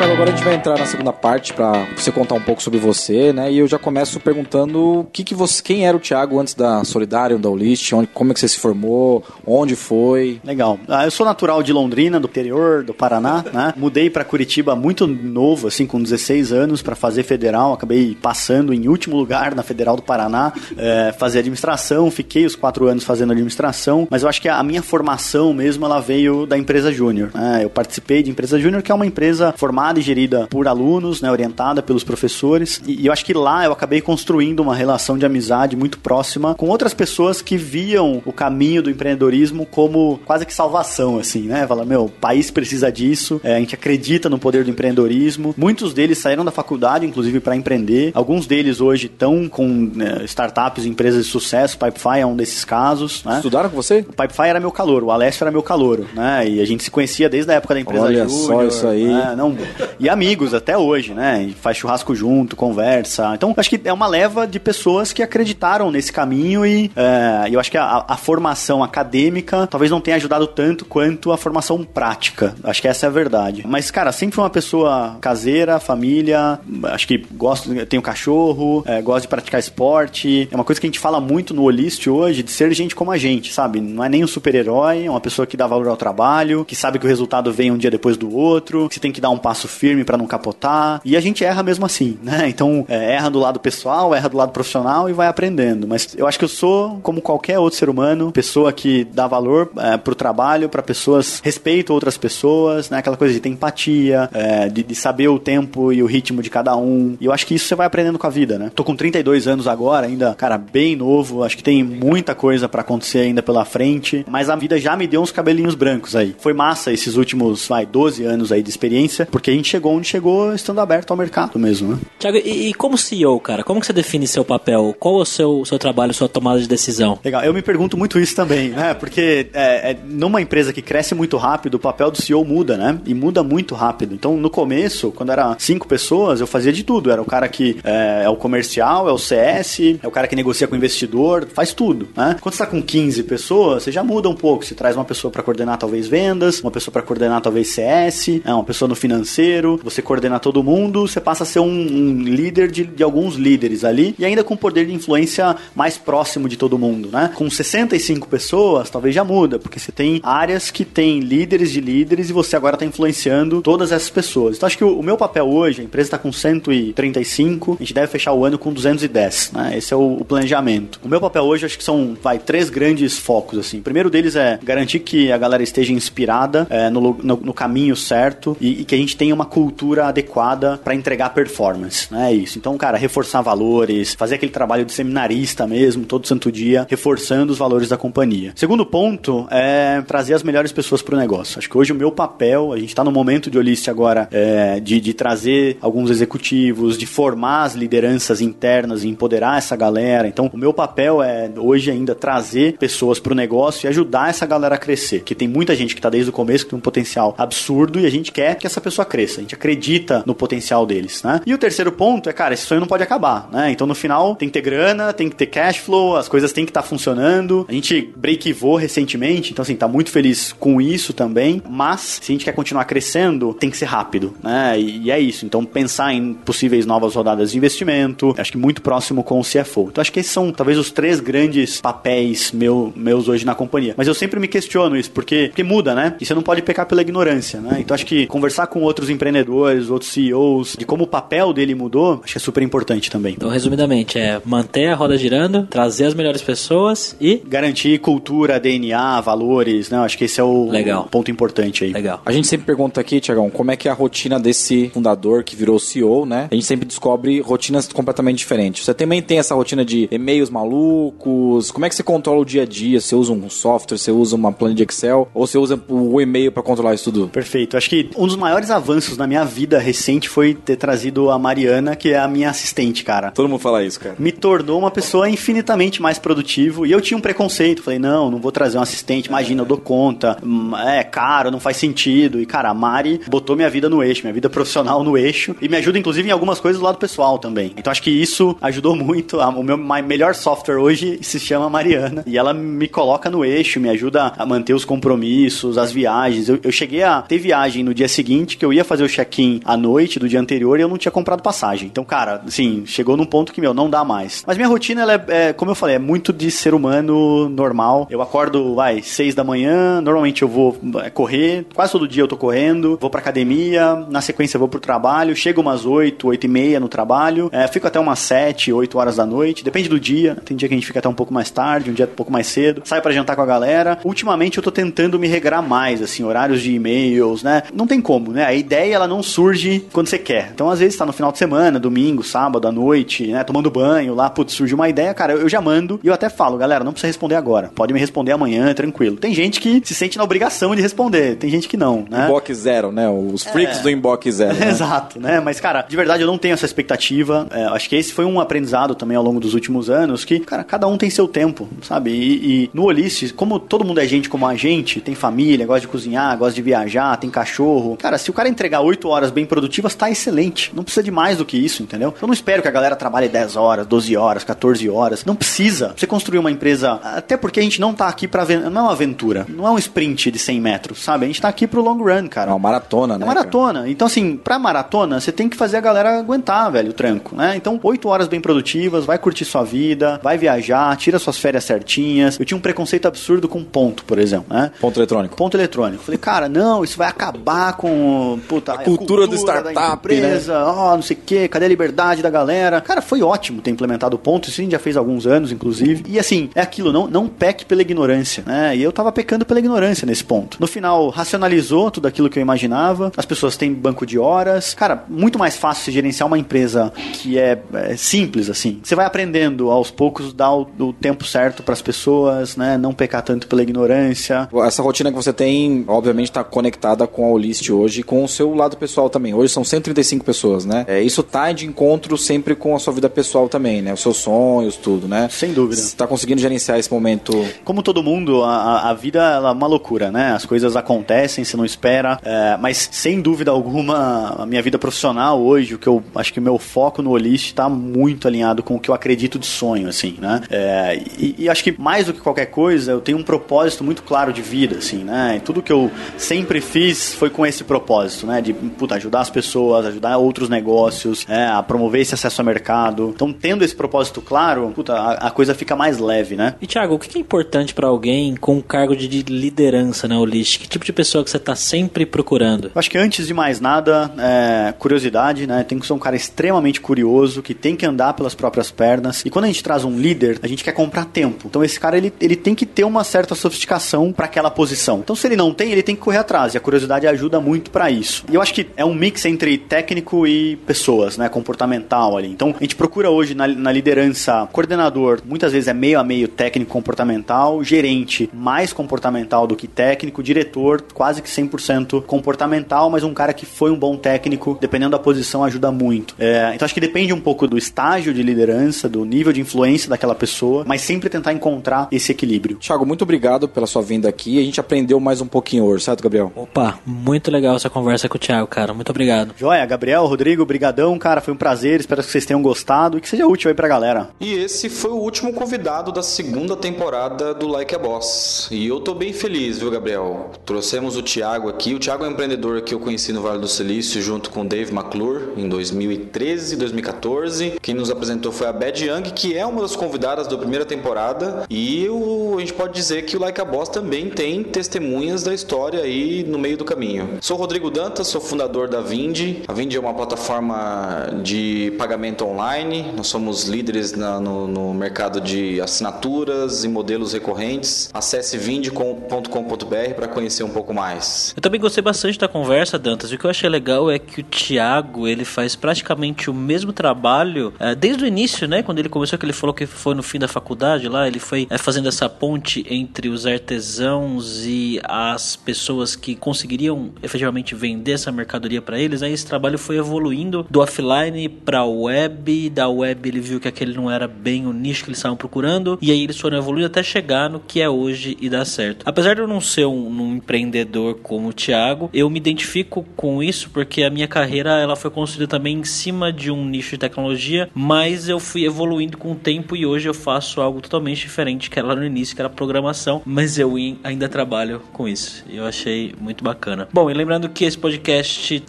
Thiago, 0.00 0.14
agora 0.14 0.30
a 0.30 0.34
gente 0.34 0.44
vai 0.44 0.54
entrar 0.54 0.78
na 0.78 0.86
segunda 0.86 1.12
parte 1.12 1.52
para 1.52 1.86
você 1.94 2.10
contar 2.10 2.34
um 2.34 2.40
pouco 2.40 2.62
sobre 2.62 2.78
você, 2.78 3.34
né? 3.34 3.52
E 3.52 3.58
eu 3.58 3.68
já 3.68 3.78
começo 3.78 4.18
perguntando 4.18 5.00
o 5.00 5.04
que, 5.04 5.22
que 5.22 5.34
você, 5.34 5.62
quem 5.62 5.86
era 5.86 5.94
o 5.94 6.00
Thiago 6.00 6.40
antes 6.40 6.54
da 6.54 6.82
Solidário, 6.84 7.38
da 7.38 7.50
Olist, 7.50 7.92
onde, 7.92 8.06
como 8.06 8.30
é 8.30 8.34
que 8.34 8.40
você 8.40 8.48
se 8.48 8.58
formou, 8.58 9.22
onde 9.46 9.76
foi? 9.76 10.40
Legal. 10.42 10.78
Ah, 10.88 11.04
eu 11.04 11.10
sou 11.10 11.26
natural 11.26 11.62
de 11.62 11.70
Londrina, 11.70 12.18
do 12.18 12.28
interior 12.28 12.82
do 12.82 12.94
Paraná, 12.94 13.44
né? 13.52 13.74
Mudei 13.76 14.08
para 14.08 14.24
Curitiba 14.24 14.74
muito 14.74 15.06
novo, 15.06 15.68
assim, 15.68 15.86
com 15.86 16.02
16 16.02 16.50
anos, 16.50 16.80
para 16.80 16.96
fazer 16.96 17.22
federal. 17.22 17.74
Acabei 17.74 18.16
passando 18.22 18.72
em 18.72 18.88
último 18.88 19.18
lugar 19.18 19.54
na 19.54 19.62
Federal 19.62 19.96
do 19.96 20.02
Paraná, 20.02 20.50
é, 20.78 21.12
fazer 21.18 21.40
administração. 21.40 22.10
Fiquei 22.10 22.46
os 22.46 22.56
quatro 22.56 22.86
anos 22.86 23.04
fazendo 23.04 23.32
administração, 23.32 24.08
mas 24.10 24.22
eu 24.22 24.30
acho 24.30 24.40
que 24.40 24.48
a 24.48 24.62
minha 24.62 24.82
formação 24.82 25.52
mesmo 25.52 25.84
ela 25.84 26.00
veio 26.00 26.46
da 26.46 26.56
empresa 26.56 26.90
Júnior. 26.90 27.30
Né? 27.34 27.64
Eu 27.64 27.68
participei 27.68 28.22
de 28.22 28.30
empresa 28.30 28.58
Júnior, 28.58 28.82
que 28.82 28.90
é 28.90 28.94
uma 28.94 29.04
empresa 29.04 29.52
formada 29.58 29.89
e 29.98 30.02
gerida 30.02 30.46
por 30.48 30.68
alunos, 30.68 31.20
né, 31.20 31.30
orientada 31.30 31.82
pelos 31.82 32.04
professores. 32.04 32.80
E, 32.86 33.02
e, 33.02 33.06
eu 33.06 33.12
acho 33.12 33.24
que 33.24 33.34
lá 33.34 33.64
eu 33.64 33.72
acabei 33.72 34.00
construindo 34.00 34.60
uma 34.60 34.74
relação 34.74 35.18
de 35.18 35.26
amizade 35.26 35.76
muito 35.76 35.98
próxima 35.98 36.54
com 36.54 36.68
outras 36.68 36.94
pessoas 36.94 37.42
que 37.42 37.56
viam 37.56 38.22
o 38.24 38.32
caminho 38.32 38.82
do 38.82 38.90
empreendedorismo 38.90 39.66
como 39.66 40.20
quase 40.24 40.46
que 40.46 40.54
salvação, 40.54 41.18
assim, 41.18 41.42
né? 41.42 41.66
Fala, 41.66 41.84
meu, 41.84 42.04
o 42.04 42.08
país 42.08 42.50
precisa 42.50 42.90
disso, 42.90 43.40
é, 43.42 43.56
a 43.56 43.58
gente 43.58 43.74
acredita 43.74 44.28
no 44.28 44.38
poder 44.38 44.64
do 44.64 44.70
empreendedorismo. 44.70 45.54
Muitos 45.56 45.94
deles 45.94 46.18
saíram 46.18 46.44
da 46.44 46.50
faculdade, 46.50 47.06
inclusive, 47.06 47.40
para 47.40 47.56
empreender. 47.56 48.10
Alguns 48.14 48.46
deles 48.46 48.80
hoje 48.80 49.06
estão 49.06 49.48
com 49.48 49.90
né, 49.94 50.22
startups, 50.24 50.84
empresas 50.84 51.24
de 51.24 51.30
sucesso. 51.30 51.78
Pipefy 51.78 52.20
é 52.20 52.26
um 52.26 52.36
desses 52.36 52.64
casos. 52.64 53.22
Né? 53.24 53.36
Estudaram 53.36 53.70
com 53.70 53.76
você? 53.76 54.04
O 54.08 54.12
Pipefy 54.12 54.48
era 54.48 54.60
meu 54.60 54.70
calor, 54.70 55.02
o 55.02 55.10
Alessio 55.10 55.44
era 55.44 55.50
meu 55.50 55.62
calor, 55.62 56.04
né? 56.14 56.48
E 56.48 56.60
a 56.60 56.64
gente 56.64 56.82
se 56.82 56.90
conhecia 56.90 57.28
desde 57.28 57.50
a 57.50 57.54
época 57.54 57.74
da 57.74 57.80
empresa 57.80 58.04
Olha 58.04 58.28
Júnior, 58.28 58.46
só 58.46 58.64
isso 58.64 58.86
aí. 58.86 59.04
Né? 59.04 59.34
Não, 59.36 59.56
e 59.98 60.08
amigos 60.08 60.54
até 60.54 60.76
hoje, 60.76 61.14
né? 61.14 61.50
Faz 61.60 61.76
churrasco 61.76 62.14
junto, 62.14 62.56
conversa. 62.56 63.32
Então, 63.34 63.54
acho 63.56 63.70
que 63.70 63.80
é 63.84 63.92
uma 63.92 64.06
leva 64.06 64.46
de 64.46 64.58
pessoas 64.58 65.12
que 65.12 65.22
acreditaram 65.22 65.90
nesse 65.90 66.12
caminho 66.12 66.64
e 66.64 66.90
é, 66.96 67.48
eu 67.50 67.60
acho 67.60 67.70
que 67.70 67.78
a, 67.78 68.04
a, 68.06 68.16
formação 68.16 68.82
acadêmica 68.82 69.66
talvez 69.66 69.90
não 69.90 70.00
tenha 70.00 70.16
ajudado 70.16 70.46
tanto 70.46 70.84
quanto 70.84 71.32
a 71.32 71.36
formação 71.36 71.84
prática. 71.84 72.54
Acho 72.64 72.82
que 72.82 72.88
essa 72.88 73.06
é 73.06 73.08
a 73.08 73.12
verdade. 73.12 73.64
Mas, 73.66 73.90
cara, 73.90 74.12
sempre 74.12 74.38
uma 74.40 74.50
pessoa 74.50 75.16
caseira, 75.20 75.80
família, 75.80 76.58
acho 76.84 77.06
que 77.06 77.18
gosto, 77.32 77.86
tenho 77.86 78.02
cachorro, 78.02 78.82
é, 78.86 79.00
gosto 79.00 79.22
de 79.22 79.28
praticar 79.28 79.60
esporte. 79.60 80.48
É 80.50 80.54
uma 80.54 80.64
coisa 80.64 80.80
que 80.80 80.86
a 80.86 80.88
gente 80.88 80.98
fala 80.98 81.20
muito 81.20 81.54
no 81.54 81.62
Olist 81.62 82.06
hoje, 82.08 82.42
de 82.42 82.50
ser 82.50 82.72
gente 82.72 82.94
como 82.94 83.10
a 83.10 83.18
gente, 83.18 83.52
sabe? 83.52 83.80
Não 83.80 84.04
é 84.04 84.08
nem 84.08 84.24
um 84.24 84.26
super-herói, 84.26 85.06
é 85.06 85.10
uma 85.10 85.20
pessoa 85.20 85.46
que 85.46 85.56
dá 85.56 85.66
valor 85.66 85.88
ao 85.88 85.96
trabalho, 85.96 86.64
que 86.64 86.76
sabe 86.76 86.98
que 86.98 87.06
o 87.06 87.08
resultado 87.08 87.52
vem 87.52 87.70
um 87.70 87.78
dia 87.78 87.90
depois 87.90 88.16
do 88.16 88.34
outro, 88.34 88.88
que 88.88 88.94
você 88.94 89.00
tem 89.00 89.12
que 89.12 89.20
dar 89.20 89.30
um 89.30 89.38
passo 89.38 89.68
firme 89.70 90.04
para 90.04 90.18
não 90.18 90.26
capotar. 90.26 91.00
E 91.04 91.16
a 91.16 91.20
gente 91.20 91.44
erra 91.44 91.62
mesmo 91.62 91.86
assim, 91.86 92.18
né? 92.22 92.48
Então, 92.60 92.84
é, 92.88 93.14
erra 93.14 93.30
do 93.30 93.38
lado 93.38 93.60
pessoal, 93.60 94.14
erra 94.14 94.28
do 94.28 94.36
lado 94.36 94.50
profissional 94.50 95.08
e 95.08 95.12
vai 95.12 95.28
aprendendo. 95.28 95.86
Mas 95.86 96.14
eu 96.16 96.26
acho 96.26 96.38
que 96.38 96.44
eu 96.44 96.48
sou, 96.48 96.98
como 97.02 97.22
qualquer 97.22 97.58
outro 97.58 97.78
ser 97.78 97.88
humano, 97.88 98.32
pessoa 98.32 98.72
que 98.72 99.04
dá 99.04 99.26
valor 99.26 99.70
é, 99.78 99.96
pro 99.96 100.14
trabalho, 100.14 100.68
para 100.68 100.82
pessoas, 100.82 101.40
respeito 101.42 101.94
outras 101.94 102.18
pessoas, 102.18 102.90
né? 102.90 102.98
Aquela 102.98 103.16
coisa 103.16 103.32
de 103.32 103.40
ter 103.40 103.48
empatia, 103.48 104.28
é, 104.34 104.68
de, 104.68 104.82
de, 104.82 104.94
saber 104.94 105.28
o 105.28 105.38
tempo 105.38 105.92
e 105.92 106.02
o 106.02 106.06
ritmo 106.06 106.42
de 106.42 106.50
cada 106.50 106.76
um. 106.76 107.16
E 107.20 107.26
eu 107.26 107.32
acho 107.32 107.46
que 107.46 107.54
isso 107.54 107.66
você 107.66 107.74
vai 107.74 107.86
aprendendo 107.86 108.18
com 108.18 108.26
a 108.26 108.30
vida, 108.30 108.58
né? 108.58 108.70
Tô 108.74 108.82
com 108.82 108.96
32 108.96 109.46
anos 109.46 109.68
agora, 109.68 110.06
ainda, 110.06 110.34
cara, 110.34 110.58
bem 110.58 110.96
novo. 110.96 111.44
Acho 111.44 111.56
que 111.56 111.62
tem 111.62 111.82
muita 111.84 112.34
coisa 112.34 112.68
para 112.68 112.80
acontecer 112.80 113.20
ainda 113.20 113.42
pela 113.42 113.64
frente. 113.64 114.24
Mas 114.28 114.50
a 114.50 114.56
vida 114.56 114.78
já 114.78 114.96
me 114.96 115.06
deu 115.06 115.22
uns 115.22 115.32
cabelinhos 115.32 115.74
brancos 115.74 116.16
aí. 116.16 116.34
Foi 116.38 116.52
massa 116.52 116.92
esses 116.92 117.16
últimos, 117.16 117.66
vai, 117.68 117.86
12 117.86 118.24
anos 118.24 118.52
aí 118.52 118.62
de 118.62 118.70
experiência, 118.70 119.26
porque 119.30 119.49
a 119.52 119.56
gente 119.56 119.68
chegou 119.68 119.94
onde 119.94 120.06
chegou 120.08 120.54
estando 120.54 120.80
aberto 120.80 121.10
ao 121.10 121.16
mercado 121.16 121.58
mesmo, 121.58 121.92
né? 121.92 121.98
Tiago, 122.18 122.38
e, 122.38 122.68
e, 122.68 122.74
como 122.74 122.96
CEO, 122.96 123.38
cara, 123.40 123.62
como 123.62 123.80
que 123.80 123.86
você 123.86 123.92
define 123.92 124.26
seu 124.26 124.44
papel? 124.44 124.94
Qual 124.98 125.18
é 125.18 125.22
o 125.22 125.24
seu, 125.24 125.64
seu 125.64 125.78
trabalho, 125.78 126.12
sua 126.12 126.28
tomada 126.28 126.60
de 126.60 126.68
decisão? 126.68 127.18
Legal, 127.24 127.42
eu 127.42 127.52
me 127.52 127.62
pergunto 127.62 127.96
muito 127.96 128.18
isso 128.18 128.34
também, 128.34 128.70
né? 128.70 128.94
Porque 128.94 129.48
é, 129.52 129.92
é, 129.92 129.96
numa 130.04 130.40
empresa 130.40 130.72
que 130.72 130.82
cresce 130.82 131.14
muito 131.14 131.36
rápido, 131.36 131.74
o 131.74 131.78
papel 131.78 132.10
do 132.10 132.20
CEO 132.20 132.44
muda, 132.44 132.76
né? 132.76 132.98
E 133.06 133.14
muda 133.14 133.42
muito 133.42 133.74
rápido. 133.74 134.14
Então, 134.14 134.36
no 134.36 134.50
começo, 134.50 135.10
quando 135.12 135.32
era 135.32 135.56
cinco 135.58 135.86
pessoas, 135.86 136.40
eu 136.40 136.46
fazia 136.46 136.72
de 136.72 136.84
tudo. 136.84 137.10
Era 137.10 137.20
o 137.20 137.24
cara 137.24 137.48
que 137.48 137.78
é, 137.84 138.22
é 138.24 138.28
o 138.28 138.36
comercial, 138.36 139.08
é 139.08 139.12
o 139.12 139.18
CS, 139.18 139.80
é 140.02 140.06
o 140.06 140.10
cara 140.10 140.26
que 140.26 140.36
negocia 140.36 140.66
com 140.66 140.74
o 140.74 140.76
investidor, 140.76 141.48
faz 141.52 141.72
tudo, 141.72 142.08
né? 142.16 142.36
Quando 142.40 142.54
você 142.54 142.64
tá 142.64 142.66
com 142.66 142.82
15 142.82 143.22
pessoas, 143.24 143.82
você 143.82 143.92
já 143.92 144.02
muda 144.02 144.28
um 144.28 144.34
pouco. 144.34 144.64
Você 144.64 144.74
traz 144.74 144.96
uma 144.96 145.04
pessoa 145.04 145.30
para 145.30 145.42
coordenar 145.42 145.78
talvez 145.78 146.06
vendas, 146.06 146.60
uma 146.60 146.70
pessoa 146.70 146.92
para 146.92 147.02
coordenar 147.02 147.40
talvez 147.40 147.68
CS, 147.68 148.28
né? 148.44 148.52
uma 148.52 148.64
pessoa 148.64 148.88
no 148.88 148.94
financeiro 148.94 149.39
você 149.82 150.02
coordena 150.02 150.38
todo 150.38 150.62
mundo, 150.62 151.06
você 151.06 151.20
passa 151.20 151.42
a 151.42 151.46
ser 151.46 151.60
um, 151.60 151.66
um 151.66 152.22
líder 152.22 152.70
de, 152.70 152.84
de 152.84 153.02
alguns 153.02 153.36
líderes 153.36 153.84
ali 153.84 154.14
e 154.18 154.24
ainda 154.24 154.44
com 154.44 154.56
poder 154.56 154.86
de 154.86 154.94
influência 154.94 155.56
mais 155.74 155.96
próximo 155.96 156.48
de 156.48 156.56
todo 156.56 156.78
mundo, 156.78 157.08
né? 157.12 157.30
Com 157.34 157.48
65 157.50 158.28
pessoas, 158.28 158.90
talvez 158.90 159.14
já 159.14 159.24
muda, 159.24 159.58
porque 159.58 159.78
você 159.78 159.92
tem 159.92 160.20
áreas 160.22 160.70
que 160.70 160.84
tem 160.84 161.20
líderes 161.20 161.70
de 161.70 161.80
líderes 161.80 162.30
e 162.30 162.32
você 162.32 162.56
agora 162.56 162.76
está 162.76 162.84
influenciando 162.84 163.62
todas 163.62 163.92
essas 163.92 164.10
pessoas. 164.10 164.56
Então 164.56 164.66
acho 164.66 164.78
que 164.78 164.84
o, 164.84 164.98
o 164.98 165.02
meu 165.02 165.16
papel 165.16 165.48
hoje, 165.48 165.80
a 165.80 165.84
empresa 165.84 166.08
está 166.08 166.18
com 166.18 166.32
135, 166.32 167.76
a 167.78 167.82
gente 167.82 167.94
deve 167.94 168.06
fechar 168.06 168.32
o 168.32 168.44
ano 168.44 168.58
com 168.58 168.72
210, 168.72 169.52
né? 169.52 169.76
Esse 169.76 169.94
é 169.94 169.96
o, 169.96 170.18
o 170.20 170.24
planejamento. 170.24 171.00
O 171.02 171.08
meu 171.08 171.20
papel 171.20 171.42
hoje 171.42 171.66
acho 171.66 171.78
que 171.78 171.84
são, 171.84 172.16
vai, 172.22 172.38
três 172.38 172.70
grandes 172.70 173.18
focos, 173.18 173.58
assim. 173.58 173.78
O 173.78 173.82
primeiro 173.82 174.10
deles 174.10 174.36
é 174.36 174.58
garantir 174.62 175.00
que 175.00 175.30
a 175.32 175.38
galera 175.38 175.62
esteja 175.62 175.92
inspirada 175.92 176.66
é, 176.70 176.90
no, 176.90 177.00
no, 177.22 177.36
no, 177.36 177.54
caminho 177.54 177.96
certo 177.96 178.56
e, 178.60 178.80
e, 178.80 178.84
que 178.84 178.94
a 178.94 178.98
gente 178.98 179.16
tenha 179.16 179.29
uma 179.34 179.44
cultura 179.44 180.06
adequada 180.06 180.78
para 180.82 180.94
entregar 180.94 181.30
performance, 181.30 182.12
né? 182.12 182.30
É 182.30 182.34
isso. 182.34 182.58
Então, 182.58 182.76
cara, 182.76 182.98
reforçar 182.98 183.40
valores, 183.40 184.14
fazer 184.14 184.36
aquele 184.36 184.52
trabalho 184.52 184.84
de 184.84 184.92
seminarista 184.92 185.66
mesmo, 185.66 186.04
todo 186.04 186.26
santo 186.26 186.50
dia, 186.52 186.86
reforçando 186.88 187.52
os 187.52 187.58
valores 187.58 187.88
da 187.88 187.96
companhia. 187.96 188.52
Segundo 188.54 188.84
ponto 188.84 189.46
é 189.50 190.02
trazer 190.06 190.34
as 190.34 190.42
melhores 190.42 190.72
pessoas 190.72 191.02
para 191.02 191.14
o 191.14 191.18
negócio. 191.18 191.58
Acho 191.58 191.68
que 191.68 191.76
hoje 191.76 191.92
o 191.92 191.94
meu 191.94 192.12
papel, 192.12 192.72
a 192.72 192.78
gente 192.78 192.90
está 192.90 193.02
no 193.04 193.10
momento 193.10 193.50
de 193.50 193.58
Olist 193.58 193.88
agora 193.88 194.28
é, 194.30 194.80
de, 194.80 195.00
de 195.00 195.14
trazer 195.14 195.78
alguns 195.80 196.10
executivos, 196.10 196.98
de 196.98 197.06
formar 197.06 197.64
as 197.64 197.74
lideranças 197.74 198.40
internas 198.40 199.04
e 199.04 199.08
empoderar 199.08 199.58
essa 199.58 199.76
galera. 199.76 200.28
Então, 200.28 200.50
o 200.52 200.58
meu 200.58 200.72
papel 200.72 201.22
é 201.22 201.50
hoje 201.56 201.90
ainda 201.90 202.14
trazer 202.14 202.76
pessoas 202.78 203.18
para 203.18 203.32
o 203.32 203.36
negócio 203.36 203.86
e 203.86 203.88
ajudar 203.88 204.30
essa 204.30 204.46
galera 204.46 204.74
a 204.74 204.78
crescer. 204.78 205.18
Porque 205.18 205.34
tem 205.34 205.48
muita 205.48 205.74
gente 205.74 205.94
que 205.94 205.98
está 205.98 206.10
desde 206.10 206.30
o 206.30 206.32
começo 206.32 206.64
que 206.64 206.70
tem 206.70 206.78
um 206.78 206.82
potencial 206.82 207.34
absurdo 207.36 208.00
e 208.00 208.06
a 208.06 208.10
gente 208.10 208.32
quer 208.32 208.56
que 208.56 208.66
essa 208.66 208.80
pessoa 208.80 209.04
cresça. 209.04 209.19
A 209.22 209.42
gente 209.42 209.54
acredita 209.54 210.22
no 210.26 210.34
potencial 210.34 210.86
deles, 210.86 211.22
né? 211.22 211.40
E 211.46 211.54
o 211.54 211.58
terceiro 211.58 211.92
ponto 211.92 212.28
é, 212.28 212.32
cara, 212.32 212.54
esse 212.54 212.64
sonho 212.64 212.80
não 212.80 212.88
pode 212.88 213.02
acabar, 213.02 213.48
né? 213.52 213.70
Então, 213.70 213.86
no 213.86 213.94
final, 213.94 214.36
tem 214.36 214.48
que 214.48 214.54
ter 214.54 214.60
grana, 214.60 215.12
tem 215.12 215.28
que 215.28 215.36
ter 215.36 215.46
cash 215.46 215.78
flow, 215.78 216.16
as 216.16 216.28
coisas 216.28 216.52
têm 216.52 216.64
que 216.64 216.70
estar 216.70 216.82
tá 216.82 216.88
funcionando. 216.88 217.66
A 217.68 217.72
gente 217.72 218.10
breakivou 218.16 218.76
recentemente, 218.76 219.52
então, 219.52 219.62
assim, 219.62 219.76
tá 219.76 219.88
muito 219.88 220.10
feliz 220.10 220.52
com 220.52 220.80
isso 220.80 221.12
também. 221.12 221.62
Mas, 221.68 222.20
se 222.22 222.32
a 222.32 222.34
gente 222.34 222.44
quer 222.44 222.52
continuar 222.52 222.84
crescendo, 222.84 223.54
tem 223.54 223.70
que 223.70 223.76
ser 223.76 223.86
rápido, 223.86 224.34
né? 224.42 224.78
E, 224.78 225.04
e 225.04 225.10
é 225.10 225.18
isso. 225.18 225.44
Então, 225.44 225.64
pensar 225.64 226.12
em 226.14 226.34
possíveis 226.34 226.86
novas 226.86 227.14
rodadas 227.14 227.52
de 227.52 227.58
investimento, 227.58 228.34
acho 228.38 228.52
que 228.52 228.58
muito 228.58 228.82
próximo 228.82 229.22
com 229.22 229.38
o 229.38 229.42
CFO. 229.42 229.88
Então, 229.90 230.00
acho 230.00 230.12
que 230.12 230.20
esses 230.20 230.32
são 230.32 230.52
talvez 230.52 230.78
os 230.78 230.90
três 230.90 231.20
grandes 231.20 231.80
papéis 231.80 232.52
meu, 232.52 232.92
meus 232.96 233.28
hoje 233.28 233.44
na 233.44 233.54
companhia. 233.54 233.94
Mas 233.96 234.08
eu 234.08 234.14
sempre 234.14 234.40
me 234.40 234.48
questiono 234.48 234.96
isso, 234.96 235.10
porque, 235.10 235.48
porque 235.48 235.62
muda, 235.62 235.94
né? 235.94 236.14
E 236.20 236.24
você 236.24 236.34
não 236.34 236.42
pode 236.42 236.62
pecar 236.62 236.86
pela 236.86 237.02
ignorância, 237.02 237.60
né? 237.60 237.78
Então, 237.80 237.94
acho 237.94 238.06
que 238.06 238.26
conversar 238.26 238.66
com 238.68 238.80
outros 238.80 239.09
empreendedores, 239.10 239.90
outros 239.90 240.10
CEOs, 240.12 240.76
de 240.78 240.84
como 240.84 241.04
o 241.04 241.06
papel 241.06 241.52
dele 241.52 241.74
mudou, 241.74 242.20
acho 242.22 242.32
que 242.32 242.38
é 242.38 242.40
super 242.40 242.62
importante 242.62 243.10
também. 243.10 243.34
Então, 243.36 243.48
resumidamente, 243.48 244.18
é 244.18 244.40
manter 244.44 244.88
a 244.88 244.94
roda 244.94 245.16
girando, 245.16 245.66
trazer 245.66 246.06
as 246.06 246.14
melhores 246.14 246.42
pessoas 246.42 247.16
e... 247.20 247.42
Garantir 247.46 247.98
cultura, 247.98 248.58
DNA, 248.60 249.20
valores, 249.20 249.90
né? 249.90 249.98
Acho 249.98 250.16
que 250.16 250.24
esse 250.24 250.40
é 250.40 250.44
o, 250.44 250.70
Legal. 250.70 251.08
ponto 251.10 251.30
importante 251.30 251.84
aí. 251.84 251.92
Legal. 251.92 252.20
A 252.24 252.32
gente 252.32 252.46
sempre 252.46 252.66
pergunta 252.66 253.00
aqui, 253.00 253.20
Tiagão, 253.20 253.50
como 253.50 253.70
é 253.70 253.76
que 253.76 253.88
é 253.88 253.90
a 253.90 253.94
rotina 253.94 254.38
desse 254.38 254.90
fundador 254.92 255.44
que 255.44 255.56
virou 255.56 255.78
CEO, 255.78 256.24
né? 256.24 256.48
A 256.50 256.54
gente 256.54 256.66
sempre 256.66 256.86
descobre 256.86 257.40
rotinas 257.40 257.88
completamente 257.88 258.38
diferentes. 258.38 258.84
Você 258.84 258.94
também 258.94 259.20
tem 259.22 259.38
essa 259.38 259.54
rotina 259.54 259.84
de 259.84 260.08
e-mails 260.10 260.50
malucos? 260.50 261.70
Como 261.70 261.84
é 261.84 261.88
que 261.88 261.94
você 261.94 262.02
controla 262.02 262.40
o 262.40 262.44
dia 262.44 262.62
a 262.62 262.66
dia? 262.66 263.00
Você 263.00 263.14
usa 263.14 263.32
um 263.32 263.50
software, 263.50 263.98
você 263.98 264.10
usa 264.10 264.36
uma 264.36 264.52
planilha 264.52 264.76
de 264.76 264.82
Excel 264.82 265.28
ou 265.34 265.46
você 265.46 265.58
usa 265.58 265.80
o 265.88 266.20
e-mail 266.20 266.52
para 266.52 266.62
controlar 266.62 266.94
isso 266.94 267.10
tudo? 267.10 267.28
Perfeito. 267.28 267.76
Acho 267.76 267.90
que 267.90 268.10
um 268.16 268.26
dos 268.26 268.36
maiores 268.36 268.70
avanços 268.70 268.99
na 269.16 269.26
minha 269.26 269.44
vida 269.44 269.78
recente 269.78 270.28
foi 270.28 270.54
ter 270.54 270.76
trazido 270.76 271.30
a 271.30 271.38
Mariana, 271.38 271.96
que 271.96 272.10
é 272.10 272.18
a 272.18 272.28
minha 272.28 272.50
assistente, 272.50 273.04
cara. 273.04 273.30
Todo 273.30 273.48
mundo 273.48 273.60
fala 273.60 273.82
isso, 273.82 274.00
cara. 274.00 274.16
Me 274.18 274.32
tornou 274.32 274.78
uma 274.78 274.90
pessoa 274.90 275.28
infinitamente 275.28 276.00
mais 276.00 276.18
produtivo 276.18 276.86
e 276.86 276.92
eu 276.92 277.00
tinha 277.00 277.16
um 277.16 277.20
preconceito. 277.20 277.82
Falei, 277.82 277.98
não, 277.98 278.30
não 278.30 278.38
vou 278.38 278.52
trazer 278.52 278.78
um 278.78 278.82
assistente, 278.82 279.26
imagina, 279.26 279.62
eu 279.62 279.66
dou 279.66 279.78
conta, 279.78 280.36
hum, 280.42 280.76
é 280.76 281.02
caro, 281.04 281.50
não 281.50 281.60
faz 281.60 281.76
sentido. 281.76 282.40
E, 282.40 282.46
cara, 282.46 282.70
a 282.70 282.74
Mari 282.74 283.20
botou 283.28 283.56
minha 283.56 283.70
vida 283.70 283.88
no 283.88 284.02
eixo, 284.02 284.22
minha 284.22 284.32
vida 284.32 284.48
profissional 284.48 285.02
no 285.02 285.16
eixo 285.16 285.54
e 285.60 285.68
me 285.68 285.76
ajuda, 285.76 285.98
inclusive, 285.98 286.28
em 286.28 286.32
algumas 286.32 286.60
coisas 286.60 286.80
do 286.80 286.84
lado 286.84 286.98
pessoal 286.98 287.38
também. 287.38 287.72
Então, 287.76 287.90
acho 287.90 288.02
que 288.02 288.10
isso 288.10 288.56
ajudou 288.60 288.94
muito. 288.96 289.38
O 289.38 289.62
meu 289.62 289.76
melhor 289.78 290.34
software 290.34 290.78
hoje 290.78 291.18
se 291.22 291.40
chama 291.40 291.68
Mariana 291.68 292.22
e 292.26 292.36
ela 292.36 292.52
me 292.52 292.88
coloca 292.88 293.30
no 293.30 293.44
eixo, 293.44 293.80
me 293.80 293.88
ajuda 293.88 294.32
a 294.36 294.46
manter 294.46 294.74
os 294.74 294.84
compromissos, 294.84 295.78
as 295.78 295.92
viagens. 295.92 296.48
Eu, 296.48 296.58
eu 296.62 296.72
cheguei 296.72 297.02
a 297.02 297.22
ter 297.22 297.38
viagem 297.38 297.82
no 297.82 297.94
dia 297.94 298.08
seguinte 298.08 298.56
que 298.56 298.64
eu 298.64 298.72
ia 298.72 298.84
fazer 298.90 299.04
o 299.04 299.08
check-in 299.08 299.60
à 299.64 299.76
noite 299.76 300.18
do 300.18 300.28
dia 300.28 300.40
anterior 300.40 300.78
e 300.78 300.82
eu 300.82 300.88
não 300.88 300.98
tinha 300.98 301.12
comprado 301.12 301.42
passagem. 301.42 301.88
Então, 301.88 302.04
cara, 302.04 302.42
assim, 302.44 302.82
chegou 302.84 303.16
num 303.16 303.24
ponto 303.24 303.52
que, 303.52 303.60
meu, 303.60 303.72
não 303.72 303.88
dá 303.88 304.04
mais. 304.04 304.42
Mas 304.44 304.56
minha 304.56 304.68
rotina, 304.68 305.02
ela 305.02 305.14
é, 305.14 305.24
é 305.28 305.52
como 305.52 305.70
eu 305.70 305.74
falei, 305.76 305.94
é 305.96 305.98
muito 305.98 306.32
de 306.32 306.50
ser 306.50 306.74
humano 306.74 307.48
normal. 307.48 308.08
Eu 308.10 308.20
acordo, 308.20 308.74
vai, 308.74 309.00
seis 309.00 309.34
da 309.34 309.44
manhã, 309.44 310.00
normalmente 310.00 310.42
eu 310.42 310.48
vou 310.48 310.76
é, 311.04 311.08
correr, 311.08 311.66
quase 311.74 311.92
todo 311.92 312.08
dia 312.08 312.24
eu 312.24 312.28
tô 312.28 312.36
correndo, 312.36 312.98
vou 313.00 313.08
pra 313.08 313.20
academia, 313.20 314.06
na 314.10 314.20
sequência 314.20 314.56
eu 314.56 314.58
vou 314.58 314.68
pro 314.68 314.80
trabalho, 314.80 315.36
chego 315.36 315.60
umas 315.60 315.86
oito, 315.86 316.28
oito 316.28 316.44
e 316.44 316.48
meia 316.48 316.80
no 316.80 316.88
trabalho, 316.88 317.48
é, 317.52 317.66
fico 317.68 317.86
até 317.86 318.00
umas 318.00 318.18
sete, 318.18 318.72
oito 318.72 318.98
horas 318.98 319.16
da 319.16 319.24
noite, 319.24 319.64
depende 319.64 319.88
do 319.88 320.00
dia. 320.00 320.36
Tem 320.44 320.56
dia 320.56 320.68
que 320.68 320.74
a 320.74 320.76
gente 320.76 320.86
fica 320.86 320.98
até 320.98 321.08
um 321.08 321.14
pouco 321.14 321.32
mais 321.32 321.50
tarde, 321.50 321.90
um 321.90 321.94
dia 321.94 322.06
um 322.06 322.16
pouco 322.16 322.32
mais 322.32 322.48
cedo, 322.48 322.82
saio 322.84 323.02
para 323.02 323.12
jantar 323.12 323.36
com 323.36 323.42
a 323.42 323.46
galera. 323.46 323.98
Ultimamente 324.04 324.58
eu 324.58 324.62
tô 324.62 324.70
tentando 324.70 325.18
me 325.18 325.28
regrar 325.28 325.62
mais, 325.62 326.02
assim, 326.02 326.24
horários 326.24 326.60
de 326.60 326.72
e-mails, 326.72 327.42
né? 327.42 327.62
Não 327.72 327.86
tem 327.86 328.00
como, 328.00 328.32
né? 328.32 328.44
A 328.44 328.54
ideia 328.54 328.79
ela 328.88 329.06
não 329.06 329.22
surge 329.22 329.84
quando 329.92 330.06
você 330.06 330.18
quer. 330.18 330.50
Então, 330.54 330.70
às 330.70 330.78
vezes, 330.78 330.96
tá 330.96 331.04
no 331.04 331.12
final 331.12 331.30
de 331.30 331.38
semana, 331.38 331.78
domingo, 331.78 332.22
sábado, 332.22 332.66
à 332.66 332.72
noite, 332.72 333.26
né? 333.26 333.44
Tomando 333.44 333.70
banho 333.70 334.14
lá, 334.14 334.30
putz, 334.30 334.54
surge 334.54 334.74
uma 334.74 334.88
ideia, 334.88 335.12
cara, 335.12 335.32
eu 335.34 335.48
já 335.48 335.60
mando 335.60 336.00
e 336.02 336.06
eu 336.06 336.14
até 336.14 336.28
falo, 336.28 336.56
galera, 336.56 336.84
não 336.84 336.92
precisa 336.92 337.08
responder 337.08 337.34
agora. 337.34 337.70
Pode 337.74 337.92
me 337.92 338.00
responder 338.00 338.32
amanhã, 338.32 338.72
tranquilo. 338.72 339.16
Tem 339.16 339.34
gente 339.34 339.60
que 339.60 339.82
se 339.84 339.94
sente 339.94 340.16
na 340.16 340.24
obrigação 340.24 340.74
de 340.74 340.80
responder, 340.80 341.36
tem 341.36 341.50
gente 341.50 341.68
que 341.68 341.76
não, 341.76 342.04
né? 342.08 342.24
Inbox 342.26 342.56
zero, 342.56 342.90
né? 342.92 343.08
Os 343.08 343.44
freaks 343.44 343.78
É. 343.78 343.82
do 343.82 343.90
inbox 343.90 344.34
zero. 344.34 344.54
né? 344.58 344.68
Exato, 344.70 345.20
né? 345.20 345.40
Mas, 345.40 345.60
cara, 345.60 345.82
de 345.82 345.96
verdade 345.96 346.22
eu 346.22 346.26
não 346.26 346.38
tenho 346.38 346.54
essa 346.54 346.64
expectativa. 346.66 347.46
É, 347.50 347.64
acho 347.66 347.88
que 347.88 347.96
esse 347.96 348.12
foi 348.12 348.24
um 348.24 348.40
aprendizado 348.40 348.94
também 348.94 349.16
ao 349.16 349.22
longo 349.22 349.40
dos 349.40 349.54
últimos 349.54 349.90
anos, 349.90 350.24
que, 350.24 350.40
cara, 350.40 350.62
cada 350.64 350.86
um 350.86 350.96
tem 350.96 351.10
seu 351.10 351.26
tempo, 351.26 351.68
sabe? 351.82 352.10
E, 352.10 352.64
e 352.64 352.70
no 352.72 352.84
Ulisses, 352.84 353.32
como 353.32 353.58
todo 353.58 353.84
mundo 353.84 354.00
é 354.00 354.06
gente 354.06 354.28
como 354.28 354.46
a 354.46 354.54
gente, 354.54 355.00
tem 355.00 355.14
família, 355.14 355.66
gosta 355.66 355.80
de 355.82 355.88
cozinhar, 355.88 356.36
gosta 356.38 356.54
de 356.54 356.62
viajar, 356.62 357.16
tem 357.16 357.28
cachorro. 357.30 357.96
Cara, 357.96 358.18
se 358.18 358.30
o 358.30 358.32
cara 358.32 358.48
entregar 358.60 358.80
8 358.82 359.08
horas 359.08 359.30
bem 359.30 359.46
produtivas, 359.46 359.94
tá 359.94 360.10
excelente. 360.10 360.70
Não 360.74 360.84
precisa 360.84 361.02
de 361.02 361.10
mais 361.10 361.38
do 361.38 361.46
que 361.46 361.56
isso, 361.56 361.82
entendeu? 361.82 362.14
Eu 362.20 362.26
não 362.28 362.34
espero 362.34 362.60
que 362.60 362.68
a 362.68 362.70
galera 362.70 362.94
trabalhe 362.94 363.26
10 363.26 363.56
horas, 363.56 363.86
12 363.86 364.14
horas, 364.16 364.44
14 364.44 364.86
horas. 364.90 365.24
Não 365.24 365.34
precisa. 365.34 365.94
Você 365.96 366.06
construir 366.06 366.38
uma 366.38 366.50
empresa, 366.50 367.00
até 367.02 367.36
porque 367.38 367.58
a 367.58 367.62
gente 367.62 367.80
não 367.80 367.94
tá 367.94 368.06
aqui 368.08 368.28
pra. 368.28 368.42
aven- 368.42 368.60
Não 368.70 368.82
é 368.82 368.84
uma 368.84 368.92
aventura, 368.92 369.46
não 369.48 369.66
é 369.66 369.70
um 369.70 369.78
sprint 369.78 370.30
de 370.30 370.38
100 370.38 370.60
metros, 370.60 371.02
sabe? 371.02 371.24
A 371.24 371.28
gente 371.28 371.40
tá 371.40 371.48
aqui 371.48 371.66
pro 371.66 371.80
long 371.82 371.96
run, 372.02 372.28
cara. 372.28 372.50
É 372.50 372.52
uma 372.52 372.58
maratona, 372.58 373.14
É 373.14 373.18
né? 373.18 373.24
maratona. 373.26 373.88
Então, 373.88 374.06
assim, 374.06 374.36
pra 374.36 374.58
maratona, 374.58 375.18
você 375.20 375.32
tem 375.32 375.48
que 375.48 375.56
fazer 375.56 375.78
a 375.78 375.80
galera 375.80 376.18
aguentar, 376.18 376.70
velho, 376.70 376.90
o 376.90 376.92
tranco, 376.92 377.34
né? 377.34 377.54
Então, 377.56 377.80
oito 377.82 378.08
horas 378.08 378.28
bem 378.28 378.40
produtivas, 378.40 379.06
vai 379.06 379.18
curtir 379.18 379.46
sua 379.46 379.64
vida, 379.64 380.20
vai 380.22 380.36
viajar, 380.36 380.94
tira 380.98 381.18
suas 381.18 381.38
férias 381.38 381.64
certinhas. 381.64 382.38
Eu 382.38 382.44
tinha 382.44 382.58
um 382.58 382.60
preconceito 382.60 383.06
absurdo 383.08 383.48
com 383.48 383.64
ponto, 383.64 384.04
por 384.04 384.18
exemplo, 384.18 384.54
né? 384.54 384.70
Ponto 384.80 384.98
eletrônico. 384.98 385.34
Ponto 385.36 385.56
eletrônico. 385.56 386.02
Falei, 386.02 386.18
cara, 386.18 386.48
não, 386.48 386.84
isso 386.84 386.98
vai 386.98 387.08
acabar 387.08 387.72
com 387.74 388.38
puta, 388.50 388.72
a 388.72 388.78
cultura 388.78 389.28
do 389.28 389.30
da 389.30 389.36
startup, 389.36 390.08
né? 390.08 390.14
empresa, 390.16 390.64
ó, 390.64 390.96
não 390.96 391.02
sei 391.02 391.16
o 391.16 391.20
quê, 391.24 391.46
cadê 391.46 391.66
a 391.66 391.68
liberdade 391.68 392.20
da 392.20 392.28
galera? 392.28 392.80
Cara, 392.80 393.00
foi 393.00 393.22
ótimo 393.22 393.62
ter 393.62 393.70
implementado 393.70 394.16
o 394.16 394.18
ponto, 394.18 394.48
isso 394.48 394.60
a 394.60 394.64
gente 394.64 394.72
já 394.72 394.78
fez 394.78 394.96
há 394.96 395.00
alguns 395.00 395.24
anos, 395.24 395.52
inclusive. 395.52 396.04
E 396.08 396.18
assim, 396.18 396.50
é 396.54 396.60
aquilo, 396.60 396.92
não, 396.92 397.06
não 397.06 397.28
peque 397.28 397.64
pela 397.64 397.80
ignorância, 397.82 398.42
né? 398.44 398.76
E 398.76 398.82
eu 398.82 398.90
tava 398.90 399.12
pecando 399.12 399.46
pela 399.46 399.60
ignorância 399.60 400.04
nesse 400.04 400.24
ponto. 400.24 400.56
No 400.58 400.66
final, 400.66 401.08
racionalizou 401.10 401.92
tudo 401.92 402.08
aquilo 402.08 402.28
que 402.28 402.38
eu 402.38 402.42
imaginava, 402.42 403.12
as 403.16 403.24
pessoas 403.24 403.56
têm 403.56 403.72
banco 403.72 404.04
de 404.04 404.18
horas. 404.18 404.74
Cara, 404.74 405.04
muito 405.08 405.38
mais 405.38 405.56
fácil 405.56 405.84
se 405.84 405.92
gerenciar 405.92 406.26
uma 406.26 406.38
empresa 406.38 406.92
que 407.12 407.38
é, 407.38 407.56
é 407.74 407.96
simples, 407.96 408.50
assim. 408.50 408.80
Você 408.82 408.96
vai 408.96 409.06
aprendendo 409.06 409.70
aos 409.70 409.92
poucos, 409.92 410.32
dar 410.32 410.52
o, 410.52 410.66
o 410.78 410.92
tempo 410.92 411.24
certo 411.24 411.62
pras 411.62 411.80
pessoas, 411.80 412.56
né? 412.56 412.76
Não 412.76 412.92
pecar 412.92 413.22
tanto 413.22 413.46
pela 413.46 413.62
ignorância. 413.62 414.48
Essa 414.66 414.82
rotina 414.82 415.10
que 415.10 415.16
você 415.16 415.32
tem, 415.32 415.84
obviamente, 415.86 416.30
está 416.30 416.42
conectada 416.42 417.06
com 417.06 417.24
a 417.24 417.28
Olist 417.28 417.70
hoje 417.70 418.00
e 418.00 418.02
com 418.02 418.24
o 418.24 418.28
seu 418.28 418.39
lado 418.54 418.76
pessoal 418.76 419.10
também. 419.10 419.34
Hoje 419.34 419.52
são 419.52 419.62
135 419.62 420.24
pessoas, 420.24 420.64
né? 420.64 420.84
É, 420.88 421.02
isso 421.02 421.22
tá 421.22 421.52
de 421.52 421.66
encontro 421.66 422.16
sempre 422.16 422.54
com 422.54 422.74
a 422.74 422.78
sua 422.78 422.92
vida 422.92 423.10
pessoal 423.10 423.48
também, 423.48 423.82
né? 423.82 423.92
Os 423.92 424.00
seus 424.00 424.16
sonhos, 424.16 424.76
tudo, 424.76 425.06
né? 425.06 425.28
Sem 425.30 425.52
dúvida. 425.52 425.80
Você 425.80 425.94
tá 425.96 426.06
conseguindo 426.06 426.40
gerenciar 426.40 426.78
esse 426.78 426.90
momento. 426.92 427.32
Como 427.64 427.82
todo 427.82 428.02
mundo, 428.02 428.42
a, 428.42 428.90
a- 428.90 428.94
vida 428.94 429.18
ela 429.20 429.48
é 429.50 429.52
uma 429.52 429.66
loucura, 429.66 430.10
né? 430.10 430.32
As 430.32 430.44
coisas 430.46 430.76
acontecem, 430.76 431.44
você 431.44 431.56
não 431.56 431.64
espera. 431.64 432.18
é, 432.24 432.56
mas 432.58 432.88
sem 432.92 433.20
dúvida 433.20 433.50
alguma, 433.50 434.36
a 434.38 434.46
minha 434.46 434.62
vida 434.62 434.78
profissional 434.78 435.40
hoje, 435.40 435.74
o 435.74 435.78
que 435.78 435.86
eu 435.86 436.02
acho 436.14 436.32
que 436.32 436.38
o 436.38 436.42
meu 436.42 436.58
foco 436.58 437.02
no 437.02 437.10
Olist 437.10 437.46
está 437.46 437.68
muito 437.68 438.28
alinhado 438.28 438.62
com 438.62 438.74
o 438.76 438.80
que 438.80 438.90
eu 438.90 438.94
acredito 438.94 439.38
de 439.38 439.46
sonho, 439.46 439.88
assim, 439.88 440.16
né? 440.20 440.40
É, 440.50 441.02
e, 441.18 441.34
e 441.38 441.48
acho 441.48 441.64
que 441.64 441.74
mais 441.80 442.06
do 442.06 442.12
que 442.12 442.20
qualquer 442.20 442.46
coisa, 442.46 442.92
eu 442.92 443.00
tenho 443.00 443.18
um 443.18 443.22
propósito 443.22 443.82
muito 443.82 444.02
claro 444.02 444.32
de 444.32 444.42
vida, 444.42 444.76
assim, 444.78 444.98
né? 445.04 445.36
E 445.36 445.40
tudo 445.40 445.62
que 445.62 445.72
eu 445.72 445.90
sempre 446.18 446.60
fiz 446.60 447.14
foi 447.14 447.30
com 447.30 447.46
esse 447.46 447.64
propósito, 447.64 448.26
né? 448.26 448.29
De 448.40 448.52
puta, 448.52 448.96
ajudar 448.96 449.20
as 449.20 449.30
pessoas, 449.30 449.86
ajudar 449.86 450.18
outros 450.18 450.48
negócios, 450.48 451.24
é, 451.28 451.46
a 451.46 451.62
promover 451.62 452.02
esse 452.02 452.14
acesso 452.14 452.40
ao 452.40 452.44
mercado. 452.44 453.12
Então, 453.14 453.32
tendo 453.32 453.64
esse 453.64 453.74
propósito 453.74 454.20
claro, 454.20 454.70
puta, 454.74 454.92
a, 454.94 455.28
a 455.28 455.30
coisa 455.30 455.54
fica 455.54 455.74
mais 455.74 455.98
leve, 455.98 456.36
né? 456.36 456.54
E 456.60 456.66
Thiago, 456.66 456.94
o 456.94 456.98
que 456.98 457.16
é 457.16 457.20
importante 457.20 457.72
para 457.72 457.88
alguém 457.88 458.36
com 458.36 458.56
um 458.56 458.60
cargo 458.60 458.94
de 458.94 459.22
liderança 459.22 460.06
na 460.06 460.18
Holistic? 460.18 460.62
Que 460.62 460.68
tipo 460.68 460.84
de 460.84 460.92
pessoa 460.92 461.24
que 461.24 461.30
você 461.30 461.38
tá 461.38 461.54
sempre 461.54 462.04
procurando? 462.04 462.66
Eu 462.66 462.78
acho 462.78 462.90
que 462.90 462.98
antes 462.98 463.26
de 463.26 463.32
mais 463.32 463.60
nada, 463.60 464.10
é, 464.18 464.74
curiosidade, 464.78 465.46
né? 465.46 465.64
Tem 465.64 465.78
que 465.78 465.86
ser 465.86 465.92
um 465.92 465.98
cara 465.98 466.16
extremamente 466.16 466.80
curioso, 466.80 467.42
que 467.42 467.54
tem 467.54 467.74
que 467.74 467.86
andar 467.86 468.12
pelas 468.14 468.34
próprias 468.34 468.70
pernas. 468.70 469.22
E 469.24 469.30
quando 469.30 469.46
a 469.46 469.48
gente 469.48 469.62
traz 469.62 469.84
um 469.84 469.98
líder, 469.98 470.38
a 470.42 470.46
gente 470.46 470.62
quer 470.62 470.72
comprar 470.72 471.06
tempo. 471.06 471.46
Então 471.46 471.64
esse 471.64 471.78
cara 471.78 471.96
ele, 471.96 472.12
ele 472.20 472.36
tem 472.36 472.54
que 472.54 472.66
ter 472.66 472.84
uma 472.84 473.04
certa 473.04 473.34
sofisticação 473.34 474.12
para 474.12 474.26
aquela 474.26 474.50
posição. 474.50 474.98
Então 474.98 475.16
se 475.16 475.26
ele 475.26 475.36
não 475.36 475.52
tem, 475.54 475.72
ele 475.72 475.82
tem 475.82 475.94
que 475.94 476.02
correr 476.02 476.18
atrás. 476.18 476.54
E 476.54 476.58
a 476.58 476.60
curiosidade 476.60 477.06
ajuda 477.06 477.40
muito 477.40 477.70
para 477.70 477.90
isso. 477.90 478.19
E 478.28 478.34
eu 478.34 478.42
acho 478.42 478.52
que 478.54 478.66
é 478.76 478.84
um 478.84 478.94
mix 478.94 479.24
entre 479.24 479.56
técnico 479.58 480.26
e 480.26 480.56
pessoas, 480.56 481.16
né? 481.16 481.28
Comportamental 481.28 482.16
ali. 482.16 482.28
Então 482.28 482.54
a 482.56 482.62
gente 482.62 482.76
procura 482.76 483.10
hoje 483.10 483.34
na, 483.34 483.46
na 483.46 483.72
liderança 483.72 484.48
coordenador, 484.52 485.20
muitas 485.24 485.52
vezes 485.52 485.68
é 485.68 485.74
meio 485.74 485.98
a 485.98 486.04
meio 486.04 486.28
técnico 486.28 486.70
comportamental, 486.70 487.62
gerente 487.62 488.30
mais 488.32 488.72
comportamental 488.72 489.46
do 489.46 489.56
que 489.56 489.66
técnico, 489.66 490.22
diretor 490.22 490.82
quase 490.94 491.22
que 491.22 491.28
100% 491.28 492.02
comportamental, 492.02 492.90
mas 492.90 493.04
um 493.04 493.14
cara 493.14 493.32
que 493.32 493.46
foi 493.46 493.70
um 493.70 493.78
bom 493.78 493.96
técnico, 493.96 494.58
dependendo 494.60 494.92
da 494.92 494.98
posição, 494.98 495.44
ajuda 495.44 495.70
muito. 495.70 496.14
É, 496.18 496.52
então 496.54 496.64
acho 496.64 496.74
que 496.74 496.80
depende 496.80 497.12
um 497.12 497.20
pouco 497.20 497.46
do 497.46 497.56
estágio 497.56 498.12
de 498.12 498.22
liderança, 498.22 498.88
do 498.88 499.04
nível 499.04 499.32
de 499.32 499.40
influência 499.40 499.88
daquela 499.88 500.14
pessoa, 500.14 500.64
mas 500.66 500.80
sempre 500.82 501.08
tentar 501.08 501.32
encontrar 501.32 501.88
esse 501.90 502.12
equilíbrio. 502.12 502.56
Thiago, 502.58 502.84
muito 502.84 503.02
obrigado 503.02 503.48
pela 503.48 503.66
sua 503.66 503.82
vinda 503.82 504.08
aqui. 504.08 504.38
A 504.38 504.44
gente 504.44 504.60
aprendeu 504.60 504.98
mais 505.00 505.20
um 505.20 505.26
pouquinho 505.26 505.64
hoje, 505.64 505.84
certo, 505.84 506.02
Gabriel? 506.02 506.32
Opa, 506.34 506.78
muito 506.84 507.30
legal 507.30 507.56
essa 507.56 507.70
conversa 507.70 508.08
com 508.10 508.16
o 508.16 508.20
Thiago, 508.20 508.46
cara. 508.46 508.74
Muito 508.74 508.90
obrigado. 508.90 509.34
Joia, 509.38 509.64
Gabriel, 509.64 510.04
Rodrigo, 510.04 510.44
brigadão, 510.44 510.98
cara. 510.98 511.20
Foi 511.20 511.32
um 511.32 511.36
prazer. 511.36 511.80
Espero 511.80 512.02
que 512.02 512.10
vocês 512.10 512.26
tenham 512.26 512.42
gostado 512.42 512.98
e 512.98 513.00
que 513.00 513.08
seja 513.08 513.26
útil 513.26 513.48
aí 513.48 513.54
pra 513.54 513.68
galera. 513.68 514.10
E 514.20 514.34
esse 514.34 514.68
foi 514.68 514.90
o 514.90 514.96
último 514.96 515.32
convidado 515.32 515.92
da 515.92 516.02
segunda 516.02 516.56
temporada 516.56 517.32
do 517.32 517.46
Like 517.46 517.74
a 517.74 517.78
Boss. 517.78 518.48
E 518.50 518.66
eu 518.66 518.80
tô 518.80 518.92
bem 518.94 519.12
feliz, 519.12 519.58
viu, 519.58 519.70
Gabriel? 519.70 520.32
Trouxemos 520.44 520.96
o 520.96 521.02
Thiago 521.02 521.48
aqui. 521.48 521.74
O 521.74 521.78
Thiago 521.78 522.04
é 522.04 522.08
um 522.08 522.10
empreendedor 522.10 522.60
que 522.62 522.74
eu 522.74 522.80
conheci 522.80 523.12
no 523.12 523.22
Vale 523.22 523.38
do 523.38 523.48
Silício 523.48 524.02
junto 524.02 524.30
com 524.30 524.42
o 524.42 524.44
Dave 524.44 524.72
McClure 524.72 525.32
em 525.36 525.48
2013, 525.48 526.56
2014. 526.56 527.54
Quem 527.62 527.74
nos 527.74 527.90
apresentou 527.90 528.32
foi 528.32 528.48
a 528.48 528.52
Bad 528.52 528.84
Young, 528.84 529.02
que 529.02 529.36
é 529.36 529.46
uma 529.46 529.62
das 529.62 529.76
convidadas 529.76 530.26
da 530.26 530.36
primeira 530.36 530.64
temporada. 530.64 531.46
E 531.48 531.88
o, 531.88 532.34
a 532.36 532.40
gente 532.40 532.54
pode 532.54 532.74
dizer 532.74 533.02
que 533.02 533.16
o 533.16 533.20
Like 533.20 533.40
a 533.40 533.44
Boss 533.44 533.68
também 533.68 534.10
tem 534.10 534.42
testemunhas 534.42 535.22
da 535.22 535.32
história 535.32 535.80
aí 535.82 536.24
no 536.24 536.38
meio 536.38 536.56
do 536.56 536.64
caminho. 536.64 537.18
Sou 537.20 537.36
Rodrigo 537.36 537.70
Dantas, 537.70 537.99
sou 538.04 538.20
fundador 538.20 538.68
da 538.68 538.80
Vindi. 538.80 539.42
A 539.46 539.52
Vindi 539.52 539.76
é 539.76 539.80
uma 539.80 539.94
plataforma 539.94 541.08
de 541.22 541.72
pagamento 541.78 542.24
online. 542.24 542.92
Nós 542.96 543.06
somos 543.06 543.44
líderes 543.44 543.92
na, 543.92 544.20
no, 544.20 544.46
no 544.46 544.72
mercado 544.72 545.20
de 545.20 545.60
assinaturas 545.60 546.64
e 546.64 546.68
modelos 546.68 547.12
recorrentes. 547.12 547.90
Acesse 547.92 548.38
vindi.com.br 548.38 549.94
para 549.94 550.08
conhecer 550.08 550.42
um 550.42 550.50
pouco 550.50 550.72
mais. 550.72 551.34
Eu 551.36 551.42
também 551.42 551.60
gostei 551.60 551.82
bastante 551.82 552.18
da 552.18 552.28
conversa, 552.28 552.78
Dantas. 552.78 553.12
O 553.12 553.18
que 553.18 553.24
eu 553.24 553.30
achei 553.30 553.48
legal 553.48 553.90
é 553.90 553.98
que 553.98 554.20
o 554.20 554.24
Thiago 554.24 555.06
ele 555.06 555.24
faz 555.24 555.54
praticamente 555.54 556.30
o 556.30 556.34
mesmo 556.34 556.72
trabalho 556.72 557.52
é, 557.58 557.74
desde 557.74 558.04
o 558.04 558.06
início, 558.06 558.48
né? 558.48 558.62
Quando 558.62 558.78
ele 558.78 558.88
começou, 558.88 559.18
que 559.18 559.26
ele 559.26 559.32
falou 559.32 559.52
que 559.52 559.66
foi 559.66 559.94
no 559.94 560.02
fim 560.02 560.18
da 560.18 560.28
faculdade 560.28 560.88
lá, 560.88 561.06
ele 561.06 561.18
foi 561.18 561.46
é, 561.50 561.58
fazendo 561.58 561.88
essa 561.88 562.08
ponte 562.08 562.64
entre 562.68 563.08
os 563.08 563.26
artesãos 563.26 564.44
e 564.46 564.80
as 564.84 565.36
pessoas 565.36 565.94
que 565.94 566.14
conseguiriam 566.14 566.92
efetivamente 567.02 567.54
vender 567.54 567.89
essa 567.92 568.12
mercadoria 568.12 568.62
para 568.62 568.78
eles. 568.78 569.02
Aí 569.02 569.12
esse 569.12 569.26
trabalho 569.26 569.58
foi 569.58 569.76
evoluindo 569.76 570.46
do 570.50 570.60
offline 570.60 571.28
para 571.28 571.64
web, 571.64 572.50
da 572.50 572.68
web 572.68 573.08
ele 573.08 573.20
viu 573.20 573.40
que 573.40 573.48
aquele 573.48 573.74
não 573.74 573.90
era 573.90 574.06
bem 574.06 574.46
o 574.46 574.52
nicho 574.52 574.84
que 574.84 574.90
eles 574.90 574.98
estavam 574.98 575.16
procurando 575.16 575.78
e 575.80 575.90
aí 575.90 576.02
eles 576.02 576.18
foram 576.18 576.38
evoluindo 576.38 576.66
até 576.66 576.82
chegar 576.82 577.28
no 577.28 577.40
que 577.40 577.60
é 577.60 577.68
hoje 577.68 578.16
e 578.20 578.28
dar 578.28 578.44
certo. 578.44 578.82
Apesar 578.86 579.14
de 579.14 579.20
eu 579.20 579.28
não 579.28 579.40
ser 579.40 579.66
um, 579.66 579.88
um 579.88 580.16
empreendedor 580.16 580.96
como 581.02 581.28
o 581.28 581.32
Thiago, 581.32 581.90
eu 581.92 582.08
me 582.10 582.18
identifico 582.18 582.84
com 582.96 583.22
isso 583.22 583.50
porque 583.50 583.82
a 583.82 583.90
minha 583.90 584.08
carreira 584.08 584.58
ela 584.58 584.76
foi 584.76 584.90
construída 584.90 585.26
também 585.26 585.58
em 585.58 585.64
cima 585.64 586.12
de 586.12 586.30
um 586.30 586.44
nicho 586.44 586.70
de 586.70 586.78
tecnologia, 586.78 587.48
mas 587.54 588.08
eu 588.08 588.18
fui 588.18 588.44
evoluindo 588.44 588.96
com 588.96 589.12
o 589.12 589.16
tempo 589.16 589.56
e 589.56 589.66
hoje 589.66 589.88
eu 589.88 589.94
faço 589.94 590.40
algo 590.40 590.60
totalmente 590.60 591.00
diferente 591.00 591.50
que 591.50 591.58
era 591.58 591.68
lá 591.68 591.76
no 591.76 591.84
início, 591.84 592.14
que 592.14 592.22
era 592.22 592.28
programação, 592.28 593.02
mas 593.04 593.38
eu 593.38 593.54
ainda 593.82 594.08
trabalho 594.08 594.60
com 594.72 594.88
isso. 594.88 595.24
Eu 595.28 595.44
achei 595.44 595.94
muito 596.00 596.22
bacana. 596.22 596.68
Bom, 596.72 596.90
e 596.90 596.94
lembrando 596.94 597.28
que 597.28 597.44
esse 597.44 597.58
podcast 597.58 597.69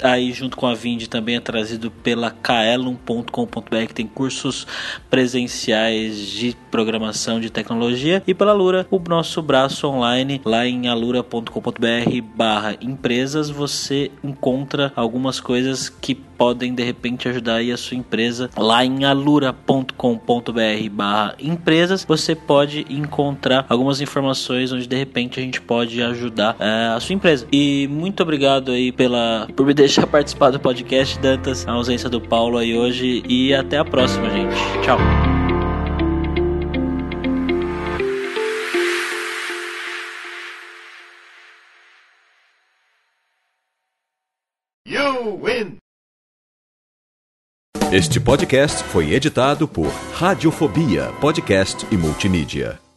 aí 0.04 0.32
junto 0.32 0.58
com 0.58 0.68
a 0.68 0.74
Vind 0.74 1.08
também 1.08 1.36
é 1.36 1.40
trazido 1.40 1.92
pela 1.92 2.32
kaelum.com.br, 2.32 3.86
que 3.88 3.94
tem 3.94 4.08
cursos 4.08 4.66
presenciais 5.10 6.18
de 6.28 6.56
programação 6.72 7.40
de 7.40 7.50
tecnologia, 7.50 8.24
e 8.26 8.34
pela 8.34 8.54
Lura, 8.54 8.88
o 8.90 9.00
nosso 9.00 9.42
braço 9.42 9.88
online 9.88 10.42
lá 10.46 10.66
em 10.66 10.88
alura.com.br 10.88 12.22
barra 12.36 12.76
empresas, 12.82 13.50
você 13.50 14.12
encontra 14.24 14.92
algumas 14.96 15.40
coisas 15.40 15.90
que 15.90 16.16
podem 16.42 16.74
de 16.74 16.82
repente 16.82 17.30
ajudar 17.30 17.58
aí 17.58 17.72
a 17.72 17.78
sua 17.78 17.96
empresa. 17.96 18.50
Lá 18.58 18.84
em 18.84 19.06
alura.com.br 19.06 20.90
barra 20.92 21.36
empresas 21.40 22.04
você 22.04 22.34
pode 22.34 22.84
encontrar 22.90 23.64
algumas 23.70 24.02
informações 24.02 24.72
onde 24.72 24.88
de 24.88 24.96
repente 24.96 25.40
a 25.40 25.44
gente 25.44 25.62
pode 25.62 26.02
ajudar 26.02 26.56
uh, 26.56 26.96
a 26.96 27.00
sua 27.00 27.14
empresa. 27.14 27.48
E 27.52 27.88
muito 27.92 28.24
obrigado 28.24 28.72
aí 28.72 28.92
pela 29.12 29.48
por 29.56 29.66
me 29.66 29.74
deixar 29.74 30.08
participar 30.08 30.52
do 30.52 30.60
podcast 30.60 31.20
Dantas 31.20 31.68
a 31.68 31.74
ausência 31.74 32.10
do 32.10 32.22
Paulo 32.22 32.58
aí 32.58 32.78
hoje 32.78 33.22
e 33.28 33.54
até 33.54 33.78
a 33.78 33.86
próxima 33.86 34.30
gente 34.30 34.56
tchau 34.84 34.98
You 44.88 45.40
win! 45.44 45.78
Este 47.92 48.20
podcast 48.20 48.84
foi 48.86 49.14
editado 49.14 49.68
por 49.68 49.88
Radiofobia, 50.14 51.12
podcast 51.20 51.86
e 51.92 51.98
multimídia. 51.98 52.91